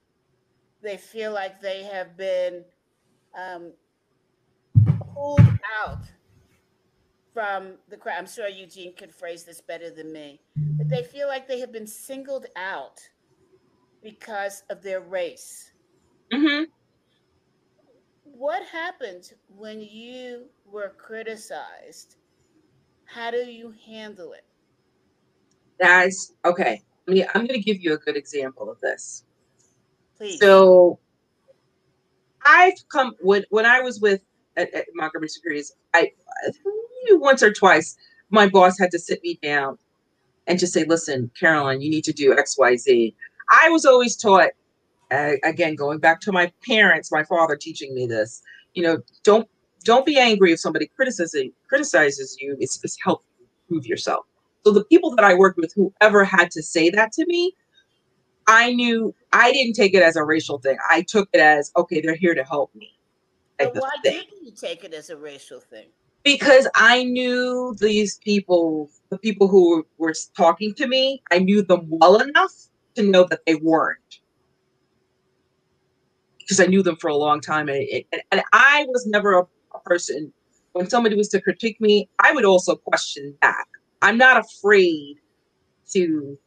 They 0.82 0.96
feel 0.96 1.32
like 1.32 1.60
they 1.60 1.84
have 1.84 2.16
been 2.16 2.64
um, 3.38 3.72
pulled 5.14 5.40
out 5.80 6.04
from 7.32 7.78
the 7.88 7.96
crowd. 7.96 8.18
I'm 8.18 8.26
sure 8.26 8.48
Eugene 8.48 8.94
could 8.94 9.12
phrase 9.14 9.44
this 9.44 9.60
better 9.60 9.90
than 9.90 10.12
me. 10.12 10.40
But 10.56 10.88
they 10.88 11.02
feel 11.02 11.28
like 11.28 11.48
they 11.48 11.60
have 11.60 11.72
been 11.72 11.86
singled 11.86 12.46
out 12.56 13.00
because 14.02 14.64
of 14.70 14.82
their 14.82 15.00
race 15.00 15.72
Mm-hmm. 16.32 16.64
What 18.24 18.64
happened 18.66 19.32
when 19.48 19.80
you 19.80 20.46
were 20.64 20.94
criticized? 20.96 22.16
How 23.04 23.30
do 23.30 23.38
you 23.38 23.74
handle 23.86 24.32
it? 24.32 24.44
That's 25.78 26.32
okay. 26.44 26.82
I 27.08 27.10
mean, 27.10 27.26
I'm 27.34 27.46
going 27.46 27.60
to 27.60 27.64
give 27.64 27.80
you 27.80 27.94
a 27.94 27.98
good 27.98 28.16
example 28.16 28.70
of 28.70 28.80
this. 28.80 29.24
Please. 30.16 30.38
So, 30.38 30.98
I've 32.44 32.74
come 32.90 33.14
when 33.20 33.44
when 33.50 33.66
I 33.66 33.80
was 33.80 34.00
with 34.00 34.22
at, 34.56 34.72
at 34.74 34.86
Montgomery 34.94 35.28
Securities, 35.28 35.72
I, 35.94 36.10
I 36.44 36.50
once 37.12 37.42
or 37.42 37.52
twice 37.52 37.96
my 38.30 38.48
boss 38.48 38.78
had 38.78 38.90
to 38.92 38.98
sit 38.98 39.22
me 39.22 39.38
down 39.42 39.78
and 40.46 40.58
just 40.58 40.72
say, 40.72 40.84
"Listen, 40.84 41.30
Caroline, 41.38 41.80
you 41.80 41.90
need 41.90 42.04
to 42.04 42.12
do 42.12 42.36
X, 42.36 42.56
Y, 42.58 42.76
Z." 42.76 43.14
I 43.50 43.68
was 43.68 43.84
always 43.84 44.16
taught 44.16 44.50
uh, 45.12 45.32
again 45.44 45.74
going 45.74 45.98
back 45.98 46.20
to 46.20 46.32
my 46.32 46.50
parents 46.66 47.12
my 47.12 47.22
father 47.24 47.56
teaching 47.56 47.94
me 47.94 48.06
this 48.06 48.42
you 48.74 48.82
know 48.82 48.98
don't 49.24 49.46
don't 49.84 50.06
be 50.06 50.18
angry 50.18 50.52
if 50.52 50.60
somebody 50.60 50.86
criticizes 50.86 51.50
criticizes 51.68 52.36
you 52.40 52.56
it's, 52.60 52.82
it's 52.82 52.96
help 53.04 53.22
prove 53.68 53.86
yourself 53.86 54.24
so 54.64 54.72
the 54.72 54.84
people 54.84 55.14
that 55.14 55.24
i 55.24 55.34
worked 55.34 55.58
with 55.58 55.72
whoever 55.74 56.24
had 56.24 56.50
to 56.50 56.62
say 56.62 56.90
that 56.90 57.12
to 57.12 57.24
me 57.26 57.54
i 58.46 58.72
knew 58.72 59.14
i 59.32 59.52
didn't 59.52 59.74
take 59.74 59.94
it 59.94 60.02
as 60.02 60.16
a 60.16 60.24
racial 60.24 60.58
thing 60.58 60.76
i 60.90 61.02
took 61.02 61.28
it 61.32 61.40
as 61.40 61.70
okay 61.76 62.00
they're 62.00 62.14
here 62.14 62.34
to 62.34 62.44
help 62.44 62.74
me 62.74 62.90
but 63.58 63.74
why 63.76 63.90
didn't 64.02 64.26
you 64.42 64.52
take 64.52 64.84
it 64.84 64.92
as 64.94 65.10
a 65.10 65.16
racial 65.16 65.60
thing 65.60 65.86
because 66.24 66.68
i 66.74 67.04
knew 67.04 67.74
these 67.80 68.18
people 68.18 68.90
the 69.10 69.18
people 69.18 69.48
who 69.48 69.86
were 69.98 70.14
talking 70.36 70.74
to 70.74 70.86
me 70.86 71.22
i 71.30 71.38
knew 71.38 71.62
them 71.62 71.86
well 71.88 72.20
enough 72.20 72.52
to 72.94 73.02
know 73.02 73.24
that 73.24 73.40
they 73.46 73.54
weren't 73.54 74.20
because 76.52 76.60
I 76.60 76.66
knew 76.66 76.82
them 76.82 76.96
for 76.96 77.08
a 77.08 77.16
long 77.16 77.40
time. 77.40 77.68
And, 77.68 77.78
it, 77.80 78.06
and 78.30 78.42
I 78.52 78.84
was 78.88 79.06
never 79.06 79.32
a, 79.32 79.42
a 79.74 79.80
person, 79.84 80.32
when 80.72 80.88
somebody 80.88 81.16
was 81.16 81.28
to 81.30 81.40
critique 81.40 81.80
me, 81.80 82.08
I 82.18 82.32
would 82.32 82.44
also 82.44 82.76
question 82.76 83.34
back. 83.40 83.66
I'm 84.02 84.18
not 84.18 84.36
afraid 84.44 85.16
to 85.92 86.38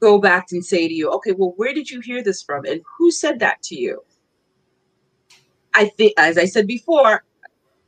go 0.00 0.18
back 0.18 0.46
and 0.52 0.64
say 0.64 0.86
to 0.86 0.94
you, 0.94 1.10
okay, 1.10 1.32
well, 1.32 1.54
where 1.56 1.74
did 1.74 1.90
you 1.90 2.00
hear 2.00 2.22
this 2.22 2.42
from? 2.42 2.64
And 2.66 2.82
who 2.98 3.10
said 3.10 3.40
that 3.40 3.62
to 3.64 3.74
you? 3.74 4.02
I 5.74 5.86
think, 5.86 6.12
as 6.18 6.38
I 6.38 6.44
said 6.44 6.66
before, 6.66 7.24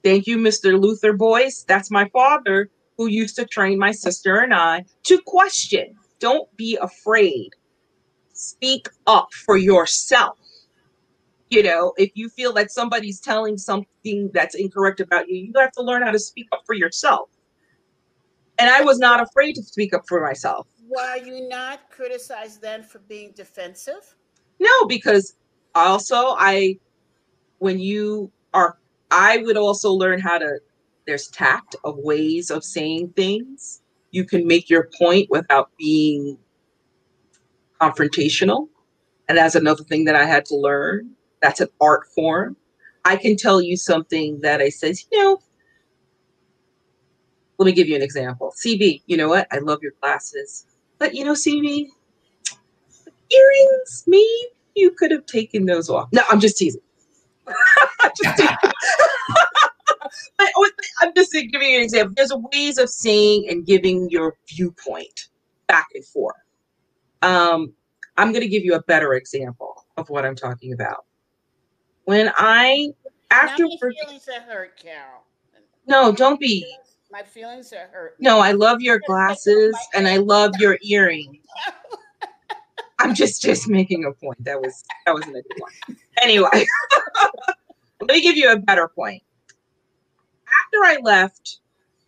thank 0.02 0.26
you, 0.26 0.38
Mr. 0.38 0.80
Luther 0.80 1.12
Boyce. 1.12 1.64
That's 1.68 1.90
my 1.90 2.08
father 2.08 2.70
who 2.96 3.06
used 3.06 3.36
to 3.36 3.44
train 3.46 3.78
my 3.78 3.92
sister 3.92 4.38
and 4.38 4.54
I 4.54 4.84
to 5.04 5.20
question. 5.26 5.94
Don't 6.18 6.54
be 6.56 6.78
afraid. 6.80 7.50
Speak 8.32 8.88
up 9.06 9.32
for 9.32 9.56
yourself 9.56 10.38
you 11.50 11.62
know 11.62 11.92
if 11.98 12.10
you 12.14 12.28
feel 12.28 12.52
that 12.52 12.70
somebody's 12.70 13.20
telling 13.20 13.58
something 13.58 14.30
that's 14.32 14.54
incorrect 14.54 15.00
about 15.00 15.28
you 15.28 15.36
you 15.36 15.52
have 15.56 15.72
to 15.72 15.82
learn 15.82 16.02
how 16.02 16.10
to 16.10 16.18
speak 16.18 16.46
up 16.52 16.62
for 16.64 16.74
yourself 16.74 17.28
and 18.60 18.70
i 18.70 18.82
was 18.82 18.98
not 18.98 19.20
afraid 19.20 19.54
to 19.54 19.62
speak 19.62 19.94
up 19.94 20.02
for 20.08 20.20
myself. 20.20 20.66
Were 20.88 21.16
you 21.16 21.48
not 21.48 21.90
criticized 21.90 22.60
then 22.60 22.82
for 22.82 22.98
being 23.00 23.32
defensive? 23.36 24.16
No 24.58 24.84
because 24.86 25.34
also 25.74 26.34
i 26.38 26.78
when 27.58 27.78
you 27.78 28.30
are 28.54 28.78
i 29.10 29.38
would 29.38 29.56
also 29.56 29.90
learn 29.92 30.20
how 30.20 30.38
to 30.38 30.58
there's 31.10 31.26
tact 31.28 31.74
of 31.82 31.96
ways 31.98 32.50
of 32.50 32.62
saying 32.62 33.12
things. 33.16 33.82
You 34.12 34.24
can 34.24 34.46
make 34.46 34.70
your 34.70 34.88
point 34.96 35.28
without 35.28 35.70
being 35.76 36.38
confrontational. 37.80 38.68
And 39.28 39.36
that's 39.36 39.56
another 39.56 39.82
thing 39.84 40.04
that 40.04 40.14
i 40.14 40.24
had 40.24 40.44
to 40.46 40.56
learn. 40.56 41.10
That's 41.42 41.60
an 41.60 41.68
art 41.80 42.06
form. 42.14 42.56
I 43.04 43.16
can 43.16 43.36
tell 43.36 43.60
you 43.60 43.76
something 43.76 44.40
that 44.42 44.60
I 44.60 44.68
says, 44.68 45.04
you 45.10 45.18
know, 45.22 45.40
let 47.60 47.66
me 47.66 47.72
give 47.72 47.88
you 47.88 47.94
an 47.94 48.00
example. 48.02 48.54
CB, 48.56 49.02
you 49.06 49.18
know 49.18 49.28
what? 49.28 49.46
I 49.52 49.58
love 49.58 49.80
your 49.82 49.92
glasses. 50.00 50.64
But 50.98 51.14
you 51.14 51.26
know, 51.26 51.32
CB, 51.32 51.88
earrings, 53.30 54.04
me, 54.06 54.48
you 54.74 54.92
could 54.92 55.10
have 55.10 55.26
taken 55.26 55.66
those 55.66 55.90
off. 55.90 56.08
No, 56.10 56.22
I'm 56.30 56.40
just 56.40 56.56
teasing. 56.56 56.80
just 58.16 58.38
teasing. 58.38 58.56
I'm 61.00 61.12
just 61.14 61.32
giving 61.32 61.68
you 61.68 61.76
an 61.76 61.82
example. 61.84 62.14
There's 62.16 62.32
ways 62.50 62.78
of 62.78 62.88
saying 62.88 63.46
and 63.50 63.66
giving 63.66 64.08
your 64.08 64.36
viewpoint 64.48 65.28
back 65.66 65.88
and 65.94 66.04
forth. 66.06 66.36
Um, 67.20 67.74
I'm 68.16 68.32
going 68.32 68.42
to 68.42 68.48
give 68.48 68.64
you 68.64 68.74
a 68.74 68.82
better 68.84 69.12
example 69.14 69.84
of 69.98 70.08
what 70.08 70.24
I'm 70.24 70.34
talking 70.34 70.72
about 70.72 71.04
when 72.04 72.32
I 72.36 72.88
after 73.30 73.64
my 73.64 73.76
feelings 74.02 74.26
are 74.28 74.40
hurt, 74.40 74.78
Carol. 74.78 75.24
No, 75.86 76.10
don't 76.10 76.40
be. 76.40 76.66
My 77.10 77.22
feelings 77.24 77.72
are 77.72 77.88
hurt. 77.92 78.14
No, 78.20 78.38
I 78.38 78.52
love 78.52 78.80
your 78.80 79.00
glasses 79.06 79.76
and 79.94 80.06
I 80.06 80.18
love 80.18 80.52
your 80.58 80.78
earring. 80.84 81.40
I'm 83.00 83.14
just 83.14 83.42
just 83.42 83.68
making 83.68 84.04
a 84.04 84.12
point. 84.12 84.44
That 84.44 84.60
was 84.60 84.84
that 85.06 85.12
wasn't 85.12 85.36
a 85.36 85.42
good 85.42 85.58
one. 85.58 85.96
Anyway, 86.22 86.48
let 88.00 88.10
me 88.10 88.20
give 88.20 88.36
you 88.36 88.52
a 88.52 88.58
better 88.58 88.88
point. 88.88 89.22
After 90.46 90.84
I 90.84 90.98
left 91.02 91.58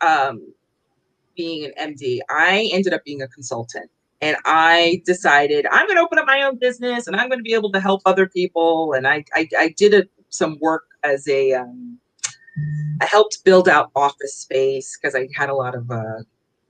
um, 0.03 0.53
being 1.36 1.72
an 1.76 1.94
MD, 1.94 2.20
I 2.30 2.68
ended 2.72 2.92
up 2.92 3.03
being 3.05 3.22
a 3.22 3.28
consultant 3.28 3.90
and 4.20 4.36
I 4.44 5.03
decided 5.05 5.66
I'm 5.72 5.86
going 5.86 5.96
to 5.96 6.03
open 6.03 6.18
up 6.18 6.26
my 6.26 6.42
own 6.42 6.59
business 6.59 7.07
and 7.07 7.16
I'm 7.16 7.28
going 7.28 7.38
to 7.38 7.44
be 7.44 7.55
able 7.55 7.72
to 7.72 7.80
help 7.80 8.03
other 8.05 8.28
people. 8.28 8.92
And 8.92 9.09
I 9.09 9.24
I, 9.34 9.48
I 9.59 9.74
did 9.76 9.94
a, 9.94 10.05
some 10.28 10.59
work 10.61 10.84
as 11.03 11.26
a 11.26 11.55
um, 11.55 11.98
I 13.00 13.07
helped 13.07 13.44
build 13.44 13.68
out 13.68 13.90
office 13.96 14.34
space 14.34 14.96
because 14.96 15.14
I 15.14 15.28
had 15.34 15.48
a 15.48 15.55
lot 15.55 15.74
of 15.74 15.90
uh, 15.90 16.22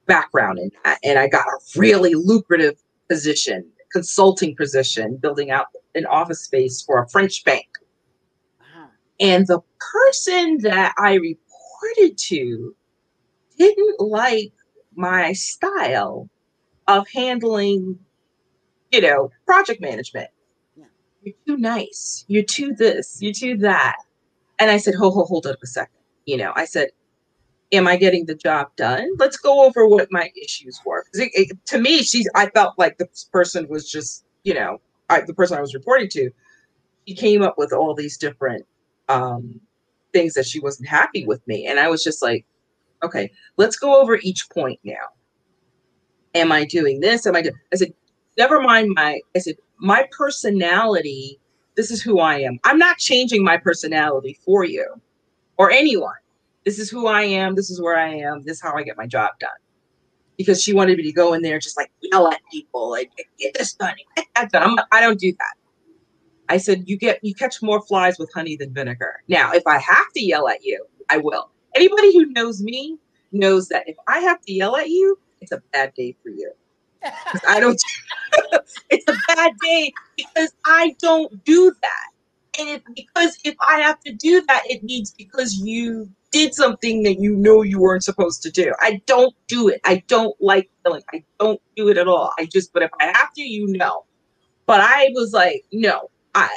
background 0.07 0.59
in 0.59 0.71
that, 0.85 0.99
and 1.03 1.19
I 1.19 1.29
got 1.29 1.47
a 1.47 1.59
really 1.79 2.15
lucrative 2.15 2.77
position, 3.09 3.69
consulting 3.93 4.57
position, 4.57 5.17
building 5.17 5.51
out 5.51 5.67
an 5.95 6.07
office 6.07 6.41
space 6.41 6.83
for 6.83 7.03
a 7.03 7.09
French 7.09 7.45
bank. 7.45 7.67
And 9.21 9.47
the 9.47 9.61
person 9.79 10.59
that 10.63 10.95
I 10.99 11.15
reported 11.15 12.19
to 12.19 12.75
didn't 13.57 14.01
like 14.01 14.53
my 14.97 15.33
style 15.33 16.29
of 16.89 17.07
handling, 17.15 17.99
you 18.91 19.01
know, 19.01 19.31
project 19.47 19.81
management. 19.81 20.31
Yeah. 20.77 20.87
You're 21.23 21.35
too 21.47 21.57
nice. 21.59 22.25
You're 22.27 22.43
too 22.43 22.75
this. 22.75 23.19
You're 23.21 23.33
too 23.33 23.57
that. 23.59 23.97
And 24.59 24.71
I 24.71 24.77
said, 24.77 24.95
hold, 24.95 25.15
hold, 25.15 25.29
hold 25.29 25.47
up 25.47 25.59
a 25.63 25.67
second. 25.67 25.95
You 26.27 26.37
know, 26.37 26.53
I 26.55 26.65
said, 26.65 26.91
am 27.73 27.89
I 27.89 27.97
getting 27.97 28.27
the 28.27 28.35
job 28.35 28.69
done? 28.77 29.09
Let's 29.19 29.37
go 29.37 29.65
over 29.65 29.87
what 29.87 30.09
my 30.11 30.31
issues 30.41 30.81
were. 30.85 31.05
It, 31.15 31.31
it, 31.35 31.67
to 31.67 31.79
me, 31.79 32.03
she's. 32.03 32.29
I 32.35 32.47
felt 32.51 32.79
like 32.79 32.99
this 32.99 33.29
person 33.33 33.67
was 33.69 33.91
just, 33.91 34.25
you 34.45 34.55
know, 34.55 34.81
I, 35.09 35.23
the 35.23 35.35
person 35.35 35.59
I 35.59 35.61
was 35.61 35.75
reporting 35.75 36.09
to. 36.11 36.31
She 37.09 37.15
came 37.15 37.43
up 37.43 37.59
with 37.59 37.73
all 37.73 37.95
these 37.95 38.17
different 38.17 38.65
um, 39.09 39.61
things 40.13 40.35
that 40.35 40.47
she 40.47 40.61
wasn't 40.61 40.89
happy 40.89 41.27
with 41.27 41.47
me, 41.49 41.67
and 41.67 41.81
I 41.81 41.89
was 41.89 42.05
just 42.05 42.23
like, 42.23 42.47
okay, 43.03 43.31
let's 43.57 43.77
go 43.77 44.01
over 44.01 44.17
each 44.23 44.49
point 44.51 44.79
now. 44.85 45.09
Am 46.35 46.53
I 46.53 46.65
doing 46.65 47.01
this? 47.01 47.27
Am 47.27 47.35
I 47.35 47.43
doing? 47.43 47.57
I 47.73 47.77
said, 47.77 47.93
never 48.39 48.61
mind 48.61 48.93
my. 48.95 49.21
I 49.35 49.39
said 49.41 49.57
my 49.79 50.07
personality. 50.17 51.41
This 51.77 51.91
is 51.91 52.03
who 52.03 52.21
I 52.21 52.39
am. 52.41 52.59
I'm 52.65 52.79
not 52.79 52.99
changing 52.99 53.45
my 53.45 53.57
personality 53.57 54.39
for 54.45 54.65
you 54.65 54.87
or 55.57 55.71
anyone 55.71 56.15
this 56.65 56.79
is 56.79 56.91
who 56.91 57.07
I 57.07 57.23
am. 57.23 57.55
This 57.55 57.71
is 57.71 57.81
where 57.81 57.99
I 57.99 58.09
am. 58.09 58.43
This 58.45 58.57
is 58.57 58.63
how 58.63 58.75
I 58.75 58.83
get 58.83 58.97
my 58.97 59.07
job 59.07 59.33
done. 59.41 59.51
Because 60.37 60.63
she 60.63 60.73
wanted 60.73 60.97
me 60.97 61.05
to 61.05 61.13
go 61.13 61.35
in 61.35 61.43
there 61.43 61.59
just 61.59 61.77
like 61.77 61.91
yell 62.01 62.29
at 62.29 62.41
people, 62.51 62.91
like 62.91 63.11
get 63.39 63.55
this 63.55 63.75
done, 63.75 63.95
get 64.17 64.27
that 64.35 64.51
done. 64.51 64.63
I'm, 64.63 64.85
I 64.91 65.01
don't 65.01 65.19
do 65.19 65.33
that. 65.33 65.55
I 66.49 66.57
said 66.57 66.85
you 66.87 66.97
get 66.97 67.19
you 67.23 67.35
catch 67.35 67.63
more 67.63 67.81
flies 67.83 68.19
with 68.19 68.31
honey 68.35 68.57
than 68.57 68.73
vinegar. 68.73 69.23
Now, 69.29 69.53
if 69.53 69.67
I 69.67 69.79
have 69.79 70.13
to 70.15 70.25
yell 70.25 70.49
at 70.49 70.65
you, 70.65 70.85
I 71.11 71.19
will. 71.19 71.51
Anybody 71.75 72.13
who 72.13 72.27
knows 72.27 72.63
me 72.63 72.99
knows 73.33 73.69
that 73.69 73.89
if 73.89 73.97
I 74.09 74.21
have 74.21 74.41
to 74.43 74.53
yell 74.53 74.77
at 74.77 74.89
you, 74.89 75.19
it's 75.41 75.53
a 75.53 75.63
bad 75.73 75.95
day 75.95 76.17
for 76.23 76.31
you. 76.31 76.53
I 77.49 77.61
don't. 77.61 77.81
it's 78.91 79.09
a 79.09 79.35
bad 79.35 79.53
day 79.63 79.93
because 80.17 80.53
I 80.65 80.95
don't 81.01 81.45
do 81.45 81.73
that. 81.83 82.61
And 82.61 82.69
if, 82.69 82.83
because 82.95 83.39
if 83.45 83.55
I 83.67 83.81
have 83.81 84.01
to 84.01 84.13
do 84.13 84.43
that, 84.47 84.63
it 84.69 84.83
means 84.83 85.13
because 85.13 85.55
you 85.57 86.11
did 86.33 86.55
something 86.55 87.03
that 87.05 87.21
you 87.21 87.37
know 87.37 87.63
you 87.63 87.81
weren't 87.81 88.05
supposed 88.05 88.43
to 88.43 88.51
do. 88.51 88.75
I 88.81 89.01
don't 89.07 89.35
do 89.49 89.69
it. 89.69 89.81
I 89.85 90.03
don't 90.09 90.35
like 90.41 90.71
killing. 90.85 91.03
I 91.13 91.25
don't 91.39 91.61
do 91.77 91.89
it 91.89 91.99
at 91.99 92.09
all. 92.09 92.33
I 92.39 92.47
just, 92.47 92.73
but 92.73 92.83
if 92.83 92.91
I 93.01 93.07
have 93.07 93.33
to, 93.35 93.43
you 93.43 93.69
know. 93.69 94.05
But 94.67 94.81
I 94.81 95.11
was 95.15 95.33
like, 95.33 95.65
no, 95.73 96.11
I, 96.35 96.49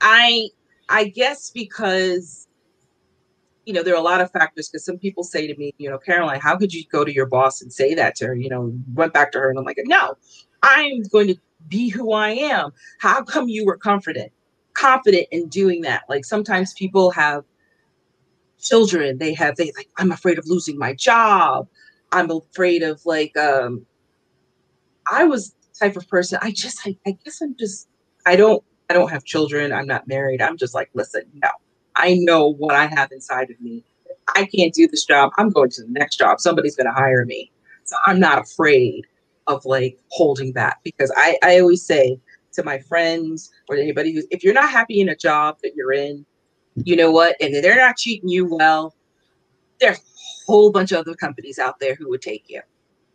I, 0.00 0.48
I 0.88 1.04
guess 1.04 1.50
because, 1.50 2.48
you 3.66 3.72
know, 3.72 3.82
there 3.82 3.94
are 3.94 3.98
a 3.98 4.02
lot 4.02 4.20
of 4.20 4.30
factors. 4.32 4.68
Because 4.68 4.84
some 4.84 4.98
people 4.98 5.24
say 5.24 5.46
to 5.46 5.56
me, 5.56 5.74
you 5.78 5.90
know, 5.90 5.98
Caroline, 5.98 6.40
how 6.40 6.56
could 6.56 6.72
you 6.72 6.84
go 6.90 7.04
to 7.04 7.12
your 7.12 7.26
boss 7.26 7.60
and 7.60 7.72
say 7.72 7.94
that 7.94 8.14
to 8.16 8.28
her? 8.28 8.34
You 8.34 8.48
know, 8.48 8.72
went 8.94 9.12
back 9.12 9.32
to 9.32 9.38
her, 9.38 9.50
and 9.50 9.58
I'm 9.58 9.64
like, 9.64 9.78
no, 9.84 10.14
I'm 10.62 11.02
going 11.12 11.28
to 11.28 11.36
be 11.68 11.88
who 11.88 12.12
I 12.12 12.30
am. 12.30 12.72
How 13.00 13.22
come 13.22 13.48
you 13.48 13.64
were 13.66 13.76
confident, 13.76 14.32
confident 14.74 15.26
in 15.30 15.48
doing 15.48 15.82
that? 15.82 16.04
Like 16.08 16.24
sometimes 16.24 16.72
people 16.74 17.10
have 17.12 17.44
children 18.60 19.18
they 19.18 19.34
have 19.34 19.56
they 19.56 19.72
like 19.76 19.88
i'm 19.96 20.12
afraid 20.12 20.38
of 20.38 20.46
losing 20.46 20.78
my 20.78 20.92
job 20.94 21.66
i'm 22.12 22.30
afraid 22.30 22.82
of 22.82 23.00
like 23.06 23.36
um 23.36 23.84
i 25.10 25.24
was 25.24 25.54
type 25.78 25.96
of 25.96 26.06
person 26.08 26.38
i 26.42 26.50
just 26.50 26.86
I, 26.86 26.96
I 27.06 27.16
guess 27.24 27.40
i'm 27.40 27.56
just 27.58 27.88
i 28.26 28.36
don't 28.36 28.62
i 28.90 28.94
don't 28.94 29.10
have 29.10 29.24
children 29.24 29.72
i'm 29.72 29.86
not 29.86 30.06
married 30.06 30.42
i'm 30.42 30.56
just 30.56 30.74
like 30.74 30.90
listen 30.94 31.22
no 31.34 31.48
i 32.00 32.14
know 32.20 32.48
what 32.48 32.74
i 32.74 32.86
have 32.86 33.10
inside 33.12 33.50
of 33.50 33.60
me 33.60 33.82
i 34.34 34.44
can't 34.44 34.74
do 34.74 34.86
this 34.88 35.04
job 35.04 35.30
i'm 35.38 35.50
going 35.50 35.70
to 35.70 35.82
the 35.82 35.90
next 35.90 36.16
job 36.16 36.40
somebody's 36.40 36.76
going 36.76 36.86
to 36.86 36.92
hire 36.92 37.24
me 37.24 37.50
so 37.84 37.96
i'm 38.06 38.20
not 38.20 38.38
afraid 38.38 39.06
of 39.46 39.64
like 39.64 39.98
holding 40.08 40.52
back 40.52 40.80
because 40.84 41.12
i 41.16 41.36
i 41.42 41.58
always 41.58 41.84
say 41.84 42.18
to 42.52 42.62
my 42.62 42.78
friends 42.78 43.50
or 43.68 43.76
anybody 43.76 44.12
who's 44.12 44.26
if 44.30 44.42
you're 44.42 44.54
not 44.54 44.70
happy 44.70 45.00
in 45.00 45.08
a 45.08 45.16
job 45.16 45.56
that 45.62 45.74
you're 45.74 45.92
in 45.92 46.24
you 46.76 46.96
know 46.96 47.10
what? 47.10 47.36
And 47.40 47.54
they're 47.54 47.76
not 47.76 47.96
treating 47.98 48.28
you 48.28 48.46
well, 48.46 48.94
there's 49.80 49.98
a 49.98 50.02
whole 50.46 50.70
bunch 50.70 50.92
of 50.92 50.98
other 50.98 51.14
companies 51.14 51.58
out 51.58 51.80
there 51.80 51.94
who 51.94 52.08
would 52.10 52.22
take 52.22 52.44
you. 52.48 52.60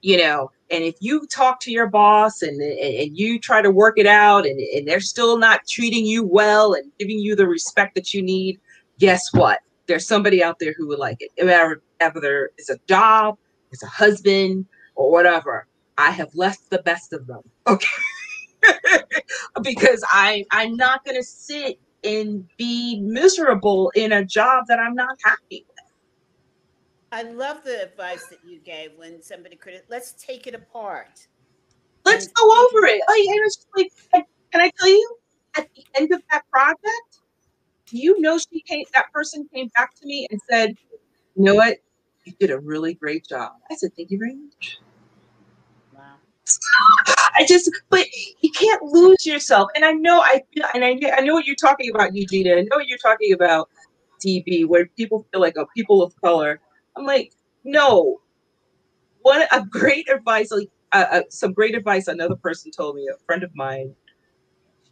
You 0.02 0.18
know, 0.18 0.52
and 0.70 0.84
if 0.84 0.96
you 1.00 1.26
talk 1.26 1.60
to 1.62 1.72
your 1.72 1.88
boss 1.88 2.44
and, 2.44 2.62
and, 2.62 2.80
and 2.80 3.18
you 3.18 3.40
try 3.40 3.64
to 3.64 3.72
work 3.72 3.98
it 3.98 4.06
out 4.06 4.46
and, 4.46 4.60
and 4.60 4.88
they're 4.88 5.00
still 5.00 5.40
not 5.40 5.66
treating 5.68 6.06
you 6.06 6.24
well 6.24 6.74
and 6.74 6.92
giving 7.00 7.18
you 7.18 7.36
the 7.36 7.48
respect 7.48 7.96
that 7.96 8.14
you 8.14 8.22
need, 8.22 8.60
guess 9.00 9.34
what? 9.34 9.60
There's 9.88 10.08
somebody 10.08 10.44
out 10.44 10.60
there 10.60 10.74
who 10.78 10.88
would 10.88 11.00
like 11.00 11.18
it. 11.20 11.32
Whether 11.38 12.52
it's 12.58 12.70
a 12.70 12.78
job, 12.88 13.38
it's 13.72 13.84
a 13.84 13.88
husband, 13.88 14.66
or 14.96 15.12
whatever. 15.12 15.68
I 15.98 16.12
have 16.12 16.34
left 16.34 16.70
the 16.70 16.80
best 16.80 17.14
of 17.14 17.28
them. 17.28 17.42
Okay. 17.68 17.88
because 19.62 20.04
I 20.10 20.46
I'm 20.52 20.76
not 20.76 21.06
gonna 21.06 21.24
sit 21.24 21.80
and 22.04 22.48
be 22.58 23.00
miserable 23.02 23.92
in 23.96 24.12
a 24.12 24.24
job 24.24 24.66
that 24.68 24.80
I'm 24.80 24.96
not 24.96 25.18
happy 25.24 25.66
with. 25.68 25.76
I 27.12 27.24
love 27.24 27.64
the 27.64 27.84
advice 27.84 28.26
that 28.28 28.40
you 28.46 28.60
gave 28.60 28.92
when 28.98 29.22
somebody 29.22 29.56
could 29.56 29.82
let's 29.90 30.14
take 30.14 30.48
it 30.48 30.56
apart. 30.56 31.28
Let's 32.04 32.28
go 32.28 32.44
over 32.44 32.86
it. 32.86 33.02
Oh, 33.08 33.12
like, 33.12 33.36
and 33.36 33.46
it's 33.46 33.68
like, 34.14 34.26
can 34.52 34.62
I 34.62 34.72
tell 34.78 34.90
you, 34.90 35.18
at 35.58 35.68
the 35.76 35.84
end 35.98 36.14
of 36.14 36.22
that 36.32 36.44
project, 36.52 37.15
you 37.92 38.20
know, 38.22 38.38
she 38.38 38.62
came, 38.62 38.86
that 38.94 39.12
person 39.14 39.48
came 39.54 39.70
back 39.76 39.94
to 39.96 40.06
me 40.06 40.28
and 40.30 40.40
said, 40.50 40.76
you 41.36 41.44
know 41.44 41.56
what? 41.56 41.78
You 42.26 42.34
did 42.40 42.52
a 42.52 42.60
really 42.60 42.94
great 42.94 43.28
job. 43.28 43.54
I 43.70 43.76
said, 43.76 43.92
thank 43.96 44.12
you 44.12 44.18
very 44.18 44.36
much. 44.36 44.80
I 47.36 47.46
just, 47.46 47.70
but 47.90 48.06
you 48.42 48.52
can't 48.52 48.84
lose 48.84 49.26
yourself. 49.26 49.70
And 49.76 49.84
I 49.84 49.92
know 49.92 50.22
I 50.22 50.42
feel, 50.54 50.66
and 50.74 50.84
I, 50.84 50.98
I 51.16 51.22
know 51.22 51.34
what 51.34 51.46
you're 51.46 51.56
talking 51.56 51.90
about, 51.94 52.16
Eugenia. 52.16 52.58
I 52.58 52.62
know 52.62 52.78
what 52.78 52.88
you're 52.88 52.98
talking 52.98 53.34
about, 53.34 53.70
DB, 54.26 54.68
where 54.68 54.86
people 54.98 55.26
feel 55.32 55.42
like 55.42 55.56
a 55.58 55.66
people 55.76 56.02
of 56.02 56.14
color. 56.22 56.60
I'm 56.96 57.06
like, 57.06 57.34
no. 57.64 58.22
What 59.22 59.48
a 59.52 59.66
great 59.66 60.10
advice, 60.10 60.52
like 60.52 60.70
uh, 60.92 61.06
uh, 61.12 61.22
some 61.30 61.52
great 61.52 61.76
advice 61.76 62.08
another 62.08 62.36
person 62.36 62.72
told 62.72 62.96
me, 62.96 63.08
a 63.14 63.18
friend 63.26 63.44
of 63.44 63.54
mine. 63.56 63.96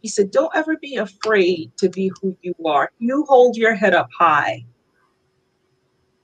He 0.04 0.08
said, 0.08 0.30
don't 0.30 0.54
ever 0.54 0.76
be 0.76 0.96
afraid 0.96 1.72
to 1.78 1.88
be 1.88 2.12
who 2.20 2.36
you 2.42 2.54
are. 2.66 2.92
You 3.00 3.24
hold 3.26 3.56
your 3.56 3.74
head 3.74 3.94
up 3.94 4.10
high. 4.20 4.66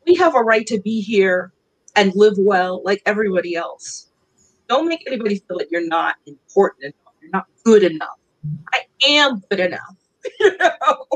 We 0.06 0.14
have 0.16 0.36
a 0.36 0.40
right 0.40 0.66
to 0.68 0.80
be 0.80 1.00
here 1.00 1.52
and 1.96 2.12
live 2.14 2.34
well 2.38 2.82
like 2.84 3.02
everybody 3.06 3.56
else 3.56 4.10
don't 4.70 4.86
make 4.86 5.02
anybody 5.06 5.36
feel 5.36 5.56
like 5.56 5.68
you're 5.70 5.88
not 5.88 6.14
important 6.28 6.84
enough. 6.84 7.14
You're 7.20 7.30
not 7.32 7.46
good 7.64 7.82
enough. 7.82 8.18
I 8.72 8.82
am 9.04 9.42
good 9.50 9.60
enough. 9.60 9.96
you 10.38 10.56
know? 10.60 11.06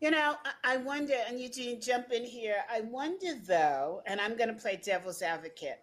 You 0.00 0.10
know, 0.12 0.36
I 0.62 0.76
wonder, 0.76 1.14
and 1.28 1.40
Eugene, 1.40 1.80
jump 1.80 2.12
in 2.12 2.24
here. 2.24 2.58
I 2.70 2.82
wonder 2.82 3.34
though, 3.44 4.02
and 4.06 4.20
I'm 4.20 4.36
going 4.36 4.48
to 4.48 4.54
play 4.54 4.80
devil's 4.82 5.20
advocate. 5.20 5.80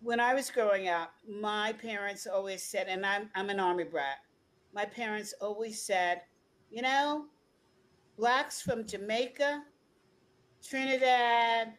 When 0.00 0.20
I 0.20 0.34
was 0.34 0.50
growing 0.50 0.88
up, 0.88 1.12
my 1.28 1.72
parents 1.72 2.28
always 2.28 2.62
said, 2.62 2.86
and 2.88 3.04
I'm, 3.04 3.30
I'm 3.34 3.50
an 3.50 3.58
army 3.58 3.84
brat, 3.84 4.18
my 4.74 4.84
parents 4.84 5.34
always 5.40 5.80
said, 5.80 6.22
you 6.70 6.82
know, 6.82 7.26
blacks 8.16 8.62
from 8.62 8.86
Jamaica, 8.86 9.62
Trinidad, 10.62 11.74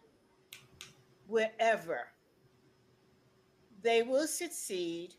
wherever, 1.27 2.07
they 3.81 4.01
will 4.01 4.27
succeed. 4.27 5.15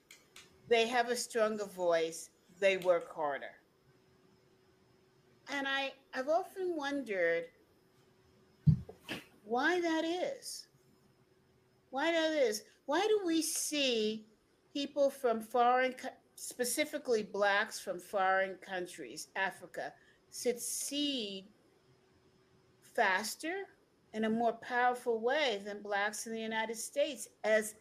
They 0.68 0.86
have 0.88 1.10
a 1.10 1.16
stronger 1.16 1.66
voice. 1.66 2.30
They 2.58 2.78
work 2.78 3.14
harder. 3.14 3.52
And 5.52 5.68
I, 5.68 5.92
I've 6.14 6.28
often 6.28 6.74
wondered 6.74 7.44
why 9.44 9.80
that 9.80 10.04
is. 10.04 10.66
Why 11.90 12.10
that 12.10 12.32
is. 12.32 12.62
Why 12.86 13.00
do 13.00 13.20
we 13.26 13.42
see 13.42 14.26
people 14.72 15.10
from 15.10 15.40
foreign, 15.40 15.94
specifically 16.44 17.22
blacks 17.22 17.80
from 17.80 17.98
foreign 17.98 18.56
countries, 18.56 19.28
Africa, 19.34 19.92
succeed 20.30 21.46
faster 22.82 23.64
in 24.12 24.24
a 24.24 24.30
more 24.30 24.52
powerful 24.52 25.20
way 25.20 25.62
than 25.64 25.80
blacks 25.80 26.26
in 26.26 26.34
the 26.34 26.40
United 26.40 26.76
States 26.76 27.28
as 27.44 27.76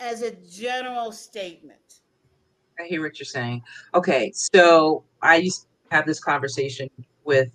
as 0.00 0.22
a 0.22 0.30
general 0.48 1.10
statement. 1.10 2.02
I 2.78 2.84
hear 2.84 3.02
what 3.02 3.18
you're 3.18 3.26
saying. 3.26 3.62
Okay, 3.94 4.30
so 4.32 5.04
I 5.22 5.36
used 5.36 5.62
to 5.62 5.96
have 5.96 6.06
this 6.06 6.20
conversation 6.20 6.88
with 7.24 7.50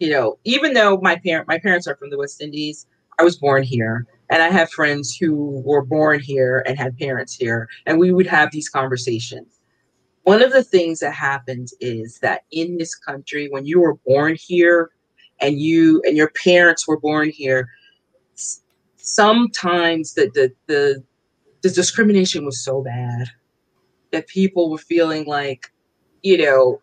you 0.00 0.10
know, 0.10 0.38
even 0.44 0.74
though 0.74 0.98
my 0.98 1.16
parent 1.16 1.48
my 1.48 1.58
parents 1.58 1.86
are 1.86 1.96
from 1.96 2.10
the 2.10 2.18
West 2.18 2.42
Indies, 2.42 2.86
I 3.18 3.22
was 3.22 3.36
born 3.36 3.62
here. 3.62 4.06
And 4.30 4.42
I 4.42 4.48
have 4.48 4.70
friends 4.70 5.16
who 5.16 5.62
were 5.64 5.84
born 5.84 6.18
here 6.18 6.64
and 6.66 6.78
had 6.78 6.98
parents 6.98 7.34
here, 7.34 7.68
and 7.86 7.98
we 7.98 8.10
would 8.10 8.26
have 8.26 8.50
these 8.50 8.70
conversations. 8.70 9.60
One 10.24 10.42
of 10.42 10.52
the 10.52 10.64
things 10.64 11.00
that 11.00 11.14
happens 11.14 11.74
is 11.80 12.18
that 12.20 12.44
in 12.50 12.78
this 12.78 12.94
country, 12.94 13.48
when 13.50 13.66
you 13.66 13.80
were 13.80 13.94
born 14.06 14.36
here 14.38 14.90
and 15.40 15.60
you 15.60 16.02
and 16.06 16.16
your 16.16 16.30
parents 16.30 16.88
were 16.88 16.98
born 16.98 17.30
here, 17.30 17.68
sometimes 18.96 20.14
the 20.14 20.30
the 20.34 20.52
the, 20.66 21.04
the 21.62 21.70
discrimination 21.70 22.44
was 22.44 22.64
so 22.64 22.82
bad 22.82 23.28
that 24.12 24.26
people 24.26 24.70
were 24.70 24.78
feeling 24.78 25.26
like, 25.26 25.70
you 26.22 26.38
know, 26.38 26.80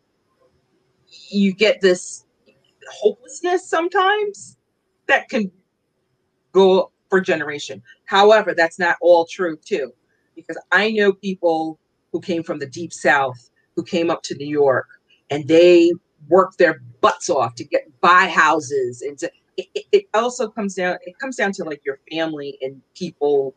you 1.29 1.53
get 1.53 1.81
this 1.81 2.25
hopelessness 2.91 3.67
sometimes 3.67 4.57
that 5.07 5.29
can 5.29 5.51
go 6.51 6.91
for 7.09 7.21
generation. 7.21 7.81
However, 8.05 8.53
that's 8.53 8.77
not 8.77 8.97
all 9.01 9.25
true 9.25 9.57
too, 9.57 9.91
because 10.35 10.59
I 10.71 10.91
know 10.91 11.11
people 11.11 11.79
who 12.11 12.19
came 12.19 12.43
from 12.43 12.59
the 12.59 12.65
deep 12.65 12.93
south 12.93 13.49
who 13.75 13.83
came 13.83 14.09
up 14.09 14.21
to 14.23 14.35
New 14.35 14.47
York 14.47 14.87
and 15.29 15.47
they 15.47 15.91
worked 16.29 16.57
their 16.57 16.81
butts 17.01 17.29
off 17.29 17.55
to 17.55 17.63
get 17.63 17.87
buy 18.01 18.27
houses 18.27 19.01
and 19.01 19.17
to 19.17 19.31
it, 19.57 19.85
it 19.91 20.05
also 20.13 20.49
comes 20.49 20.75
down 20.75 20.97
it 21.05 21.17
comes 21.19 21.35
down 21.35 21.51
to 21.53 21.63
like 21.63 21.81
your 21.85 21.99
family 22.11 22.57
and 22.61 22.81
people 22.95 23.55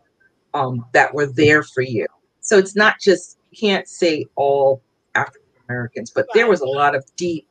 um, 0.55 0.85
that 0.93 1.13
were 1.15 1.27
there 1.27 1.63
for 1.63 1.83
you. 1.83 2.07
So 2.41 2.59
it's 2.59 2.77
not 2.77 3.01
just 3.01 3.39
you 3.51 3.59
can't 3.59 3.89
say 3.89 4.27
all 4.37 4.83
African 5.15 5.43
Americans, 5.69 6.11
but 6.11 6.27
there 6.35 6.49
was 6.49 6.61
a 6.61 6.67
lot 6.67 6.95
of 6.95 7.05
deep 7.17 7.47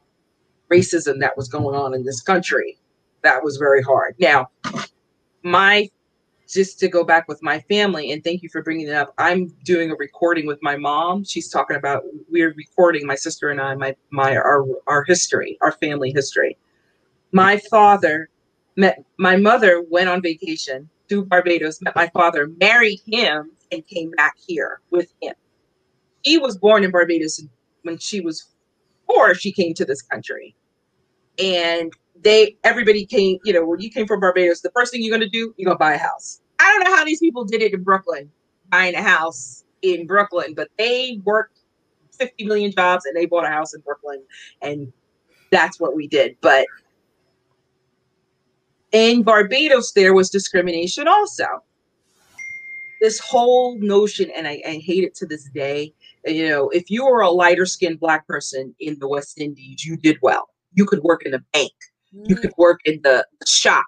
racism 0.72 1.20
that 1.20 1.36
was 1.38 1.48
going 1.48 1.76
on 1.76 1.94
in 1.94 2.04
this 2.04 2.22
country 2.22 2.78
that 3.24 3.44
was 3.44 3.58
very 3.58 3.82
hard. 3.82 4.16
Now, 4.20 4.50
my 5.44 5.90
just 6.54 6.80
to 6.80 6.88
go 6.88 7.04
back 7.04 7.28
with 7.28 7.42
my 7.42 7.60
family 7.62 8.12
and 8.12 8.24
thank 8.24 8.44
you 8.44 8.50
for 8.50 8.62
bringing 8.62 8.88
it 8.88 8.94
up. 8.94 9.14
I'm 9.18 9.48
doing 9.64 9.92
a 9.92 9.96
recording 9.96 10.46
with 10.46 10.60
my 10.62 10.78
mom. 10.78 11.24
She's 11.24 11.50
talking 11.50 11.76
about 11.76 12.04
we're 12.30 12.54
recording 12.54 13.06
my 13.06 13.16
sister 13.16 13.50
and 13.50 13.60
i 13.60 13.76
my 13.76 13.96
my 14.12 14.36
our 14.36 14.66
our 14.88 15.04
history 15.04 15.58
our 15.62 15.72
family 15.72 16.12
history. 16.12 16.58
My 17.32 17.58
father 17.70 18.30
met 18.76 19.04
my 19.18 19.36
mother 19.36 19.84
went 19.90 20.10
on 20.10 20.22
vacation 20.22 20.90
to 21.10 21.26
barbados 21.26 21.82
met 21.82 21.96
my 21.96 22.10
father 22.10 22.50
married 22.60 23.00
him 23.06 23.52
and 23.72 23.86
came 23.88 24.12
back 24.12 24.36
here 24.48 24.82
with 24.92 25.12
him. 25.22 25.34
He 26.22 26.38
was 26.38 26.58
born 26.58 26.84
in 26.84 26.92
barbados 26.92 27.44
when 27.82 27.98
she 27.98 28.22
was 28.22 28.54
four 29.08 29.34
she 29.34 29.52
came 29.52 29.74
to 29.74 29.86
this 29.86 30.02
country. 30.02 30.56
And 31.40 31.92
they 32.24 32.58
everybody 32.64 33.06
came, 33.06 33.40
you 33.44 33.54
know, 33.54 33.66
when 33.66 33.80
you 33.80 33.90
came 33.90 34.08
from 34.08 34.20
Barbados, 34.20 34.62
the 34.62 34.72
first 34.72 34.92
thing 34.92 35.04
you're 35.04 35.16
gonna 35.16 35.30
do, 35.30 35.54
you're 35.58 35.66
gonna 35.66 35.78
buy 35.78 35.94
a 35.94 35.98
house. 35.98 36.42
I 36.60 36.72
don't 36.72 36.84
know 36.90 36.96
how 36.96 37.06
these 37.06 37.20
people 37.20 37.46
did 37.46 37.62
it 37.62 37.74
in 37.74 37.84
Brooklyn, 37.84 38.32
buying 38.70 38.96
a 38.96 39.02
house 39.02 39.64
in 39.82 40.08
Brooklyn, 40.08 40.54
but 40.54 40.70
they 40.78 41.20
worked 41.24 41.60
50 42.18 42.46
million 42.46 42.72
jobs 42.72 43.06
and 43.06 43.16
they 43.16 43.26
bought 43.26 43.46
a 43.46 43.50
house 43.50 43.74
in 43.74 43.82
Brooklyn. 43.82 44.24
And 44.62 44.92
that's 45.52 45.80
what 45.80 45.96
we 45.96 46.08
did. 46.08 46.38
But 46.42 46.66
in 48.92 49.24
Barbados, 49.24 49.92
there 49.94 50.14
was 50.14 50.30
discrimination 50.30 51.08
also. 51.08 51.46
This 53.02 53.20
whole 53.20 53.78
notion, 53.80 54.32
and 54.36 54.48
I, 54.48 54.62
I 54.66 54.82
hate 54.84 55.04
it 55.04 55.14
to 55.16 55.26
this 55.26 55.50
day, 55.50 55.94
you 56.26 56.48
know, 56.48 56.70
if 56.70 56.90
you 56.90 57.06
were 57.06 57.22
a 57.22 57.30
lighter 57.30 57.66
skinned 57.66 58.00
black 58.00 58.26
person 58.28 58.74
in 58.80 58.98
the 59.00 59.08
West 59.10 59.40
Indies, 59.40 59.84
you 59.84 59.98
did 59.98 60.18
well. 60.22 60.50
You 60.74 60.86
could 60.86 61.04
work 61.04 61.26
in 61.26 61.34
a 61.34 61.40
bank 61.52 61.74
you 62.14 62.36
could 62.36 62.52
mm. 62.52 62.58
work 62.58 62.80
in 62.86 63.02
the 63.04 63.26
shops. 63.46 63.88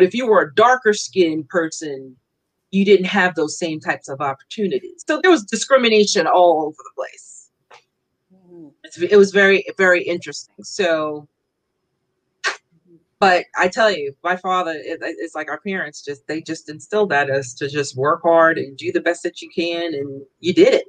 But 0.00 0.06
if 0.06 0.14
you 0.14 0.26
were 0.26 0.40
a 0.40 0.54
darker 0.54 0.94
skinned 0.94 1.50
person, 1.50 2.16
you 2.70 2.86
didn't 2.86 3.04
have 3.04 3.34
those 3.34 3.58
same 3.58 3.80
types 3.80 4.08
of 4.08 4.22
opportunities. 4.22 5.04
So 5.06 5.20
there 5.20 5.30
was 5.30 5.44
discrimination 5.44 6.26
all 6.26 6.62
over 6.62 6.76
the 6.78 6.90
place. 6.96 7.50
Mm-hmm. 8.34 9.04
It 9.10 9.18
was 9.18 9.30
very, 9.30 9.62
very 9.76 10.02
interesting. 10.02 10.54
So, 10.64 11.28
but 13.18 13.44
I 13.58 13.68
tell 13.68 13.90
you, 13.90 14.16
my 14.24 14.36
father, 14.36 14.72
it's 14.74 15.34
like 15.34 15.50
our 15.50 15.60
parents 15.60 16.02
just, 16.02 16.26
they 16.26 16.40
just 16.40 16.70
instilled 16.70 17.10
that 17.10 17.28
us 17.28 17.52
to 17.56 17.68
just 17.68 17.94
work 17.94 18.22
hard 18.22 18.56
and 18.56 18.78
do 18.78 18.92
the 18.92 19.02
best 19.02 19.22
that 19.24 19.42
you 19.42 19.50
can. 19.54 19.92
And 19.92 20.22
you 20.38 20.54
did 20.54 20.72
it. 20.72 20.86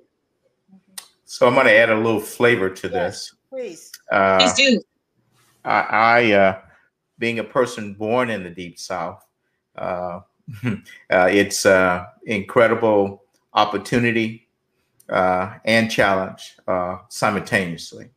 So 1.26 1.48
I'm 1.48 1.54
going 1.54 1.66
to 1.66 1.76
add 1.76 1.90
a 1.90 1.98
little 1.98 2.22
flavor 2.22 2.70
to 2.70 2.88
yes, 2.88 2.94
this. 2.94 3.36
Please. 3.50 3.92
Uh, 4.10 4.38
please 4.38 4.54
do. 4.54 4.82
I, 5.66 5.82
I 5.82 6.32
uh, 6.32 6.62
being 7.22 7.40
a 7.40 7.44
person 7.44 7.94
born 7.94 8.30
in 8.30 8.44
the 8.44 8.50
deep 8.50 8.78
south 8.78 9.24
uh, 9.78 10.20
uh, 10.66 10.80
it's 11.10 11.66
uh, 11.66 12.06
incredible 12.26 13.24
opportunity 13.54 14.48
uh, 15.10 15.54
and 15.66 15.92
challenge 15.92 16.58
simultaneously. 17.10 18.10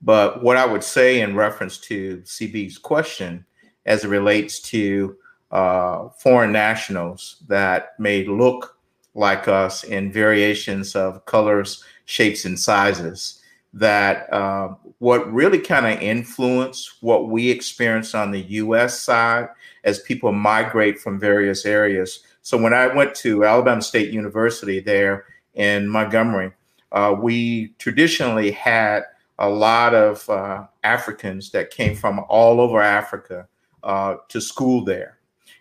But 0.00 0.42
what 0.44 0.56
i 0.56 0.64
would 0.64 0.84
say 0.84 1.22
in 1.22 1.34
reference 1.34 1.76
to 1.78 2.18
cb's 2.18 2.78
question 2.78 3.44
as 3.84 4.04
it 4.04 4.08
relates 4.08 4.60
to 4.60 5.16
foreign 5.50 6.52
nationals 6.52 7.42
that 7.48 7.98
may 7.98 8.24
look 8.24 8.78
like 9.14 9.48
us 9.48 9.82
in 9.82 10.12
variations 10.12 10.94
of 10.94 11.24
colors 11.26 11.82
shapes 12.04 12.44
and 12.44 12.58
sizes 12.58 13.37
that 13.74 14.32
uh, 14.32 14.74
what 14.98 15.30
really 15.32 15.58
kind 15.58 15.86
of 15.86 16.00
influenced 16.02 17.02
what 17.02 17.28
we 17.28 17.50
experience 17.50 18.14
on 18.14 18.30
the 18.30 18.40
US 18.40 19.00
side 19.00 19.48
as 19.84 20.00
people 20.00 20.32
migrate 20.32 20.98
from 20.98 21.20
various 21.20 21.64
areas. 21.64 22.20
So 22.42 22.56
when 22.56 22.72
I 22.72 22.86
went 22.86 23.14
to 23.16 23.44
Alabama 23.44 23.82
State 23.82 24.10
University 24.10 24.80
there 24.80 25.26
in 25.54 25.88
Montgomery, 25.88 26.52
uh, 26.92 27.14
we 27.18 27.74
traditionally 27.78 28.50
had 28.50 29.04
a 29.38 29.48
lot 29.48 29.94
of 29.94 30.28
uh, 30.28 30.66
Africans 30.82 31.50
that 31.50 31.70
came 31.70 31.94
from 31.94 32.24
all 32.28 32.60
over 32.60 32.80
Africa 32.80 33.46
uh, 33.84 34.16
to 34.28 34.40
school 34.40 34.84
there. 34.84 35.18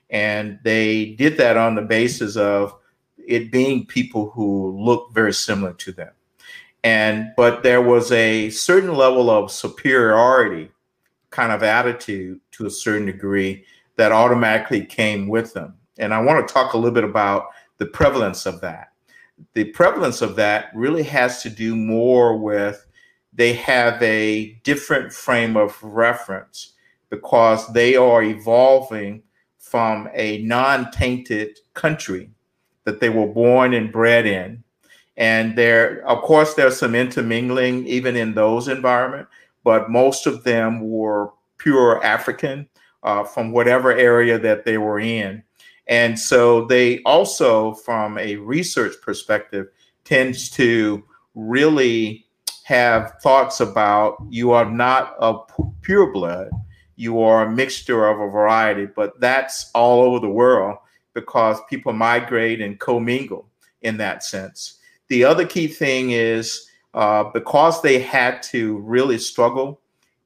And 0.10 0.58
they 0.64 1.14
did 1.16 1.38
that 1.38 1.58
on 1.58 1.76
the 1.76 1.82
basis 1.82 2.38
of 2.38 2.74
it 3.18 3.52
being 3.52 3.86
people 3.86 4.30
who 4.30 4.72
look 4.80 5.14
very 5.14 5.34
similar 5.34 5.74
to 5.74 5.92
them 5.92 6.12
and 6.84 7.32
but 7.36 7.64
there 7.64 7.82
was 7.82 8.12
a 8.12 8.50
certain 8.50 8.94
level 8.94 9.30
of 9.30 9.52
superiority 9.52 10.72
kind 11.30 11.52
of 11.52 11.64
attitude 11.64 12.40
to 12.52 12.66
a 12.66 12.72
certain 12.72 13.06
degree 13.06 13.66
that 13.98 14.12
automatically 14.12 14.86
came 14.86 15.28
with 15.28 15.54
them. 15.54 15.76
And 16.00 16.14
i 16.14 16.22
want 16.22 16.48
to 16.48 16.54
talk 16.54 16.74
a 16.74 16.78
little 16.78 16.94
bit 16.94 17.04
about 17.04 17.48
the 17.78 17.86
prevalence 17.86 18.46
of 18.46 18.62
that. 18.62 18.90
The 19.54 19.66
prevalence 19.66 20.22
of 20.22 20.36
that 20.38 20.70
really 20.74 21.04
has 21.04 21.42
to 21.44 21.50
do 21.50 21.76
more 21.76 22.38
with 22.38 22.86
they 23.34 23.54
have 23.54 24.02
a 24.02 24.54
different 24.64 25.14
frame 25.14 25.56
of 25.56 25.82
reference 25.84 26.74
because 27.10 27.72
they 27.74 27.96
are 27.96 28.24
evolving 28.24 29.22
from 29.60 30.10
a 30.14 30.42
non-tainted 30.44 31.60
country 31.74 32.32
that 32.86 33.00
they 33.00 33.10
were 33.10 33.28
born 33.28 33.74
and 33.74 33.92
bred 33.92 34.26
in 34.26 34.64
and 35.18 35.56
there, 35.56 36.08
of 36.08 36.22
course, 36.22 36.54
there's 36.54 36.78
some 36.78 36.94
intermingling 36.94 37.88
even 37.88 38.16
in 38.16 38.36
those 38.36 38.68
environments, 38.68 39.32
but 39.64 39.90
most 39.90 40.28
of 40.28 40.44
them 40.44 40.88
were 40.88 41.32
pure 41.58 42.04
African 42.04 42.70
uh, 43.02 43.24
from 43.24 43.52
whatever 43.52 43.92
area 43.92 44.38
that 44.38 44.64
they 44.64 44.78
were 44.78 45.00
in. 45.00 45.44
And 45.88 46.20
so 46.20 46.66
they 46.66 47.02
also, 47.04 47.74
from 47.74 48.18
a 48.20 48.36
research 48.36 48.94
perspective, 49.02 49.68
tends 50.04 50.50
to 50.52 51.04
really 51.34 52.26
have 52.64 53.14
thoughts 53.24 53.60
about 53.60 54.18
you 54.30 54.52
are 54.52 54.70
not 54.70 55.16
a 55.20 55.36
pure 55.82 56.12
blood, 56.12 56.50
you 56.96 57.22
are 57.22 57.46
a 57.46 57.52
mixture 57.52 58.08
of 58.08 58.20
a 58.20 58.30
variety, 58.30 58.86
but 58.86 59.20
that's 59.20 59.72
all 59.74 60.02
over 60.04 60.20
the 60.20 60.30
world 60.30 60.78
because 61.14 61.58
people 61.70 61.94
migrate 61.94 62.62
and 62.62 62.80
commingle 62.80 63.48
in 63.82 63.98
that 63.98 64.24
sense. 64.24 64.77
The 65.10 65.24
other 65.24 65.46
key 65.46 65.68
thing 65.68 66.12
is 66.12 66.70
uh, 66.94 67.26
because 67.26 67.82
they 67.82 68.00
had 68.00 68.42
to 68.44 68.78
really 68.80 69.18
struggle 69.18 69.82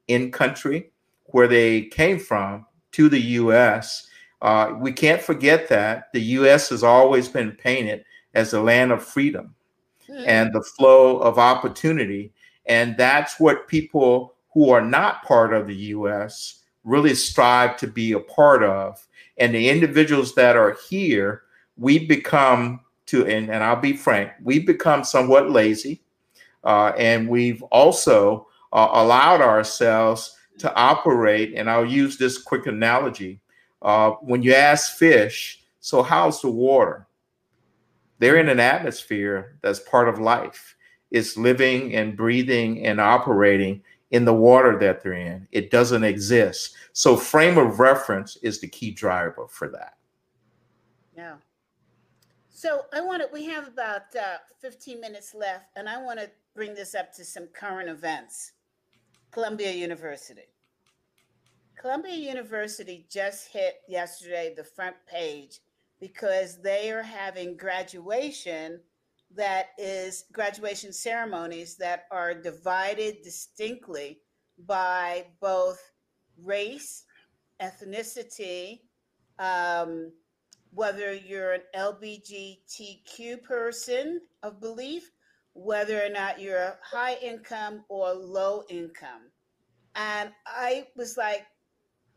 in 0.08 0.32
country 0.32 0.90
where 1.26 1.48
they 1.48 1.82
came 1.82 2.18
from 2.18 2.66
to 2.92 3.08
the 3.08 3.20
U.S. 3.20 4.06
Uh, 4.40 4.74
we 4.78 4.92
can't 4.92 5.22
forget 5.22 5.68
that 5.68 6.12
the 6.12 6.20
U.S. 6.20 6.68
has 6.70 6.82
always 6.82 7.28
been 7.28 7.52
painted 7.52 8.04
as 8.34 8.50
the 8.50 8.60
land 8.60 8.92
of 8.92 9.04
freedom 9.04 9.54
mm-hmm. 10.08 10.24
and 10.26 10.52
the 10.52 10.62
flow 10.62 11.18
of 11.18 11.38
opportunity, 11.38 12.32
and 12.66 12.96
that's 12.96 13.38
what 13.38 13.68
people 13.68 14.34
who 14.52 14.70
are 14.70 14.82
not 14.82 15.22
part 15.24 15.54
of 15.54 15.66
the 15.66 15.76
U.S. 15.76 16.62
really 16.84 17.14
strive 17.14 17.76
to 17.78 17.86
be 17.86 18.12
a 18.12 18.20
part 18.20 18.62
of. 18.62 19.06
And 19.38 19.54
the 19.54 19.70
individuals 19.70 20.34
that 20.34 20.56
are 20.56 20.76
here, 20.88 21.42
we 21.76 22.06
become 22.06 22.80
to, 23.12 23.26
and, 23.26 23.50
and 23.50 23.62
I'll 23.62 23.76
be 23.76 23.92
frank, 23.92 24.32
we've 24.42 24.66
become 24.66 25.04
somewhat 25.04 25.50
lazy. 25.50 26.02
Uh, 26.64 26.92
and 26.96 27.28
we've 27.28 27.62
also 27.64 28.48
uh, 28.72 28.88
allowed 28.92 29.42
ourselves 29.42 30.36
to 30.58 30.74
operate. 30.74 31.54
And 31.54 31.68
I'll 31.68 31.84
use 31.84 32.16
this 32.16 32.42
quick 32.42 32.66
analogy. 32.66 33.40
Uh, 33.82 34.12
when 34.22 34.42
you 34.42 34.54
ask 34.54 34.96
fish, 34.96 35.62
so 35.80 36.02
how's 36.02 36.40
the 36.40 36.50
water? 36.50 37.06
They're 38.18 38.36
in 38.36 38.48
an 38.48 38.60
atmosphere 38.60 39.58
that's 39.62 39.80
part 39.80 40.08
of 40.08 40.18
life. 40.18 40.76
It's 41.10 41.36
living 41.36 41.94
and 41.94 42.16
breathing 42.16 42.86
and 42.86 43.00
operating 43.00 43.82
in 44.12 44.24
the 44.24 44.32
water 44.32 44.78
that 44.78 45.02
they're 45.02 45.12
in. 45.12 45.46
It 45.52 45.70
doesn't 45.70 46.04
exist. 46.04 46.76
So 46.92 47.16
frame 47.16 47.58
of 47.58 47.80
reference 47.80 48.36
is 48.36 48.60
the 48.60 48.68
key 48.68 48.92
driver 48.92 49.48
for 49.48 49.68
that. 49.70 49.94
Yeah. 51.16 51.34
So 52.54 52.82
I 52.92 53.00
want 53.00 53.22
to, 53.22 53.28
we 53.32 53.46
have 53.46 53.66
about 53.66 54.14
uh, 54.14 54.36
15 54.60 55.00
minutes 55.00 55.34
left, 55.34 55.66
and 55.74 55.88
I 55.88 56.02
want 56.02 56.20
to 56.20 56.30
bring 56.54 56.74
this 56.74 56.94
up 56.94 57.12
to 57.14 57.24
some 57.24 57.46
current 57.46 57.88
events. 57.88 58.52
Columbia 59.30 59.72
University. 59.72 60.42
Columbia 61.80 62.14
University 62.14 63.06
just 63.10 63.48
hit 63.48 63.76
yesterday 63.88 64.52
the 64.54 64.62
front 64.62 64.96
page 65.10 65.60
because 65.98 66.60
they 66.60 66.90
are 66.90 67.02
having 67.02 67.56
graduation 67.56 68.80
that 69.34 69.68
is 69.78 70.24
graduation 70.32 70.92
ceremonies 70.92 71.76
that 71.76 72.04
are 72.10 72.34
divided 72.34 73.22
distinctly 73.24 74.18
by 74.66 75.24
both 75.40 75.80
race, 76.36 77.04
ethnicity, 77.62 78.80
um, 79.38 80.12
whether 80.72 81.12
you're 81.12 81.52
an 81.52 81.62
LBGTQ 81.76 83.42
person 83.42 84.20
of 84.42 84.60
belief, 84.60 85.10
whether 85.54 86.02
or 86.02 86.08
not 86.08 86.40
you're 86.40 86.56
a 86.56 86.78
high 86.82 87.16
income 87.22 87.84
or 87.88 88.12
low 88.12 88.64
income. 88.70 89.30
And 89.94 90.30
I 90.46 90.86
was 90.96 91.16
like 91.16 91.46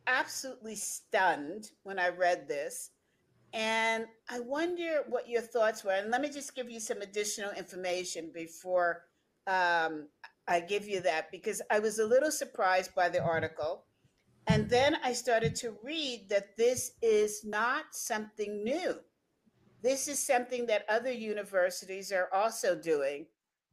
absolutely 0.08 0.76
stunned 0.76 1.72
when 1.84 2.00
I 2.00 2.10
read 2.10 2.48
this. 2.48 2.92
And 3.54 4.06
I 4.30 4.40
wonder 4.40 5.04
what 5.08 5.30
your 5.30 5.42
thoughts 5.42 5.84
were. 5.84 5.92
And 5.92 6.12
let 6.12 6.22
me 6.22 6.30
just 6.30 6.56
give 6.56 6.70
you 6.70 6.80
some 6.80 7.02
additional 7.02 7.52
information 7.52 8.32
before 8.34 9.04
um, 9.48 10.08
I 10.48 10.60
give 10.60 10.88
you 10.88 11.02
that, 11.02 11.32
because 11.32 11.62
I 11.70 11.80
was 11.80 12.00
a 12.00 12.06
little 12.06 12.32
surprised 12.32 12.94
by 12.96 13.10
the 13.10 13.22
article. 13.22 13.84
And 14.48 14.70
then 14.70 14.98
I 15.04 15.14
started 15.14 15.56
to 15.58 15.78
read 15.84 16.28
that 16.30 16.56
this 16.56 16.92
is 17.02 17.44
not 17.44 17.86
something 17.92 18.64
new. 18.64 18.96
This 19.82 20.08
is 20.08 20.26
something 20.26 20.66
that 20.68 20.86
other 20.90 21.12
universities 21.12 22.12
are 22.12 22.30
also 22.34 22.76
doing. 22.76 23.26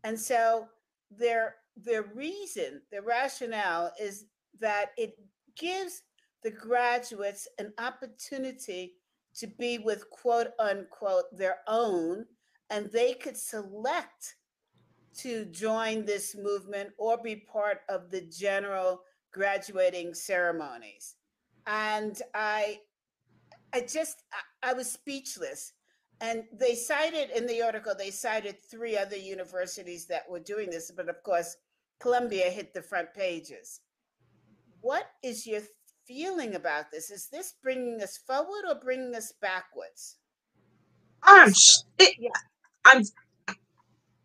And 0.04 0.18
so 0.18 0.66
their 1.10 1.56
their 1.76 2.02
reason, 2.14 2.82
the 2.90 3.00
rationale 3.00 3.92
is 3.98 4.26
that 4.60 4.90
it 4.98 5.14
gives 5.56 6.02
the 6.42 6.50
graduates 6.50 7.48
an 7.58 7.72
opportunity 7.78 8.94
to 9.36 9.46
be 9.46 9.78
with 9.78 10.10
quote 10.10 10.48
unquote 10.58 11.24
their 11.36 11.58
own, 11.66 12.26
and 12.70 12.90
they 12.92 13.14
could 13.14 13.36
select 13.36 14.36
to 15.14 15.44
join 15.46 16.04
this 16.04 16.34
movement 16.34 16.90
or 16.98 17.18
be 17.22 17.36
part 17.36 17.80
of 17.88 18.10
the 18.10 18.22
general 18.22 19.02
graduating 19.32 20.14
ceremonies. 20.14 21.16
And 21.66 22.20
I 22.34 22.80
I 23.72 23.80
just 23.80 24.22
I, 24.62 24.70
I 24.70 24.72
was 24.74 24.90
speechless. 24.90 25.72
And 26.20 26.44
they 26.52 26.76
cited 26.76 27.30
in 27.30 27.46
the 27.46 27.62
article, 27.62 27.94
they 27.98 28.10
cited 28.12 28.56
three 28.60 28.96
other 28.96 29.16
universities 29.16 30.06
that 30.06 30.30
were 30.30 30.38
doing 30.38 30.70
this, 30.70 30.92
but 30.94 31.08
of 31.08 31.20
course, 31.24 31.56
Columbia 32.00 32.48
hit 32.48 32.72
the 32.72 32.82
front 32.82 33.12
pages. 33.12 33.80
What 34.82 35.06
is 35.24 35.46
your 35.48 35.62
feeling 36.06 36.54
about 36.54 36.92
this? 36.92 37.10
Is 37.10 37.28
this 37.28 37.54
bringing 37.62 38.00
us 38.02 38.18
forward 38.18 38.64
or 38.68 38.76
bringing 38.76 39.14
us 39.16 39.32
backwards? 39.40 40.18
I'm, 41.24 41.52
it, 41.98 42.16
yeah. 42.18 42.30
I'm. 42.84 43.02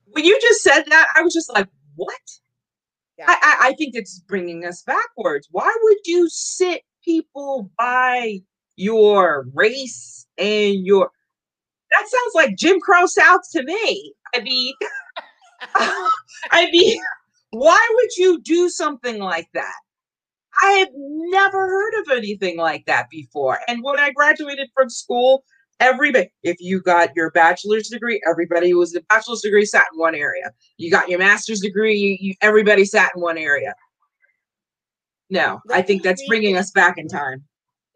When 0.09 0.25
you 0.25 0.39
just 0.41 0.61
said 0.63 0.83
that, 0.89 1.07
I 1.15 1.21
was 1.21 1.33
just 1.33 1.51
like, 1.53 1.67
"What?" 1.95 2.39
I, 3.19 3.37
I, 3.41 3.67
I 3.69 3.73
think 3.73 3.95
it's 3.95 4.19
bringing 4.19 4.65
us 4.65 4.83
backwards. 4.83 5.47
Why 5.51 5.73
would 5.81 5.97
you 6.05 6.29
sit 6.29 6.83
people 7.03 7.71
by 7.77 8.39
your 8.75 9.47
race 9.53 10.27
and 10.37 10.85
your? 10.85 11.11
That 11.91 12.07
sounds 12.07 12.35
like 12.35 12.57
Jim 12.57 12.79
Crow 12.79 13.05
South 13.05 13.41
to 13.53 13.63
me. 13.63 14.13
I 14.35 14.41
mean, 14.41 14.73
I 15.75 16.69
mean, 16.71 17.01
why 17.51 17.87
would 17.95 18.17
you 18.17 18.41
do 18.41 18.69
something 18.69 19.19
like 19.19 19.49
that? 19.53 19.75
I 20.61 20.71
have 20.71 20.89
never 20.95 21.67
heard 21.67 21.93
of 22.01 22.17
anything 22.17 22.57
like 22.57 22.85
that 22.87 23.09
before. 23.09 23.59
And 23.67 23.83
when 23.83 23.99
I 23.99 24.11
graduated 24.11 24.69
from 24.73 24.89
school, 24.89 25.43
everybody, 25.79 26.31
if 26.43 26.57
you 26.59 26.81
got 26.81 27.15
your 27.15 27.31
bachelor's 27.31 27.89
degree, 27.89 28.21
everybody 28.29 28.69
who 28.69 28.77
was 28.77 28.95
a 28.95 29.01
bachelor's 29.01 29.41
degree 29.41 29.65
sat 29.65 29.85
in 29.93 29.99
one 29.99 30.15
area. 30.15 30.51
You 30.77 30.91
got 30.91 31.09
your 31.09 31.19
master's 31.19 31.59
degree, 31.59 31.95
you, 31.95 32.17
you, 32.19 32.35
everybody 32.41 32.85
sat 32.85 33.11
in 33.15 33.21
one 33.21 33.37
area. 33.37 33.73
No, 35.29 35.61
Let 35.65 35.79
I 35.79 35.81
think 35.81 36.03
that's 36.03 36.25
bringing 36.27 36.57
us 36.57 36.71
back 36.71 36.97
in 36.97 37.07
time. 37.07 37.43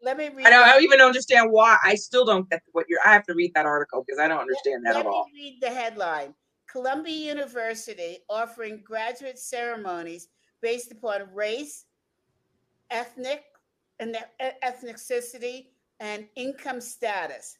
Let 0.02 0.18
me 0.18 0.28
read. 0.28 0.46
I 0.46 0.50
don't, 0.50 0.68
I 0.68 0.72
don't 0.72 0.82
even 0.82 1.00
understand 1.00 1.50
why. 1.50 1.78
I 1.84 1.94
still 1.94 2.24
don't 2.24 2.48
get 2.50 2.60
what 2.72 2.86
you're. 2.88 2.98
I 3.06 3.12
have 3.12 3.24
to 3.26 3.34
read 3.34 3.52
that 3.54 3.66
article 3.66 4.04
because 4.04 4.20
I 4.20 4.28
don't 4.28 4.40
understand 4.40 4.82
let, 4.84 4.92
that 4.92 4.98
let 4.98 5.06
at 5.06 5.12
all. 5.12 5.26
Read 5.32 5.58
the 5.62 5.70
headline: 5.70 6.34
Columbia 6.70 7.14
University 7.14 8.18
offering 8.28 8.82
graduate 8.84 9.38
ceremonies 9.38 10.28
based 10.60 10.92
upon 10.92 11.22
race, 11.32 11.86
ethnic 12.90 13.44
and 14.00 14.16
ethnicity 14.64 15.68
and 16.00 16.26
income 16.34 16.80
status. 16.80 17.58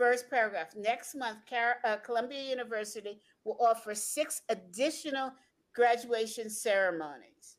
First 0.00 0.30
paragraph. 0.30 0.74
Next 0.74 1.14
month, 1.14 1.40
uh, 1.84 1.96
Columbia 1.98 2.42
University 2.42 3.20
will 3.44 3.58
offer 3.60 3.94
six 3.94 4.40
additional 4.48 5.30
graduation 5.74 6.48
ceremonies 6.48 7.58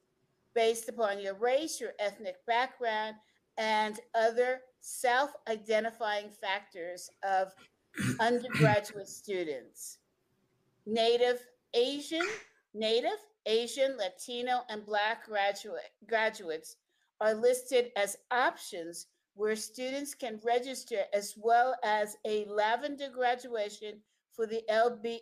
based 0.56 0.90
upon 0.90 1.20
your 1.20 1.36
race, 1.36 1.80
your 1.80 1.92
ethnic 2.00 2.44
background, 2.48 3.18
and 3.60 4.00
other 4.16 4.62
self 4.80 5.30
identifying 5.48 6.32
factors 6.32 7.12
of 7.22 7.54
undergraduate 8.20 9.08
students. 9.08 10.00
Native 10.88 11.46
Asian, 11.76 12.26
Native, 12.74 13.20
Asian, 13.46 13.98
Latino, 13.98 14.62
and 14.68 14.84
Black 14.84 15.28
graduate, 15.28 15.92
graduates 16.08 16.78
are 17.20 17.36
listed 17.36 17.92
as 17.96 18.18
options 18.32 19.06
where 19.34 19.56
students 19.56 20.14
can 20.14 20.40
register 20.44 21.04
as 21.14 21.36
well 21.38 21.76
as 21.84 22.18
a 22.26 22.46
lavender 22.46 23.10
graduation 23.10 24.02
for 24.34 24.46
the 24.46 24.62
LB, 24.70 25.20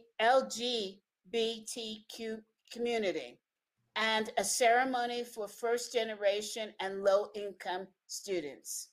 LGBTQ 1.31 2.41
community 2.71 3.39
and 3.95 4.31
a 4.37 4.43
ceremony 4.43 5.23
for 5.23 5.47
first 5.47 5.93
generation 5.93 6.73
and 6.79 7.03
low 7.03 7.27
income 7.35 7.87
students. 8.07 8.89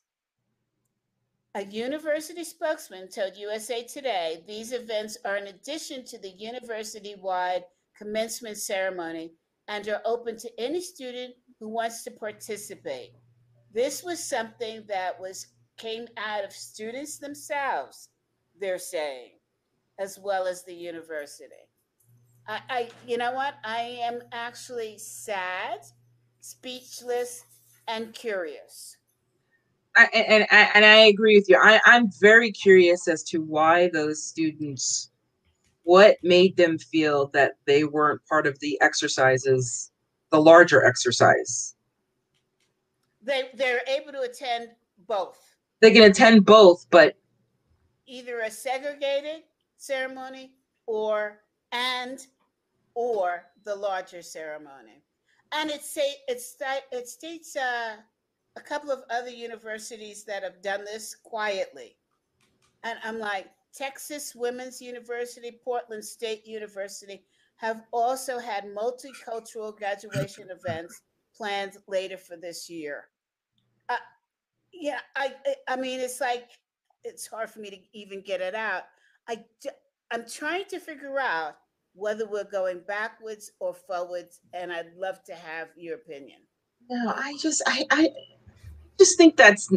A 1.54 1.64
university 1.64 2.44
spokesman 2.44 3.08
told 3.08 3.36
USA 3.36 3.82
Today 3.82 4.44
these 4.46 4.72
events 4.72 5.16
are 5.24 5.36
in 5.36 5.46
addition 5.46 6.04
to 6.06 6.18
the 6.18 6.30
university 6.30 7.14
wide 7.14 7.64
commencement 7.96 8.58
ceremony 8.58 9.32
and 9.68 9.88
are 9.88 10.02
open 10.04 10.36
to 10.38 10.50
any 10.60 10.80
student 10.80 11.34
who 11.58 11.68
wants 11.68 12.04
to 12.04 12.10
participate. 12.10 13.12
This 13.76 14.02
was 14.02 14.24
something 14.24 14.84
that 14.88 15.20
was 15.20 15.48
came 15.76 16.06
out 16.16 16.42
of 16.46 16.52
students 16.52 17.18
themselves, 17.18 18.08
they're 18.58 18.78
saying, 18.78 19.32
as 19.98 20.18
well 20.18 20.46
as 20.46 20.64
the 20.64 20.72
university. 20.72 21.68
I, 22.48 22.60
I 22.70 22.88
you 23.06 23.18
know 23.18 23.32
what? 23.32 23.56
I 23.64 23.98
am 24.00 24.22
actually 24.32 24.96
sad, 24.96 25.80
speechless, 26.40 27.44
and 27.86 28.14
curious. 28.14 28.96
I, 29.94 30.08
and, 30.14 30.46
and, 30.50 30.70
and 30.74 30.84
I 30.86 30.96
agree 31.08 31.36
with 31.36 31.50
you. 31.50 31.58
I, 31.62 31.78
I'm 31.84 32.10
very 32.18 32.52
curious 32.52 33.06
as 33.08 33.22
to 33.24 33.42
why 33.42 33.90
those 33.92 34.24
students, 34.24 35.10
what 35.82 36.16
made 36.22 36.56
them 36.56 36.78
feel 36.78 37.26
that 37.34 37.56
they 37.66 37.84
weren't 37.84 38.24
part 38.26 38.46
of 38.46 38.58
the 38.60 38.80
exercises 38.80 39.92
the 40.30 40.40
larger 40.40 40.84
exercise? 40.84 41.75
They 43.26 43.50
they're 43.54 43.82
able 43.88 44.12
to 44.12 44.20
attend 44.22 44.70
both. 45.06 45.56
They 45.80 45.90
can 45.90 46.04
attend 46.10 46.46
both, 46.46 46.86
but 46.90 47.16
either 48.06 48.40
a 48.40 48.50
segregated 48.50 49.42
ceremony 49.76 50.52
or 50.86 51.40
and 51.72 52.24
or 52.94 53.44
the 53.64 53.74
larger 53.74 54.22
ceremony. 54.22 55.02
And 55.52 55.70
it 55.70 55.82
say 55.82 56.14
it's 56.28 56.56
it 56.92 57.08
states 57.08 57.56
uh, 57.56 57.96
a 58.56 58.60
couple 58.60 58.90
of 58.90 59.02
other 59.10 59.30
universities 59.30 60.24
that 60.24 60.42
have 60.42 60.62
done 60.62 60.84
this 60.84 61.14
quietly. 61.14 61.96
And 62.84 62.98
I'm 63.02 63.18
like 63.18 63.48
Texas 63.74 64.34
Women's 64.34 64.80
University, 64.80 65.58
Portland 65.64 66.04
State 66.04 66.46
University, 66.46 67.24
have 67.56 67.82
also 67.92 68.38
had 68.38 68.64
multicultural 68.66 69.76
graduation 69.76 70.48
events 70.50 71.02
planned 71.34 71.76
later 71.86 72.16
for 72.16 72.36
this 72.36 72.70
year. 72.70 73.08
Uh, 73.88 73.96
yeah, 74.72 75.00
I, 75.14 75.34
I 75.68 75.76
mean, 75.76 76.00
it's 76.00 76.20
like 76.20 76.48
it's 77.04 77.26
hard 77.26 77.50
for 77.50 77.60
me 77.60 77.70
to 77.70 77.78
even 77.92 78.20
get 78.20 78.40
it 78.40 78.54
out. 78.54 78.82
I, 79.28 79.44
I'm 80.10 80.24
trying 80.28 80.64
to 80.70 80.78
figure 80.78 81.18
out 81.18 81.56
whether 81.94 82.26
we're 82.28 82.44
going 82.44 82.80
backwards 82.86 83.52
or 83.58 83.74
forwards, 83.74 84.40
and 84.52 84.72
I'd 84.72 84.94
love 84.96 85.22
to 85.24 85.34
have 85.34 85.68
your 85.76 85.94
opinion. 85.94 86.40
No, 86.88 87.12
I 87.16 87.36
just, 87.40 87.62
I, 87.66 87.86
I 87.90 88.10
just 88.98 89.16
think 89.16 89.36
that's. 89.36 89.72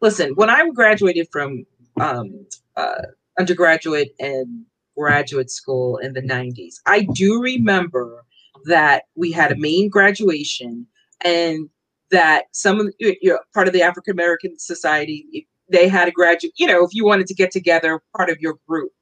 Listen, 0.00 0.34
when 0.34 0.48
I 0.48 0.66
graduated 0.70 1.28
from 1.30 1.66
um, 1.98 2.46
uh, 2.76 3.02
undergraduate 3.38 4.14
and 4.18 4.64
graduate 4.96 5.50
school 5.50 5.98
in 5.98 6.12
the 6.14 6.22
90s, 6.22 6.76
I 6.86 7.02
do 7.02 7.40
remember 7.40 8.24
that 8.66 9.04
we 9.14 9.32
had 9.32 9.52
a 9.52 9.56
main 9.56 9.88
graduation 9.88 10.86
and 11.22 11.68
that 12.10 12.44
some 12.52 12.80
of 12.80 12.92
you 12.98 13.16
know, 13.22 13.38
part 13.54 13.66
of 13.66 13.72
the 13.72 13.82
African 13.82 14.12
American 14.12 14.58
Society 14.58 15.46
they 15.70 15.88
had 15.88 16.08
a 16.08 16.10
graduate. 16.10 16.52
You 16.56 16.66
know, 16.66 16.84
if 16.84 16.92
you 16.92 17.04
wanted 17.04 17.26
to 17.28 17.34
get 17.34 17.50
together, 17.50 18.02
part 18.16 18.28
of 18.28 18.38
your 18.40 18.58
group, 18.68 18.92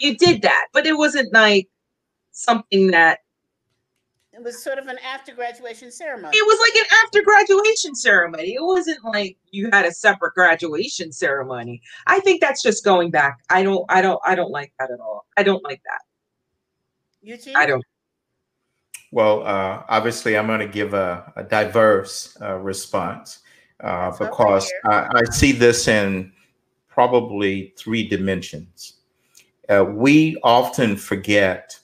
you 0.00 0.16
did 0.16 0.42
that, 0.42 0.66
but 0.72 0.86
it 0.86 0.96
wasn't 0.96 1.32
like 1.32 1.68
something 2.32 2.88
that. 2.88 3.20
It 4.32 4.42
was 4.42 4.62
sort 4.62 4.78
of 4.78 4.86
an 4.88 4.98
after 4.98 5.34
graduation 5.34 5.90
ceremony. 5.90 6.36
It 6.36 6.44
was 6.44 6.58
like 6.60 6.84
an 6.84 6.98
after 7.04 7.22
graduation 7.22 7.94
ceremony. 7.94 8.52
It 8.52 8.62
wasn't 8.62 9.02
like 9.02 9.38
you 9.50 9.70
had 9.72 9.86
a 9.86 9.92
separate 9.92 10.34
graduation 10.34 11.10
ceremony. 11.10 11.80
I 12.06 12.20
think 12.20 12.42
that's 12.42 12.62
just 12.62 12.84
going 12.84 13.10
back. 13.10 13.38
I 13.48 13.62
don't. 13.62 13.86
I 13.88 14.02
don't. 14.02 14.20
I 14.26 14.34
don't 14.34 14.50
like 14.50 14.74
that 14.78 14.90
at 14.90 15.00
all. 15.00 15.24
I 15.38 15.42
don't 15.42 15.64
like 15.64 15.80
that. 15.84 16.00
You 17.22 17.38
too. 17.38 17.52
I 17.56 17.64
don't. 17.64 17.82
Well, 19.12 19.46
uh, 19.46 19.82
obviously, 19.88 20.36
I'm 20.36 20.46
going 20.46 20.60
to 20.60 20.66
give 20.66 20.94
a, 20.94 21.32
a 21.36 21.44
diverse 21.44 22.36
uh, 22.40 22.56
response 22.56 23.40
uh, 23.80 24.10
because 24.16 24.70
I, 24.84 25.08
I, 25.14 25.24
see 25.30 25.52
this 25.52 25.86
in 25.86 26.32
probably 26.88 27.72
three 27.76 28.08
dimensions. 28.08 28.94
Uh, 29.68 29.84
we 29.84 30.36
often 30.42 30.96
forget 30.96 31.78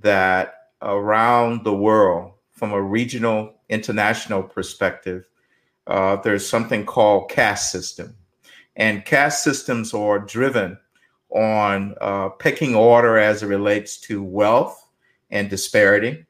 that 0.00 0.54
around 0.82 1.64
the 1.64 1.74
world, 1.74 2.32
from 2.52 2.72
a 2.72 2.80
regional, 2.80 3.54
international 3.68 4.42
perspective, 4.42 5.24
uh, 5.86 6.16
there's 6.16 6.48
something 6.48 6.84
called 6.86 7.30
caste 7.30 7.70
system. 7.70 8.14
And 8.76 9.04
caste 9.04 9.42
systems 9.42 9.94
are 9.94 10.18
driven 10.18 10.78
on 11.30 11.94
uh, 12.00 12.30
pecking 12.30 12.74
order 12.74 13.18
as 13.18 13.42
it 13.42 13.46
relates 13.46 13.98
to 14.02 14.22
wealth 14.22 14.88
and 15.30 15.50
disparity 15.50 16.25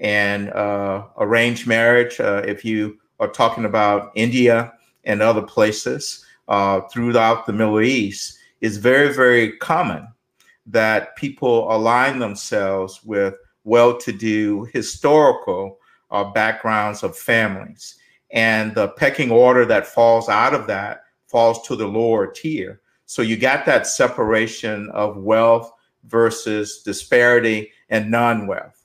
and 0.00 0.50
uh, 0.50 1.04
arranged 1.18 1.66
marriage. 1.66 2.20
Uh, 2.20 2.42
if 2.46 2.64
you 2.64 2.98
are 3.20 3.28
talking 3.28 3.64
about 3.64 4.12
India 4.14 4.72
and 5.04 5.22
other 5.22 5.42
places 5.42 6.24
uh, 6.48 6.80
throughout 6.92 7.46
the 7.46 7.52
Middle 7.52 7.80
East, 7.80 8.38
is 8.60 8.76
very, 8.76 9.12
very 9.14 9.56
common 9.58 10.08
that 10.66 11.16
people 11.16 11.72
align 11.72 12.18
themselves 12.18 13.02
with 13.04 13.34
well-to-do 13.64 14.66
historical 14.72 15.78
uh, 16.10 16.24
backgrounds 16.24 17.02
of 17.02 17.16
families, 17.16 17.96
and 18.32 18.74
the 18.74 18.88
pecking 18.88 19.30
order 19.30 19.64
that 19.64 19.86
falls 19.86 20.28
out 20.28 20.54
of 20.54 20.66
that 20.66 21.02
falls 21.26 21.66
to 21.66 21.76
the 21.76 21.86
lower 21.86 22.26
tier. 22.26 22.80
So 23.06 23.22
you 23.22 23.36
got 23.36 23.66
that 23.66 23.86
separation 23.86 24.90
of 24.90 25.16
wealth 25.16 25.70
versus 26.04 26.82
disparity 26.82 27.70
and 27.90 28.10
non-wealth. 28.10 28.77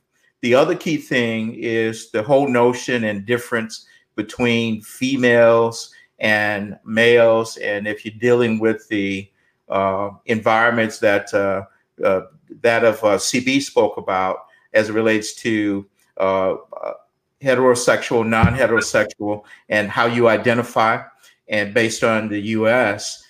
The 0.44 0.56
other 0.56 0.76
key 0.76 0.98
thing 0.98 1.56
is 1.56 2.12
the 2.12 2.22
whole 2.22 2.50
notion 2.50 3.06
and 3.06 3.26
difference 3.26 3.86
between 4.18 4.82
females 4.82 5.94
and 6.20 6.78
males. 6.84 7.56
And 7.56 7.88
if 7.88 8.04
you're 8.04 8.20
dealing 8.20 8.60
with 8.60 8.86
the 8.90 9.32
uh, 9.70 10.10
environments 10.26 11.00
that 11.00 11.34
uh, 11.34 11.64
uh, 12.04 12.24
that 12.62 12.84
of 12.84 13.02
uh, 13.06 13.18
CB 13.18 13.62
spoke 13.62 13.96
about 13.96 14.48
as 14.74 14.90
it 14.90 14.94
relates 14.94 15.34
to 15.36 15.88
uh, 16.18 16.56
uh, 16.56 16.94
heterosexual, 17.42 18.28
non-heterosexual, 18.28 19.46
and 19.70 19.90
how 19.90 20.08
you 20.08 20.28
identify, 20.28 21.02
and 21.48 21.74
based 21.74 22.04
on 22.04 22.28
the 22.28 22.42
U.S., 22.58 23.24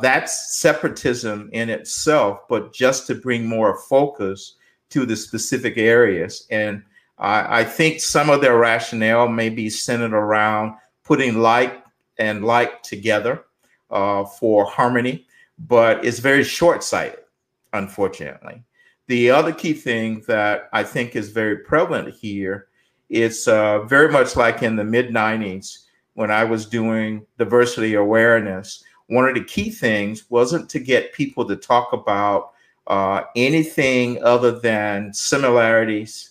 that's 0.00 0.58
separatism 0.58 1.50
in 1.52 1.68
itself. 1.68 2.48
But 2.48 2.72
just 2.72 3.06
to 3.08 3.14
bring 3.14 3.46
more 3.46 3.76
focus 3.82 4.54
to 4.94 5.04
the 5.04 5.16
specific 5.16 5.76
areas. 5.76 6.46
And 6.52 6.84
I, 7.18 7.60
I 7.60 7.64
think 7.64 8.00
some 8.00 8.30
of 8.30 8.40
their 8.40 8.56
rationale 8.56 9.28
may 9.28 9.48
be 9.48 9.68
centered 9.68 10.14
around 10.14 10.76
putting 11.02 11.38
like 11.38 11.82
and 12.18 12.44
like 12.44 12.80
together 12.84 13.44
uh, 13.90 14.24
for 14.24 14.64
harmony, 14.64 15.26
but 15.58 16.04
it's 16.04 16.20
very 16.20 16.44
short 16.44 16.84
sighted, 16.84 17.24
unfortunately. 17.72 18.62
The 19.08 19.32
other 19.32 19.52
key 19.52 19.72
thing 19.72 20.22
that 20.28 20.68
I 20.72 20.84
think 20.84 21.16
is 21.16 21.30
very 21.30 21.58
prevalent 21.58 22.14
here 22.14 22.68
is 23.10 23.48
uh, 23.48 23.80
very 23.82 24.12
much 24.12 24.36
like 24.36 24.62
in 24.62 24.76
the 24.76 24.84
mid 24.84 25.08
90s 25.08 25.86
when 26.14 26.30
I 26.30 26.44
was 26.44 26.66
doing 26.66 27.26
diversity 27.36 27.94
awareness. 27.94 28.84
One 29.08 29.28
of 29.28 29.34
the 29.34 29.44
key 29.44 29.70
things 29.70 30.30
wasn't 30.30 30.70
to 30.70 30.78
get 30.78 31.12
people 31.12 31.44
to 31.48 31.56
talk 31.56 31.92
about 31.92 32.53
uh, 32.86 33.22
anything 33.36 34.22
other 34.22 34.58
than 34.58 35.12
similarities 35.12 36.30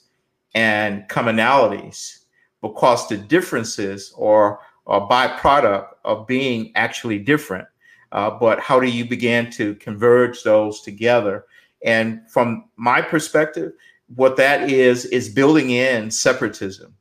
and 0.54 1.08
commonalities 1.10 2.26
because 2.62 3.08
the 3.08 3.18
differences 3.18 4.14
are 4.20 4.60
a 4.88 5.02
byproduct 5.02 5.88
of 6.06 6.28
being 6.28 6.72
actually 6.76 7.20
different. 7.20 7.68
Uh, 8.12 8.30
but 8.30 8.60
how 8.60 8.80
do 8.80 8.88
you 8.88 9.06
begin 9.06 9.50
to 9.52 9.76
converge 9.76 10.44
those 10.44 10.82
together? 10.82 11.46
And 11.84 12.22
from 12.30 12.66
my 12.76 13.02
perspective, 13.02 13.74
what 14.16 14.38
that 14.38 14.70
is 14.70 15.06
is 15.06 15.30
building 15.30 15.72
in 15.72 16.12
separatism, 16.12 16.94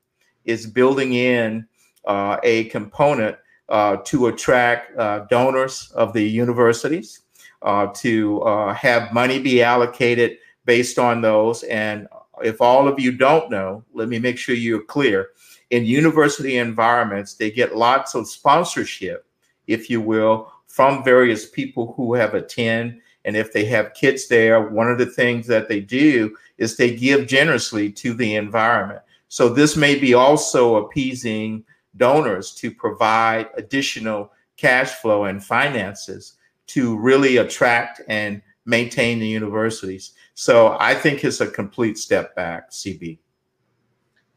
is 0.44 0.66
building 0.66 1.12
in 1.12 1.66
uh, 2.06 2.38
a 2.42 2.64
component 2.64 3.36
uh, 3.68 3.96
to 4.04 4.28
attract 4.28 4.96
uh, 4.98 5.20
donors 5.30 5.90
of 5.94 6.12
the 6.12 6.22
universities, 6.22 7.21
uh, 7.62 7.86
to 7.94 8.40
uh, 8.42 8.74
have 8.74 9.12
money 9.12 9.38
be 9.38 9.62
allocated 9.62 10.38
based 10.64 10.98
on 10.98 11.20
those. 11.20 11.62
And 11.64 12.08
if 12.42 12.60
all 12.60 12.88
of 12.88 12.98
you 12.98 13.12
don't 13.12 13.50
know, 13.50 13.84
let 13.92 14.08
me 14.08 14.18
make 14.18 14.38
sure 14.38 14.54
you're 14.54 14.82
clear. 14.84 15.28
In 15.70 15.84
university 15.84 16.58
environments, 16.58 17.34
they 17.34 17.50
get 17.50 17.76
lots 17.76 18.14
of 18.14 18.28
sponsorship, 18.28 19.26
if 19.66 19.88
you 19.88 20.00
will, 20.00 20.52
from 20.66 21.04
various 21.04 21.48
people 21.48 21.94
who 21.96 22.14
have 22.14 22.34
attend. 22.34 23.00
And 23.24 23.36
if 23.36 23.52
they 23.52 23.64
have 23.66 23.94
kids 23.94 24.28
there, 24.28 24.68
one 24.68 24.90
of 24.90 24.98
the 24.98 25.06
things 25.06 25.46
that 25.46 25.68
they 25.68 25.80
do 25.80 26.36
is 26.58 26.76
they 26.76 26.94
give 26.94 27.26
generously 27.26 27.90
to 27.92 28.14
the 28.14 28.34
environment. 28.34 29.00
So 29.28 29.48
this 29.48 29.76
may 29.76 29.98
be 29.98 30.14
also 30.14 30.76
appeasing 30.76 31.64
donors 31.96 32.54
to 32.56 32.70
provide 32.70 33.48
additional 33.56 34.32
cash 34.56 34.90
flow 34.90 35.24
and 35.24 35.42
finances 35.42 36.34
to 36.68 36.96
really 36.98 37.38
attract 37.38 38.00
and 38.08 38.42
maintain 38.64 39.18
the 39.18 39.26
universities. 39.26 40.12
So 40.34 40.76
I 40.78 40.94
think 40.94 41.24
it's 41.24 41.40
a 41.40 41.46
complete 41.46 41.98
step 41.98 42.34
back, 42.34 42.70
CB. 42.70 43.18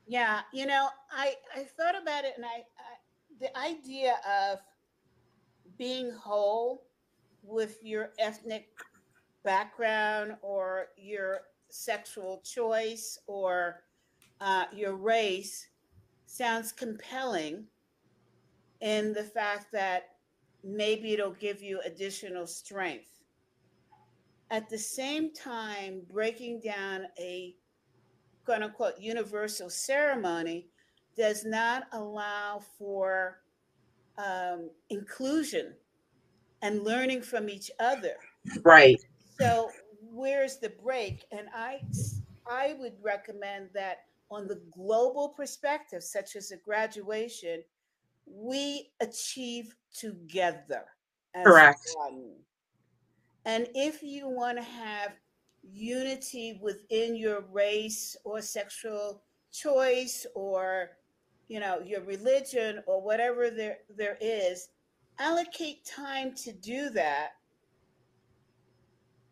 Yeah, 0.08 0.42
you 0.54 0.66
know, 0.66 0.90
I 1.12 1.36
I 1.56 1.64
thought 1.64 2.00
about 2.00 2.26
it, 2.26 2.34
and 2.36 2.46
I, 2.46 2.64
I 2.78 3.40
the 3.40 3.58
idea 3.58 4.16
of 4.30 4.60
being 5.78 6.12
whole 6.12 6.86
with 7.44 7.78
your 7.84 8.12
ethnic 8.20 8.68
background 9.44 10.36
or 10.42 10.88
your 10.98 11.42
sexual 11.70 12.42
choice 12.44 13.20
or 13.28 13.84
uh, 14.42 14.66
your 14.74 14.96
race 14.96 15.68
sounds 16.26 16.72
compelling 16.72 17.66
in 18.82 19.14
the 19.14 19.24
fact 19.24 19.72
that 19.72 20.15
maybe 20.66 21.14
it'll 21.14 21.32
give 21.32 21.62
you 21.62 21.80
additional 21.86 22.48
strength. 22.48 23.20
At 24.50 24.70
the 24.70 24.78
same 24.78 25.34
time, 25.34 26.02
breaking 26.12 26.62
down 26.62 27.06
a 27.20 27.56
quote 28.46 28.62
unquote 28.62 29.00
universal 29.00 29.70
ceremony 29.70 30.68
does 31.18 31.46
not 31.46 31.84
allow 31.94 32.62
for 32.78 33.40
um, 34.18 34.70
inclusion 34.90 35.74
and 36.62 36.84
learning 36.84 37.22
from 37.22 37.50
each 37.50 37.72
other. 37.80 38.16
Right. 38.64 39.00
So 39.40 39.70
where's 40.02 40.58
the 40.58 40.70
break? 40.70 41.26
And 41.32 41.48
I 41.54 41.82
I 42.50 42.76
would 42.80 42.94
recommend 43.02 43.70
that 43.74 44.06
on 44.32 44.48
the 44.48 44.62
global 44.72 45.30
perspective, 45.30 46.04
such 46.04 46.36
as 46.36 46.52
a 46.52 46.58
graduation, 46.58 47.64
we 48.26 48.92
achieve 49.00 49.76
together. 49.98 50.86
Correct. 51.44 51.80
One. 51.96 52.32
And 53.46 53.68
if 53.76 54.02
you 54.02 54.28
want 54.28 54.58
to 54.58 54.64
have 54.64 55.12
unity 55.64 56.60
within 56.62 57.16
your 57.16 57.42
race 57.52 58.16
or 58.24 58.42
sexual 58.42 59.24
choice 59.52 60.26
or 60.36 60.92
you 61.48 61.60
know, 61.60 61.80
your 61.86 62.02
religion 62.02 62.82
or 62.88 63.02
whatever 63.02 63.50
there 63.50 63.78
there 63.96 64.18
is, 64.20 64.70
allocate 65.20 65.86
time 65.86 66.34
to 66.34 66.52
do 66.52 66.90
that 66.90 67.32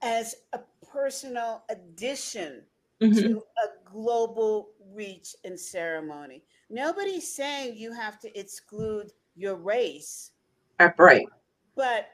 as 0.01 0.35
a 0.53 0.59
personal 0.91 1.63
addition 1.69 2.61
mm-hmm. 3.01 3.15
to 3.15 3.37
a 3.37 3.91
global 3.91 4.69
reach 4.93 5.35
and 5.43 5.59
ceremony. 5.59 6.43
Nobody's 6.73 7.31
saying 7.31 7.77
you 7.77 7.93
have 7.93 8.19
to 8.21 8.39
exclude 8.39 9.11
your 9.35 9.53
race. 9.53 10.31
Uh, 10.79 10.89
right. 10.97 11.27
But 11.75 12.07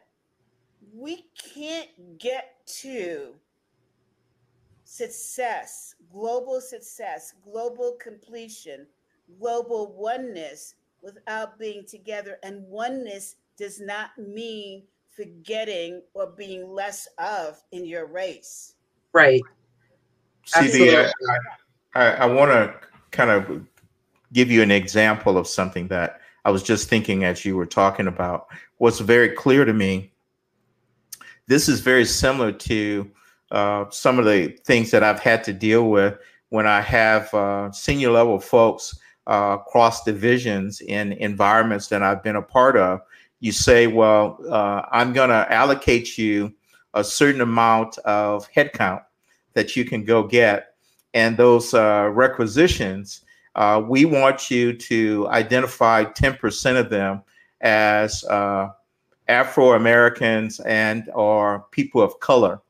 we 0.94 1.28
can't 1.34 1.88
get 2.18 2.56
to 2.82 3.36
success, 4.84 5.96
global 6.12 6.60
success, 6.60 7.36
global 7.42 7.96
completion, 8.02 8.86
global 9.40 9.94
oneness 9.98 10.76
without 11.02 11.58
being 11.58 11.86
together. 11.86 12.38
And 12.44 12.68
oneness 12.68 13.38
does 13.56 13.80
not 13.80 14.10
mean 14.18 14.84
forgetting 15.08 16.02
or 16.14 16.34
being 16.36 16.70
less 16.70 17.08
of 17.18 17.64
in 17.72 17.86
your 17.86 18.08
race. 18.08 18.76
Right. 19.14 19.42
CB, 20.48 21.10
I, 21.96 22.02
I, 22.02 22.06
I 22.16 22.26
want 22.26 22.52
to 22.52 22.76
kind 23.12 23.30
of 23.30 23.66
give 24.34 24.52
you 24.52 24.62
an 24.62 24.72
example 24.72 25.38
of 25.38 25.48
something 25.48 25.88
that 25.88 26.22
I 26.46 26.52
was 26.52 26.64
just 26.64 26.90
thinking 26.90 27.24
as 27.24 27.46
you 27.46 27.56
were 27.56 27.66
talking 27.66 28.08
about. 28.08 28.48
What's 28.78 29.00
very 29.00 29.30
clear 29.30 29.66
to 29.66 29.74
me, 29.74 30.12
this 31.48 31.68
is 31.68 31.80
very 31.80 32.06
similar 32.06 32.52
to 32.52 33.12
uh, 33.52 33.86
some 33.90 34.20
of 34.20 34.26
the 34.26 34.50
things 34.66 34.92
that 34.92 35.04
I've 35.04 35.20
had 35.20 35.44
to 35.46 35.54
deal 35.54 35.90
with 35.90 36.18
when 36.50 36.68
I 36.68 36.82
have 36.82 37.34
uh, 37.34 37.72
senior 37.72 38.12
level 38.12 38.40
folks 38.40 38.98
uh, 39.28 39.58
cross 39.58 40.04
divisions 40.04 40.82
in 40.82 41.14
environments 41.14 41.88
that 41.88 42.02
I've 42.02 42.24
been 42.24 42.36
a 42.36 42.42
part 42.42 42.78
of. 42.78 43.02
You 43.40 43.52
say, 43.52 43.88
well, 43.88 44.40
uh, 44.50 44.84
I'm 44.92 45.14
going 45.14 45.30
to 45.30 45.52
allocate 45.52 46.18
you 46.18 46.54
a 46.94 47.04
certain 47.04 47.42
amount 47.42 47.98
of 48.00 48.52
headcount 48.52 49.04
that 49.54 49.76
you 49.76 49.86
can 49.86 50.04
go 50.04 50.24
get. 50.24 50.74
And 51.14 51.38
those 51.38 51.74
uh, 51.74 52.10
requisitions, 52.12 53.22
uh, 53.56 53.82
we 53.88 54.06
want 54.06 54.50
you 54.52 54.74
to 54.74 55.28
identify 55.30 56.06
10% 56.06 56.80
of 56.80 56.90
them 56.90 57.22
as 57.62 58.24
Afro 59.30 59.74
Americans 59.74 60.60
and 60.62 61.10
or 61.14 61.66
people 61.72 62.02
of 62.02 62.20
color 62.20 62.62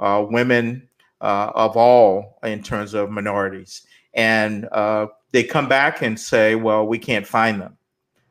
uh, 0.00 0.26
women 0.28 0.88
uh, 1.20 1.52
of 1.54 1.76
all 1.76 2.38
in 2.42 2.62
terms 2.62 2.94
of 2.94 3.10
minorities. 3.10 3.86
And 4.14 4.66
uh, 4.72 5.06
they 5.30 5.44
come 5.44 5.68
back 5.68 6.02
and 6.02 6.18
say, 6.18 6.56
well, 6.56 6.86
we 6.86 6.98
can't 6.98 7.26
find 7.26 7.60
them, 7.60 7.76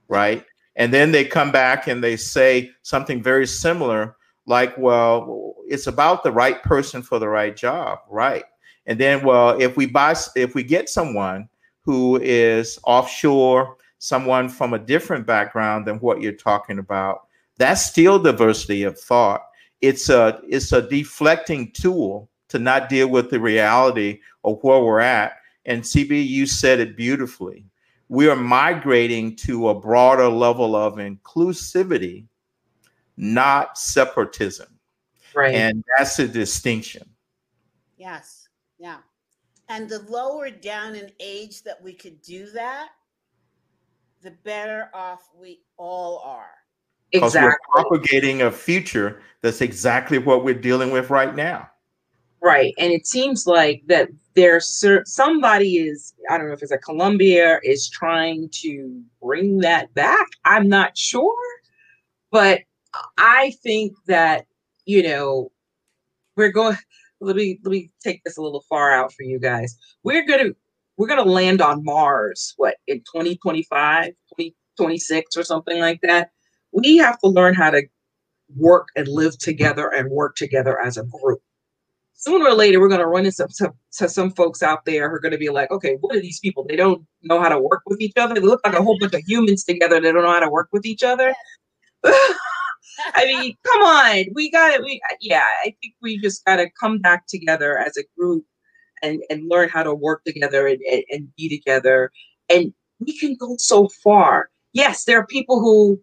right? 0.10 0.46
And 0.76 0.94
then 0.94 1.12
they 1.12 1.24
come 1.24 1.52
back 1.52 1.88
and 1.88 2.04
they 2.04 2.18
say 2.18 2.72
something 2.82 3.24
very 3.24 3.48
similar, 3.48 4.16
like, 4.46 4.78
well, 4.78 5.56
it's 5.68 5.88
about 5.88 6.24
the 6.24 6.32
right 6.32 6.62
person 6.64 7.02
for 7.02 7.20
the 7.20 7.30
right 7.30 7.56
job, 7.56 8.00
right? 8.10 8.44
And 8.86 9.00
then, 9.00 9.24
well, 9.24 9.60
if 9.62 9.78
we 9.78 9.86
buy, 9.86 10.16
if 10.36 10.56
we 10.56 10.64
get 10.64 10.90
someone 10.90 11.48
who 11.90 12.20
is 12.22 12.78
offshore, 12.84 13.78
someone 13.98 14.48
from 14.48 14.74
a 14.74 14.80
different 14.80 15.26
background 15.26 15.88
than 15.88 15.98
what 15.98 16.22
you're 16.22 16.34
talking 16.34 16.78
about, 16.78 17.28
that's 17.58 17.84
still 17.84 18.20
diversity 18.20 18.84
of 18.84 19.00
thought 19.00 19.46
it's 19.82 20.10
a 20.10 20.42
it's 20.48 20.72
a 20.72 20.82
deflecting 20.82 21.72
tool 21.72 22.30
to 22.50 22.60
not 22.60 22.90
deal 22.90 23.08
with 23.08 23.30
the 23.30 23.40
reality 23.40 24.20
of 24.44 24.60
where 24.62 24.82
we're 24.82 25.00
at. 25.00 25.34
And 25.66 25.84
CB, 25.84 26.28
you 26.28 26.46
said 26.46 26.80
it 26.80 26.98
beautifully. 26.98 27.66
We 28.08 28.28
are 28.28 28.36
migrating 28.36 29.36
to 29.38 29.70
a 29.70 29.80
broader 29.80 30.28
level 30.28 30.76
of 30.76 30.96
inclusivity, 30.96 32.26
not 33.18 33.78
separatism. 33.78 34.68
Right. 35.36 35.54
And 35.54 35.84
that's 35.96 36.18
a 36.18 36.28
distinction. 36.28 37.08
Yes. 37.98 38.48
Yeah. 38.80 38.98
And 39.70 39.88
the 39.88 40.00
lower 40.10 40.50
down 40.50 40.96
in 40.96 41.12
age 41.20 41.64
that 41.64 41.82
we 41.82 41.94
could 41.94 42.22
do 42.22 42.50
that, 42.52 42.90
the 44.22 44.32
better 44.44 44.90
off 44.94 45.30
we 45.40 45.62
all 45.78 46.20
are. 46.26 46.50
Exactly. 47.12 47.50
We're 47.50 47.84
propagating 47.84 48.42
a 48.42 48.52
future 48.52 49.22
that's 49.42 49.62
exactly 49.62 50.18
what 50.18 50.44
we're 50.44 50.54
dealing 50.54 50.92
with 50.92 51.10
right 51.10 51.36
now. 51.36 51.70
Right. 52.42 52.74
And 52.78 52.92
it 52.92 53.06
seems 53.06 53.46
like 53.48 53.84
that 53.88 54.10
there's 54.34 54.84
somebody 55.06 55.78
is, 55.78 56.14
I 56.30 56.38
don't 56.38 56.48
know 56.48 56.54
if 56.54 56.64
it's 56.64 56.72
a 56.72 56.78
Columbia, 56.78 57.60
is 57.64 57.90
trying 57.90 58.50
to 58.62 59.02
bring 59.22 59.60
that 59.60 59.94
back. 59.94 60.28
I'm 60.46 60.68
not 60.68 60.98
sure. 60.98 61.36
But 62.32 62.62
I 63.18 63.54
think 63.62 63.94
that, 64.08 64.46
you 64.86 65.04
know, 65.04 65.52
we're 66.36 66.52
going 66.52 66.78
let 67.22 67.36
me 67.36 67.60
let 67.64 67.72
me 67.72 67.90
take 68.04 68.24
this 68.24 68.38
a 68.38 68.42
little 68.42 68.64
far 68.70 68.92
out 68.92 69.14
for 69.14 69.24
you 69.24 69.40
guys. 69.40 69.78
We're 70.04 70.26
gonna 70.26 70.52
we're 70.98 71.08
gonna 71.08 71.24
land 71.24 71.62
on 71.62 71.84
Mars, 71.84 72.54
what, 72.58 72.76
in 72.88 73.00
2025, 73.00 74.08
2026 74.08 75.38
or 75.38 75.44
something 75.44 75.80
like 75.80 76.00
that 76.04 76.32
we 76.72 76.98
have 76.98 77.20
to 77.20 77.28
learn 77.28 77.54
how 77.54 77.72
to 77.72 77.84
work 78.56 78.90
and 78.96 79.08
live 79.08 79.38
together 79.38 79.90
and 79.90 80.10
work 80.10 80.36
together 80.36 80.80
as 80.82 80.98
a 80.98 81.04
group. 81.04 81.42
Sooner 82.14 82.50
or 82.50 82.54
later, 82.54 82.80
we're 82.80 82.90
going 82.90 83.00
to 83.00 83.08
run 83.08 83.26
into 83.26 83.48
some, 83.50 83.72
to 83.94 84.10
some 84.10 84.32
folks 84.32 84.62
out 84.62 84.84
there 84.86 85.10
who 85.10 85.16
are 85.16 85.20
going 85.20 85.32
to 85.32 85.38
be 85.38 85.50
like, 85.50 85.72
okay, 85.72 85.98
what 86.02 86.16
are 86.16 86.20
these 86.20 86.40
people? 86.40 86.66
They 86.68 86.76
don't 86.76 87.06
know 87.24 87.42
how 87.42 87.50
to 87.50 87.60
work 87.60 87.84
with 87.86 88.02
each 88.02 88.18
other. 88.18 88.36
They 88.36 88.42
look 88.42 88.60
like 88.66 88.74
a 88.74 88.84
whole 88.84 88.98
bunch 89.00 89.14
of 89.14 89.22
humans 89.26 89.64
together. 89.64 90.02
They 90.02 90.12
don't 90.12 90.24
know 90.24 90.32
how 90.32 90.42
to 90.42 90.50
work 90.50 90.68
with 90.74 90.86
each 90.86 91.04
other. 91.04 91.34
I 93.14 93.26
mean, 93.26 93.56
come 93.66 93.82
on. 93.82 94.26
We 94.34 94.52
got 94.52 94.74
it. 94.74 94.82
We, 94.82 95.02
yeah, 95.22 95.46
I 95.64 95.76
think 95.82 95.94
we 96.02 96.20
just 96.20 96.44
got 96.46 96.58
to 96.58 96.70
come 96.80 97.00
back 97.00 97.28
together 97.28 97.78
as 97.78 97.98
a 97.98 98.04
group 98.18 98.46
and, 99.02 99.22
and 99.30 99.50
learn 99.50 99.70
how 99.70 99.84
to 99.84 99.94
work 99.94 100.24
together 100.26 100.68
and, 100.68 100.80
and, 100.82 101.04
and 101.10 101.36
be 101.36 101.50
together. 101.50 102.12
And 102.50 102.74
we 103.00 103.18
can 103.18 103.36
go 103.36 103.56
so 103.58 103.90
far. 104.04 104.50
Yes, 104.74 105.06
there 105.06 105.20
are 105.20 105.26
people 105.26 105.60
who 105.60 106.00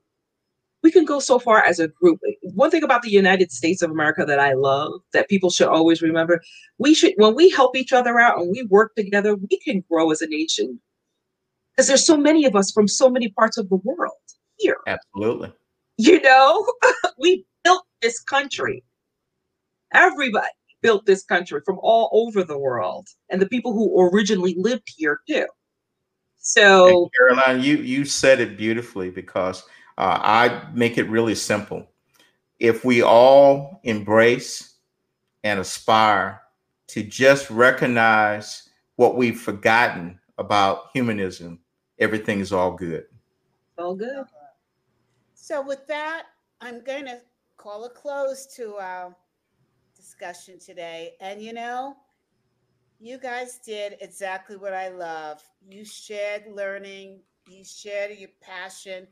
we 0.83 0.91
can 0.91 1.05
go 1.05 1.19
so 1.19 1.39
far 1.39 1.65
as 1.65 1.81
a 1.81 1.89
group. 1.89 2.21
One 2.43 2.71
thing 2.71 2.85
about 2.85 3.03
the 3.03 3.11
United 3.11 3.51
States 3.51 3.83
of 3.83 3.91
America 3.91 4.25
that 4.25 4.39
I 4.39 4.53
love 4.53 5.01
that 5.13 5.29
people 5.29 5.51
should 5.51 5.69
always 5.69 6.01
remember, 6.01 6.41
we 6.79 6.95
should 6.95 7.15
when 7.17 7.35
we 7.35 7.51
help 7.51 7.77
each 7.77 7.93
other 7.93 8.19
out 8.21 8.39
and 8.39 8.51
we 8.51 8.63
work 8.65 8.95
together, 8.95 9.35
we 9.35 9.59
can 9.65 9.83
grow 9.91 10.11
as 10.11 10.23
a 10.23 10.29
nation. 10.29 10.81
Because 11.73 11.89
there's 11.89 12.07
so 12.07 12.17
many 12.17 12.45
of 12.47 12.57
us 12.57 12.71
from 12.71 12.89
so 12.89 13.11
many 13.11 13.29
parts 13.31 13.59
of 13.59 13.69
the 13.69 13.77
world 13.77 14.13
here. 14.57 14.79
Absolutely. 14.87 15.53
You 15.99 16.21
know, 16.21 16.67
we 17.19 17.45
built 17.65 17.85
this 18.03 18.21
country. 18.21 18.85
Everybody 19.95 20.49
built 20.83 21.07
this 21.07 21.25
country 21.25 21.61
from 21.65 21.79
all 21.83 22.11
over 22.13 22.45
the 22.45 22.59
world, 22.59 23.09
and 23.31 23.41
the 23.41 23.49
people 23.49 23.73
who 23.73 24.09
originally 24.09 24.55
lived 24.59 24.89
here 24.97 25.21
too. 25.29 25.47
So, 26.39 26.87
and 26.87 27.11
Caroline, 27.19 27.63
you 27.63 27.79
you 27.79 28.05
said 28.05 28.41
it 28.41 28.57
beautifully 28.57 29.11
because 29.11 29.65
uh, 29.99 30.19
I 30.23 30.69
make 30.75 30.99
it 30.99 31.09
really 31.09 31.35
simple. 31.35 31.87
If 32.61 32.85
we 32.85 33.03
all 33.03 33.81
embrace 33.85 34.75
and 35.45 35.61
aspire 35.61 36.43
to 36.89 37.03
just 37.03 37.51
recognize 37.51 38.69
what 38.97 39.17
we've 39.17 39.41
forgotten 39.41 40.19
about 40.39 40.91
humanism, 40.93 41.59
everything 41.99 42.41
is 42.41 42.53
all 42.53 42.73
good. 42.73 43.07
All 43.79 43.95
good. 43.95 44.25
So, 45.47 45.63
with 45.63 45.87
that, 45.87 46.25
I'm 46.61 46.83
going 46.83 47.05
to 47.05 47.21
call 47.57 47.85
a 47.85 47.91
close 47.91 48.47
to 48.57 48.79
our 48.79 49.15
discussion 49.97 50.59
today. 50.59 51.13
And 51.21 51.41
you 51.41 51.53
know, 51.53 51.95
you 52.99 53.17
guys 53.17 53.61
did 53.65 53.97
exactly 54.01 54.57
what 54.57 54.75
I 54.75 54.89
love. 54.89 55.41
You 55.65 55.85
shared 55.85 56.47
learning, 56.53 57.21
you 57.49 57.63
shared 57.65 58.19
your 58.19 58.31
passion, 58.41 59.07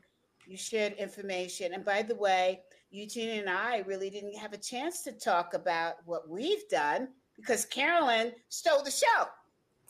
you 0.45 0.57
shared 0.57 0.91
information. 0.95 1.73
And 1.73 1.85
by 1.85 2.01
the 2.01 2.15
way, 2.15 2.63
Eugene 2.91 3.39
and 3.39 3.49
I 3.49 3.85
really 3.87 4.09
didn't 4.09 4.35
have 4.35 4.51
a 4.51 4.57
chance 4.57 5.03
to 5.03 5.13
talk 5.13 5.53
about 5.53 5.99
what 6.03 6.27
we've 6.27 6.67
done 6.67 7.07
because 7.37 7.63
Carolyn 7.63 8.33
stole 8.49 8.83
the 8.83 8.91
show. 8.91 9.23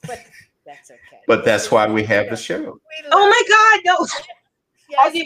But 0.06 0.24
that's 0.64 0.91
okay. 0.91 1.22
But 1.26 1.43
that's 1.43 1.72
why 1.72 1.88
we 1.88 2.04
have 2.04 2.30
the 2.30 2.38
show. 2.38 2.80
Oh 3.12 3.30
my 3.30 3.82
God, 3.84 3.98
no. 3.98 4.08
Yes. 4.88 5.26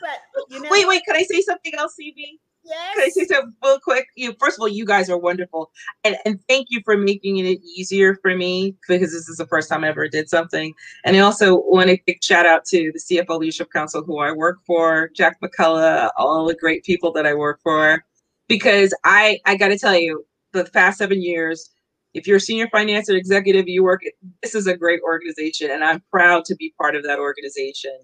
But, 0.00 0.44
you 0.50 0.60
know, 0.60 0.68
wait, 0.70 0.86
wait, 0.86 1.02
can 1.06 1.16
I 1.16 1.22
say 1.22 1.40
something 1.40 1.74
else, 1.74 1.94
CB? 2.00 2.38
Yes. 2.64 2.94
Can 2.94 3.02
I 3.04 3.08
say 3.08 3.26
something 3.26 3.54
real 3.62 3.78
quick? 3.78 4.06
You 4.16 4.34
first 4.40 4.56
of 4.56 4.62
all, 4.62 4.68
you 4.68 4.86
guys 4.86 5.10
are 5.10 5.18
wonderful, 5.18 5.70
and 6.02 6.16
and 6.24 6.40
thank 6.48 6.68
you 6.70 6.80
for 6.84 6.96
making 6.96 7.36
it 7.38 7.60
easier 7.76 8.16
for 8.22 8.34
me 8.34 8.74
because 8.88 9.12
this 9.12 9.28
is 9.28 9.36
the 9.36 9.46
first 9.46 9.68
time 9.68 9.84
I 9.84 9.88
ever 9.88 10.08
did 10.08 10.30
something. 10.30 10.72
And 11.04 11.14
I 11.14 11.20
also 11.20 11.56
want 11.56 11.90
to 11.90 11.98
big 12.06 12.24
shout 12.24 12.46
out 12.46 12.64
to 12.66 12.90
the 12.92 12.98
CFO 12.98 13.38
Leadership 13.38 13.70
Council 13.70 14.02
who 14.02 14.18
I 14.18 14.32
work 14.32 14.60
for, 14.66 15.10
Jack 15.14 15.38
McCullough, 15.42 16.10
all 16.16 16.46
the 16.46 16.54
great 16.54 16.84
people 16.84 17.12
that 17.12 17.26
I 17.26 17.34
work 17.34 17.60
for, 17.62 18.02
because 18.48 18.94
I 19.04 19.40
I 19.44 19.56
got 19.56 19.68
to 19.68 19.78
tell 19.78 19.96
you, 19.98 20.24
the 20.52 20.64
past 20.64 20.98
seven 20.98 21.20
years, 21.20 21.70
if 22.14 22.26
you're 22.26 22.36
a 22.36 22.40
senior 22.40 22.68
finance 22.70 23.10
or 23.10 23.16
executive, 23.16 23.68
you 23.68 23.82
work. 23.82 24.02
This 24.42 24.54
is 24.54 24.66
a 24.66 24.76
great 24.76 25.00
organization, 25.02 25.70
and 25.70 25.84
I'm 25.84 26.02
proud 26.10 26.44
to 26.46 26.54
be 26.54 26.72
part 26.80 26.96
of 26.96 27.02
that 27.02 27.18
organization. 27.18 27.98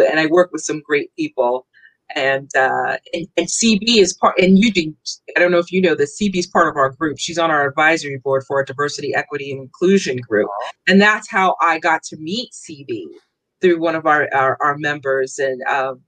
And 0.00 0.20
I 0.20 0.26
work 0.26 0.50
with 0.52 0.62
some 0.62 0.80
great 0.80 1.14
people. 1.16 1.66
And 2.14 2.48
uh, 2.54 2.98
and, 3.12 3.26
and 3.36 3.46
CB 3.48 3.98
is 3.98 4.12
part. 4.12 4.38
And 4.38 4.58
you 4.58 4.72
do. 4.72 4.94
I 5.36 5.40
don't 5.40 5.50
know 5.50 5.58
if 5.58 5.72
you 5.72 5.80
know 5.82 5.96
this. 5.96 6.16
CB 6.20 6.36
is 6.36 6.46
part 6.46 6.68
of 6.68 6.76
our 6.76 6.90
group. 6.90 7.18
She's 7.18 7.38
on 7.38 7.50
our 7.50 7.68
advisory 7.68 8.18
board 8.18 8.44
for 8.46 8.58
our 8.58 8.64
diversity, 8.64 9.12
equity, 9.14 9.50
and 9.50 9.60
inclusion 9.60 10.18
group. 10.18 10.48
And 10.86 11.02
that's 11.02 11.28
how 11.28 11.56
I 11.60 11.80
got 11.80 12.04
to 12.04 12.16
meet 12.18 12.50
CB 12.52 13.06
through 13.60 13.80
one 13.80 13.96
of 13.96 14.06
our 14.06 14.28
our, 14.32 14.56
our 14.62 14.78
members. 14.78 15.38
And 15.40 15.60
um, 15.64 16.00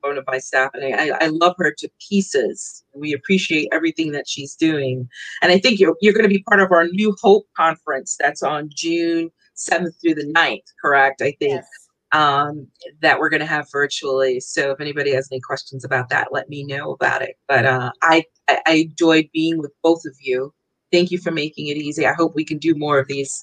one 0.00 0.16
of 0.16 0.24
my 0.26 0.38
staff, 0.38 0.70
and 0.74 0.94
I, 0.94 1.10
I 1.20 1.26
love 1.26 1.54
her 1.58 1.72
to 1.78 1.90
pieces. 2.08 2.82
We 2.94 3.12
appreciate 3.12 3.68
everything 3.72 4.12
that 4.12 4.26
she's 4.26 4.54
doing, 4.54 5.06
and 5.42 5.52
I 5.52 5.58
think 5.58 5.80
you're 5.80 5.96
you're 6.00 6.14
going 6.14 6.24
to 6.24 6.34
be 6.34 6.42
part 6.48 6.62
of 6.62 6.72
our 6.72 6.86
New 6.88 7.14
Hope 7.20 7.46
conference 7.56 8.16
that's 8.18 8.42
on 8.42 8.70
June 8.74 9.30
seventh 9.54 9.94
through 10.00 10.14
the 10.14 10.32
9th, 10.34 10.64
correct? 10.80 11.22
I 11.22 11.34
think. 11.38 11.62
Yes. 11.62 11.81
Um, 12.12 12.66
that 13.00 13.18
we're 13.18 13.30
going 13.30 13.40
to 13.40 13.46
have 13.46 13.66
virtually. 13.72 14.38
So 14.38 14.72
if 14.72 14.80
anybody 14.80 15.14
has 15.14 15.28
any 15.32 15.40
questions 15.40 15.82
about 15.82 16.10
that, 16.10 16.28
let 16.30 16.50
me 16.50 16.62
know 16.62 16.92
about 16.92 17.22
it. 17.22 17.36
But 17.48 17.64
uh, 17.64 17.90
I, 18.02 18.24
I 18.48 18.86
enjoyed 18.86 19.30
being 19.32 19.56
with 19.56 19.72
both 19.82 20.04
of 20.04 20.14
you. 20.20 20.52
Thank 20.92 21.10
you 21.10 21.16
for 21.16 21.30
making 21.30 21.68
it 21.68 21.78
easy. 21.78 22.06
I 22.06 22.12
hope 22.12 22.34
we 22.34 22.44
can 22.44 22.58
do 22.58 22.74
more 22.74 22.98
of 22.98 23.08
these 23.08 23.42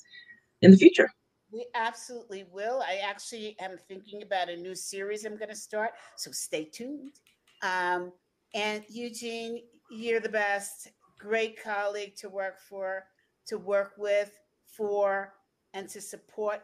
in 0.62 0.70
the 0.70 0.78
future. 0.78 1.10
We 1.52 1.66
absolutely 1.74 2.46
will. 2.52 2.84
I 2.88 2.98
actually 3.04 3.56
am 3.60 3.76
thinking 3.88 4.22
about 4.22 4.50
a 4.50 4.56
new 4.56 4.76
series 4.76 5.26
I'm 5.26 5.36
going 5.36 5.50
to 5.50 5.56
start, 5.56 5.92
so 6.16 6.32
stay 6.32 6.66
tuned. 6.66 7.14
Um, 7.64 8.12
and 8.54 8.84
Eugene, 8.88 9.64
you're 9.90 10.20
the 10.20 10.30
best. 10.30 10.90
Great 11.18 11.62
colleague 11.62 12.16
to 12.18 12.30
work 12.30 12.60
for, 12.70 13.06
to 13.48 13.58
work 13.58 13.94
with, 13.98 14.32
for, 14.68 15.34
and 15.74 15.90
to 15.90 16.00
support 16.00 16.62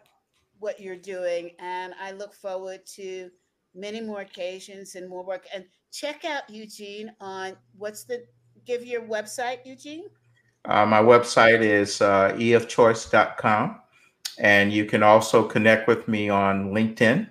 what 0.59 0.79
you're 0.79 0.95
doing. 0.95 1.51
And 1.59 1.93
I 2.01 2.11
look 2.11 2.33
forward 2.33 2.85
to 2.95 3.29
many 3.73 4.01
more 4.01 4.21
occasions 4.21 4.95
and 4.95 5.09
more 5.09 5.23
work. 5.23 5.45
And 5.53 5.65
check 5.91 6.25
out 6.25 6.49
Eugene 6.49 7.11
on 7.19 7.55
what's 7.77 8.03
the 8.03 8.23
give 8.65 8.85
your 8.85 9.01
website, 9.01 9.65
Eugene? 9.65 10.05
Uh, 10.65 10.85
my 10.85 11.01
website 11.01 11.61
is 11.61 12.01
uh, 12.01 12.33
efchoice.com. 12.37 13.81
And 14.37 14.73
you 14.73 14.85
can 14.85 15.03
also 15.03 15.47
connect 15.47 15.87
with 15.87 16.07
me 16.07 16.29
on 16.29 16.71
LinkedIn. 16.71 17.29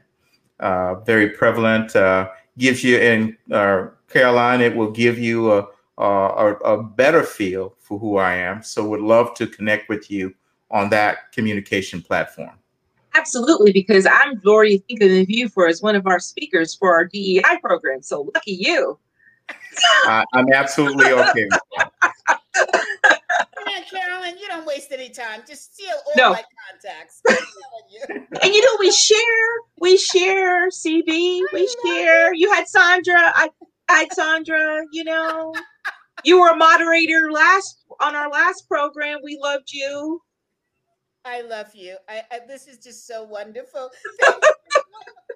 Uh, 0.61 0.95
very 1.01 1.31
prevalent. 1.31 1.95
Uh, 1.95 2.31
gives 2.57 2.85
you 2.85 2.99
in 2.99 3.37
uh, 3.53 3.89
Caroline, 4.09 4.61
it 4.61 4.75
will 4.75 4.91
give 4.91 5.19
you 5.19 5.53
a, 5.53 5.67
a, 5.99 6.55
a 6.65 6.83
better 6.83 7.23
feel 7.23 7.75
for 7.81 7.99
who 7.99 8.17
I 8.17 8.35
am. 8.35 8.63
So 8.63 8.87
would 8.89 9.01
love 9.01 9.35
to 9.35 9.47
connect 9.47 9.89
with 9.89 10.11
you 10.11 10.35
on 10.71 10.89
that 10.91 11.33
communication 11.33 12.01
platform. 12.01 12.53
Absolutely, 13.15 13.73
because 13.73 14.07
I'm 14.07 14.41
already 14.47 14.79
thinking 14.89 15.21
of 15.21 15.31
you 15.31 15.49
for 15.49 15.69
as 15.69 15.83
one 15.83 15.95
of 15.95 16.07
our 16.07 16.19
speakers 16.19 16.75
for 16.75 16.95
our 16.95 17.05
DEI 17.05 17.59
program. 17.63 18.03
So 18.03 18.31
lucky 18.35 18.53
you. 18.53 18.99
I'm 20.07 20.53
absolutely 20.53 21.13
okay. 21.13 21.49
Carolyn, 23.91 24.39
you 24.39 24.49
don't 24.49 24.67
waste 24.67 24.93
any 24.93 25.09
time. 25.09 25.43
Just 25.47 25.75
steal 25.75 25.95
all 26.07 26.13
no. 26.17 26.33
my 26.33 26.43
contacts. 26.71 27.23
You. 27.91 28.01
and 28.43 28.55
you 28.55 28.65
know, 28.65 28.77
we 28.81 28.91
share, 28.91 29.19
we 29.81 29.97
share, 29.97 30.69
CB, 30.69 31.41
we 31.53 31.69
share. 31.85 32.33
It. 32.33 32.39
You 32.39 32.53
had 32.53 32.69
Sandra, 32.69 33.33
I, 33.35 33.51
I 33.89 34.01
had 34.01 34.13
Sandra, 34.13 34.85
you 34.93 35.05
know. 35.05 35.55
You 36.25 36.41
were 36.41 36.49
a 36.49 36.57
moderator 36.57 37.31
last 37.31 37.85
on 38.01 38.17
our 38.17 38.31
last 38.31 38.67
program. 38.69 39.19
We 39.23 39.39
loved 39.43 39.73
you. 39.73 40.23
I 41.25 41.41
love 41.41 41.75
you. 41.75 41.97
I, 42.09 42.23
I 42.31 42.41
this 42.47 42.67
is 42.67 42.79
just 42.79 43.07
so 43.07 43.23
wonderful. 43.25 43.91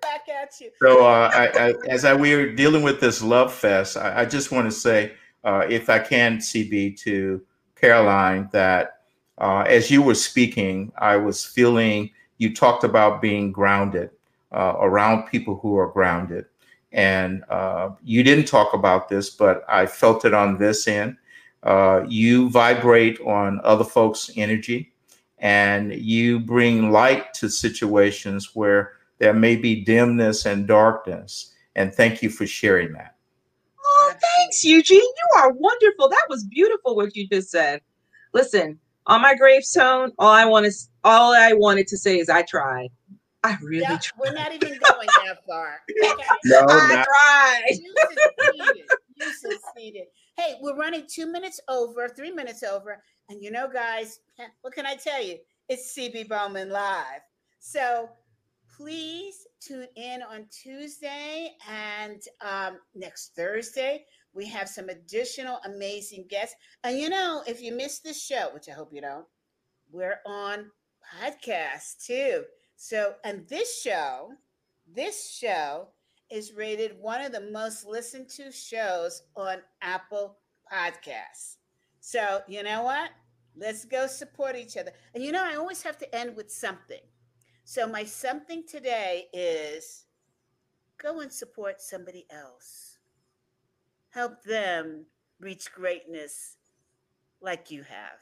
Back 0.03 0.28
at 0.28 0.61
you. 0.61 0.70
So, 0.80 1.05
uh, 1.05 1.30
I, 1.34 1.47
I, 1.47 1.74
as 1.89 2.05
I 2.05 2.14
we 2.14 2.32
are 2.34 2.53
dealing 2.55 2.82
with 2.82 3.01
this 3.01 3.22
love 3.22 3.53
fest, 3.53 3.97
I, 3.97 4.20
I 4.20 4.24
just 4.24 4.53
want 4.53 4.66
to 4.66 4.70
say, 4.70 5.12
uh, 5.45 5.66
if 5.68 5.91
I 5.91 5.99
can, 5.99 6.39
CB, 6.39 6.99
to 7.01 7.43
Caroline, 7.74 8.49
that 8.53 9.01
uh, 9.39 9.64
as 9.66 9.91
you 9.91 10.03
were 10.03 10.14
speaking, 10.14 10.93
I 10.99 11.16
was 11.16 11.45
feeling 11.45 12.11
you 12.39 12.55
talked 12.55 12.84
about 12.84 13.20
being 13.20 13.51
grounded 13.51 14.11
uh, 14.53 14.74
around 14.78 15.26
people 15.26 15.57
who 15.57 15.76
are 15.76 15.89
grounded. 15.89 16.47
And 16.93 17.45
uh, 17.51 17.91
you 18.03 18.22
didn't 18.22 18.47
talk 18.47 18.72
about 18.72 19.09
this, 19.09 19.30
but 19.30 19.64
I 19.68 19.86
felt 19.86 20.24
it 20.24 20.32
on 20.32 20.59
this 20.59 20.89
end. 20.89 21.16
Uh, 21.62 22.05
you 22.09 22.49
vibrate 22.51 23.20
on 23.20 23.61
other 23.64 23.84
folks' 23.84 24.30
energy 24.36 24.93
and 25.41 25.95
you 25.95 26.41
bring 26.41 26.91
light 26.91 27.32
to 27.34 27.49
situations 27.49 28.55
where 28.55 28.93
there 29.18 29.34
may 29.34 29.57
be 29.57 29.84
dimness 29.84 30.47
and 30.47 30.66
darkness. 30.66 31.55
And 31.76 31.95
thank 31.95 32.22
you 32.22 32.30
for 32.30 32.47
sharing 32.47 32.93
that. 32.95 33.14
Oh, 33.84 34.14
thanks, 34.36 34.64
Eugene. 34.64 34.99
You 34.99 35.41
are 35.41 35.53
wonderful. 35.53 36.09
That 36.09 36.26
was 36.28 36.45
beautiful 36.45 36.97
what 36.97 37.16
you 37.16 37.28
just 37.28 37.51
said. 37.51 37.80
Listen, 38.32 38.78
on 39.07 39.22
my 39.22 39.34
gravestone, 39.34 40.12
all 40.18 40.32
I 40.32 40.45
want 40.45 40.66
is 40.66 40.91
all 41.05 41.34
I 41.34 41.53
wanted 41.53 41.86
to 41.89 41.97
say 41.97 42.18
is 42.18 42.28
I 42.28 42.43
tried. 42.43 42.91
I 43.45 43.57
really 43.62 43.82
yeah, 43.82 43.99
tried. 43.99 44.18
We're 44.18 44.32
not 44.34 44.53
even 44.53 44.68
going 44.68 45.09
that 45.26 45.39
far. 45.47 45.80
Okay? 46.05 46.24
no, 46.45 46.66
I 46.68 46.95
not. 46.95 47.07
tried. 47.07 47.78
You 47.80 47.95
succeeded. 48.36 48.84
You 49.16 49.32
succeeded. 49.32 50.05
Hey, 50.36 50.57
we're 50.61 50.76
running 50.76 51.05
two 51.09 51.26
minutes 51.26 51.61
over, 51.68 52.09
three 52.09 52.30
minutes 52.30 52.62
over. 52.62 53.03
And 53.29 53.43
you 53.43 53.51
know, 53.51 53.68
guys, 53.68 54.20
what 54.62 54.74
can 54.74 54.87
I 54.87 54.95
tell 54.95 55.22
you? 55.22 55.39
It's 55.68 55.95
CB 55.97 56.29
Bowman 56.29 56.70
Live. 56.70 57.20
So 57.59 58.09
please 58.76 59.47
tune 59.61 59.89
in 59.97 60.22
on 60.22 60.47
Tuesday 60.51 61.53
and 61.68 62.22
um, 62.41 62.79
next 62.95 63.35
Thursday. 63.37 64.05
We 64.33 64.47
have 64.47 64.68
some 64.68 64.89
additional 64.89 65.59
amazing 65.66 66.26
guests. 66.31 66.55
And 66.85 66.99
you 66.99 67.11
know, 67.11 67.43
if 67.47 67.61
you 67.61 67.72
missed 67.72 68.03
this 68.03 68.22
show, 68.22 68.51
which 68.55 68.68
I 68.68 68.72
hope 68.72 68.93
you 68.93 69.03
don't, 69.03 69.26
we're 69.91 70.20
on 70.24 70.70
podcast 71.22 72.05
too. 72.07 72.45
So, 72.76 73.14
and 73.24 73.47
this 73.49 73.83
show, 73.83 74.31
this 74.95 75.31
show 75.31 75.89
is 76.31 76.53
rated 76.53 76.97
one 77.01 77.20
of 77.20 77.33
the 77.33 77.51
most 77.51 77.85
listened 77.85 78.29
to 78.31 78.53
shows 78.53 79.22
on 79.37 79.59
Apple 79.83 80.39
Podcasts. 80.72 81.57
So, 82.11 82.40
you 82.48 82.62
know 82.62 82.84
what? 82.84 83.11
Let's 83.54 83.84
go 83.84 84.06
support 84.06 84.56
each 84.56 84.78
other. 84.78 84.92
And 85.14 85.22
you 85.22 85.30
know, 85.30 85.44
I 85.44 85.56
always 85.56 85.82
have 85.82 85.98
to 85.98 86.16
end 86.16 86.36
with 86.36 86.50
something. 86.50 87.02
So, 87.64 87.86
my 87.86 88.04
something 88.04 88.64
today 88.66 89.26
is 89.34 90.06
go 90.96 91.20
and 91.20 91.30
support 91.30 91.82
somebody 91.82 92.26
else. 92.30 92.96
Help 94.09 94.42
them 94.42 95.04
reach 95.38 95.70
greatness 95.70 96.56
like 97.42 97.70
you 97.70 97.82
have. 97.82 98.20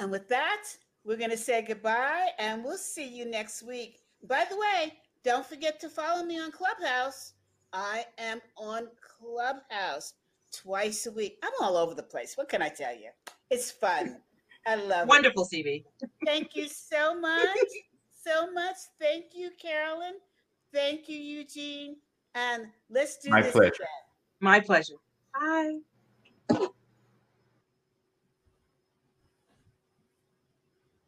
And 0.00 0.10
with 0.10 0.28
that, 0.30 0.64
we're 1.04 1.18
going 1.18 1.30
to 1.30 1.36
say 1.36 1.62
goodbye 1.62 2.30
and 2.40 2.64
we'll 2.64 2.78
see 2.78 3.06
you 3.06 3.30
next 3.30 3.62
week. 3.62 4.00
By 4.24 4.44
the 4.50 4.56
way, 4.56 4.94
don't 5.22 5.46
forget 5.46 5.78
to 5.82 5.88
follow 5.88 6.24
me 6.24 6.40
on 6.40 6.50
Clubhouse. 6.50 7.34
I 7.72 8.06
am 8.18 8.40
on 8.56 8.88
Clubhouse 9.20 10.14
twice 10.52 11.06
a 11.06 11.12
week. 11.12 11.38
I'm 11.42 11.52
all 11.60 11.76
over 11.76 11.94
the 11.94 12.02
place. 12.02 12.36
What 12.36 12.48
can 12.48 12.62
I 12.62 12.68
tell 12.68 12.94
you? 12.94 13.10
It's 13.50 13.70
fun. 13.70 14.20
I 14.66 14.74
love 14.74 15.06
it. 15.06 15.08
Wonderful, 15.08 15.48
it. 15.52 15.84
CB. 16.02 16.08
Thank 16.24 16.56
you 16.56 16.68
so 16.68 17.18
much 17.18 17.48
so 18.26 18.50
much. 18.52 18.76
Thank 19.00 19.26
you, 19.34 19.50
Carolyn. 19.60 20.14
Thank 20.72 21.08
you, 21.08 21.18
Eugene. 21.18 21.96
And 22.34 22.66
let's 22.90 23.18
do 23.18 23.30
My 23.30 23.42
this 23.42 23.52
pleasure. 23.52 23.72
again. 23.72 23.86
My 24.40 24.60
pleasure. 24.60 24.96
Bye. 26.48 26.68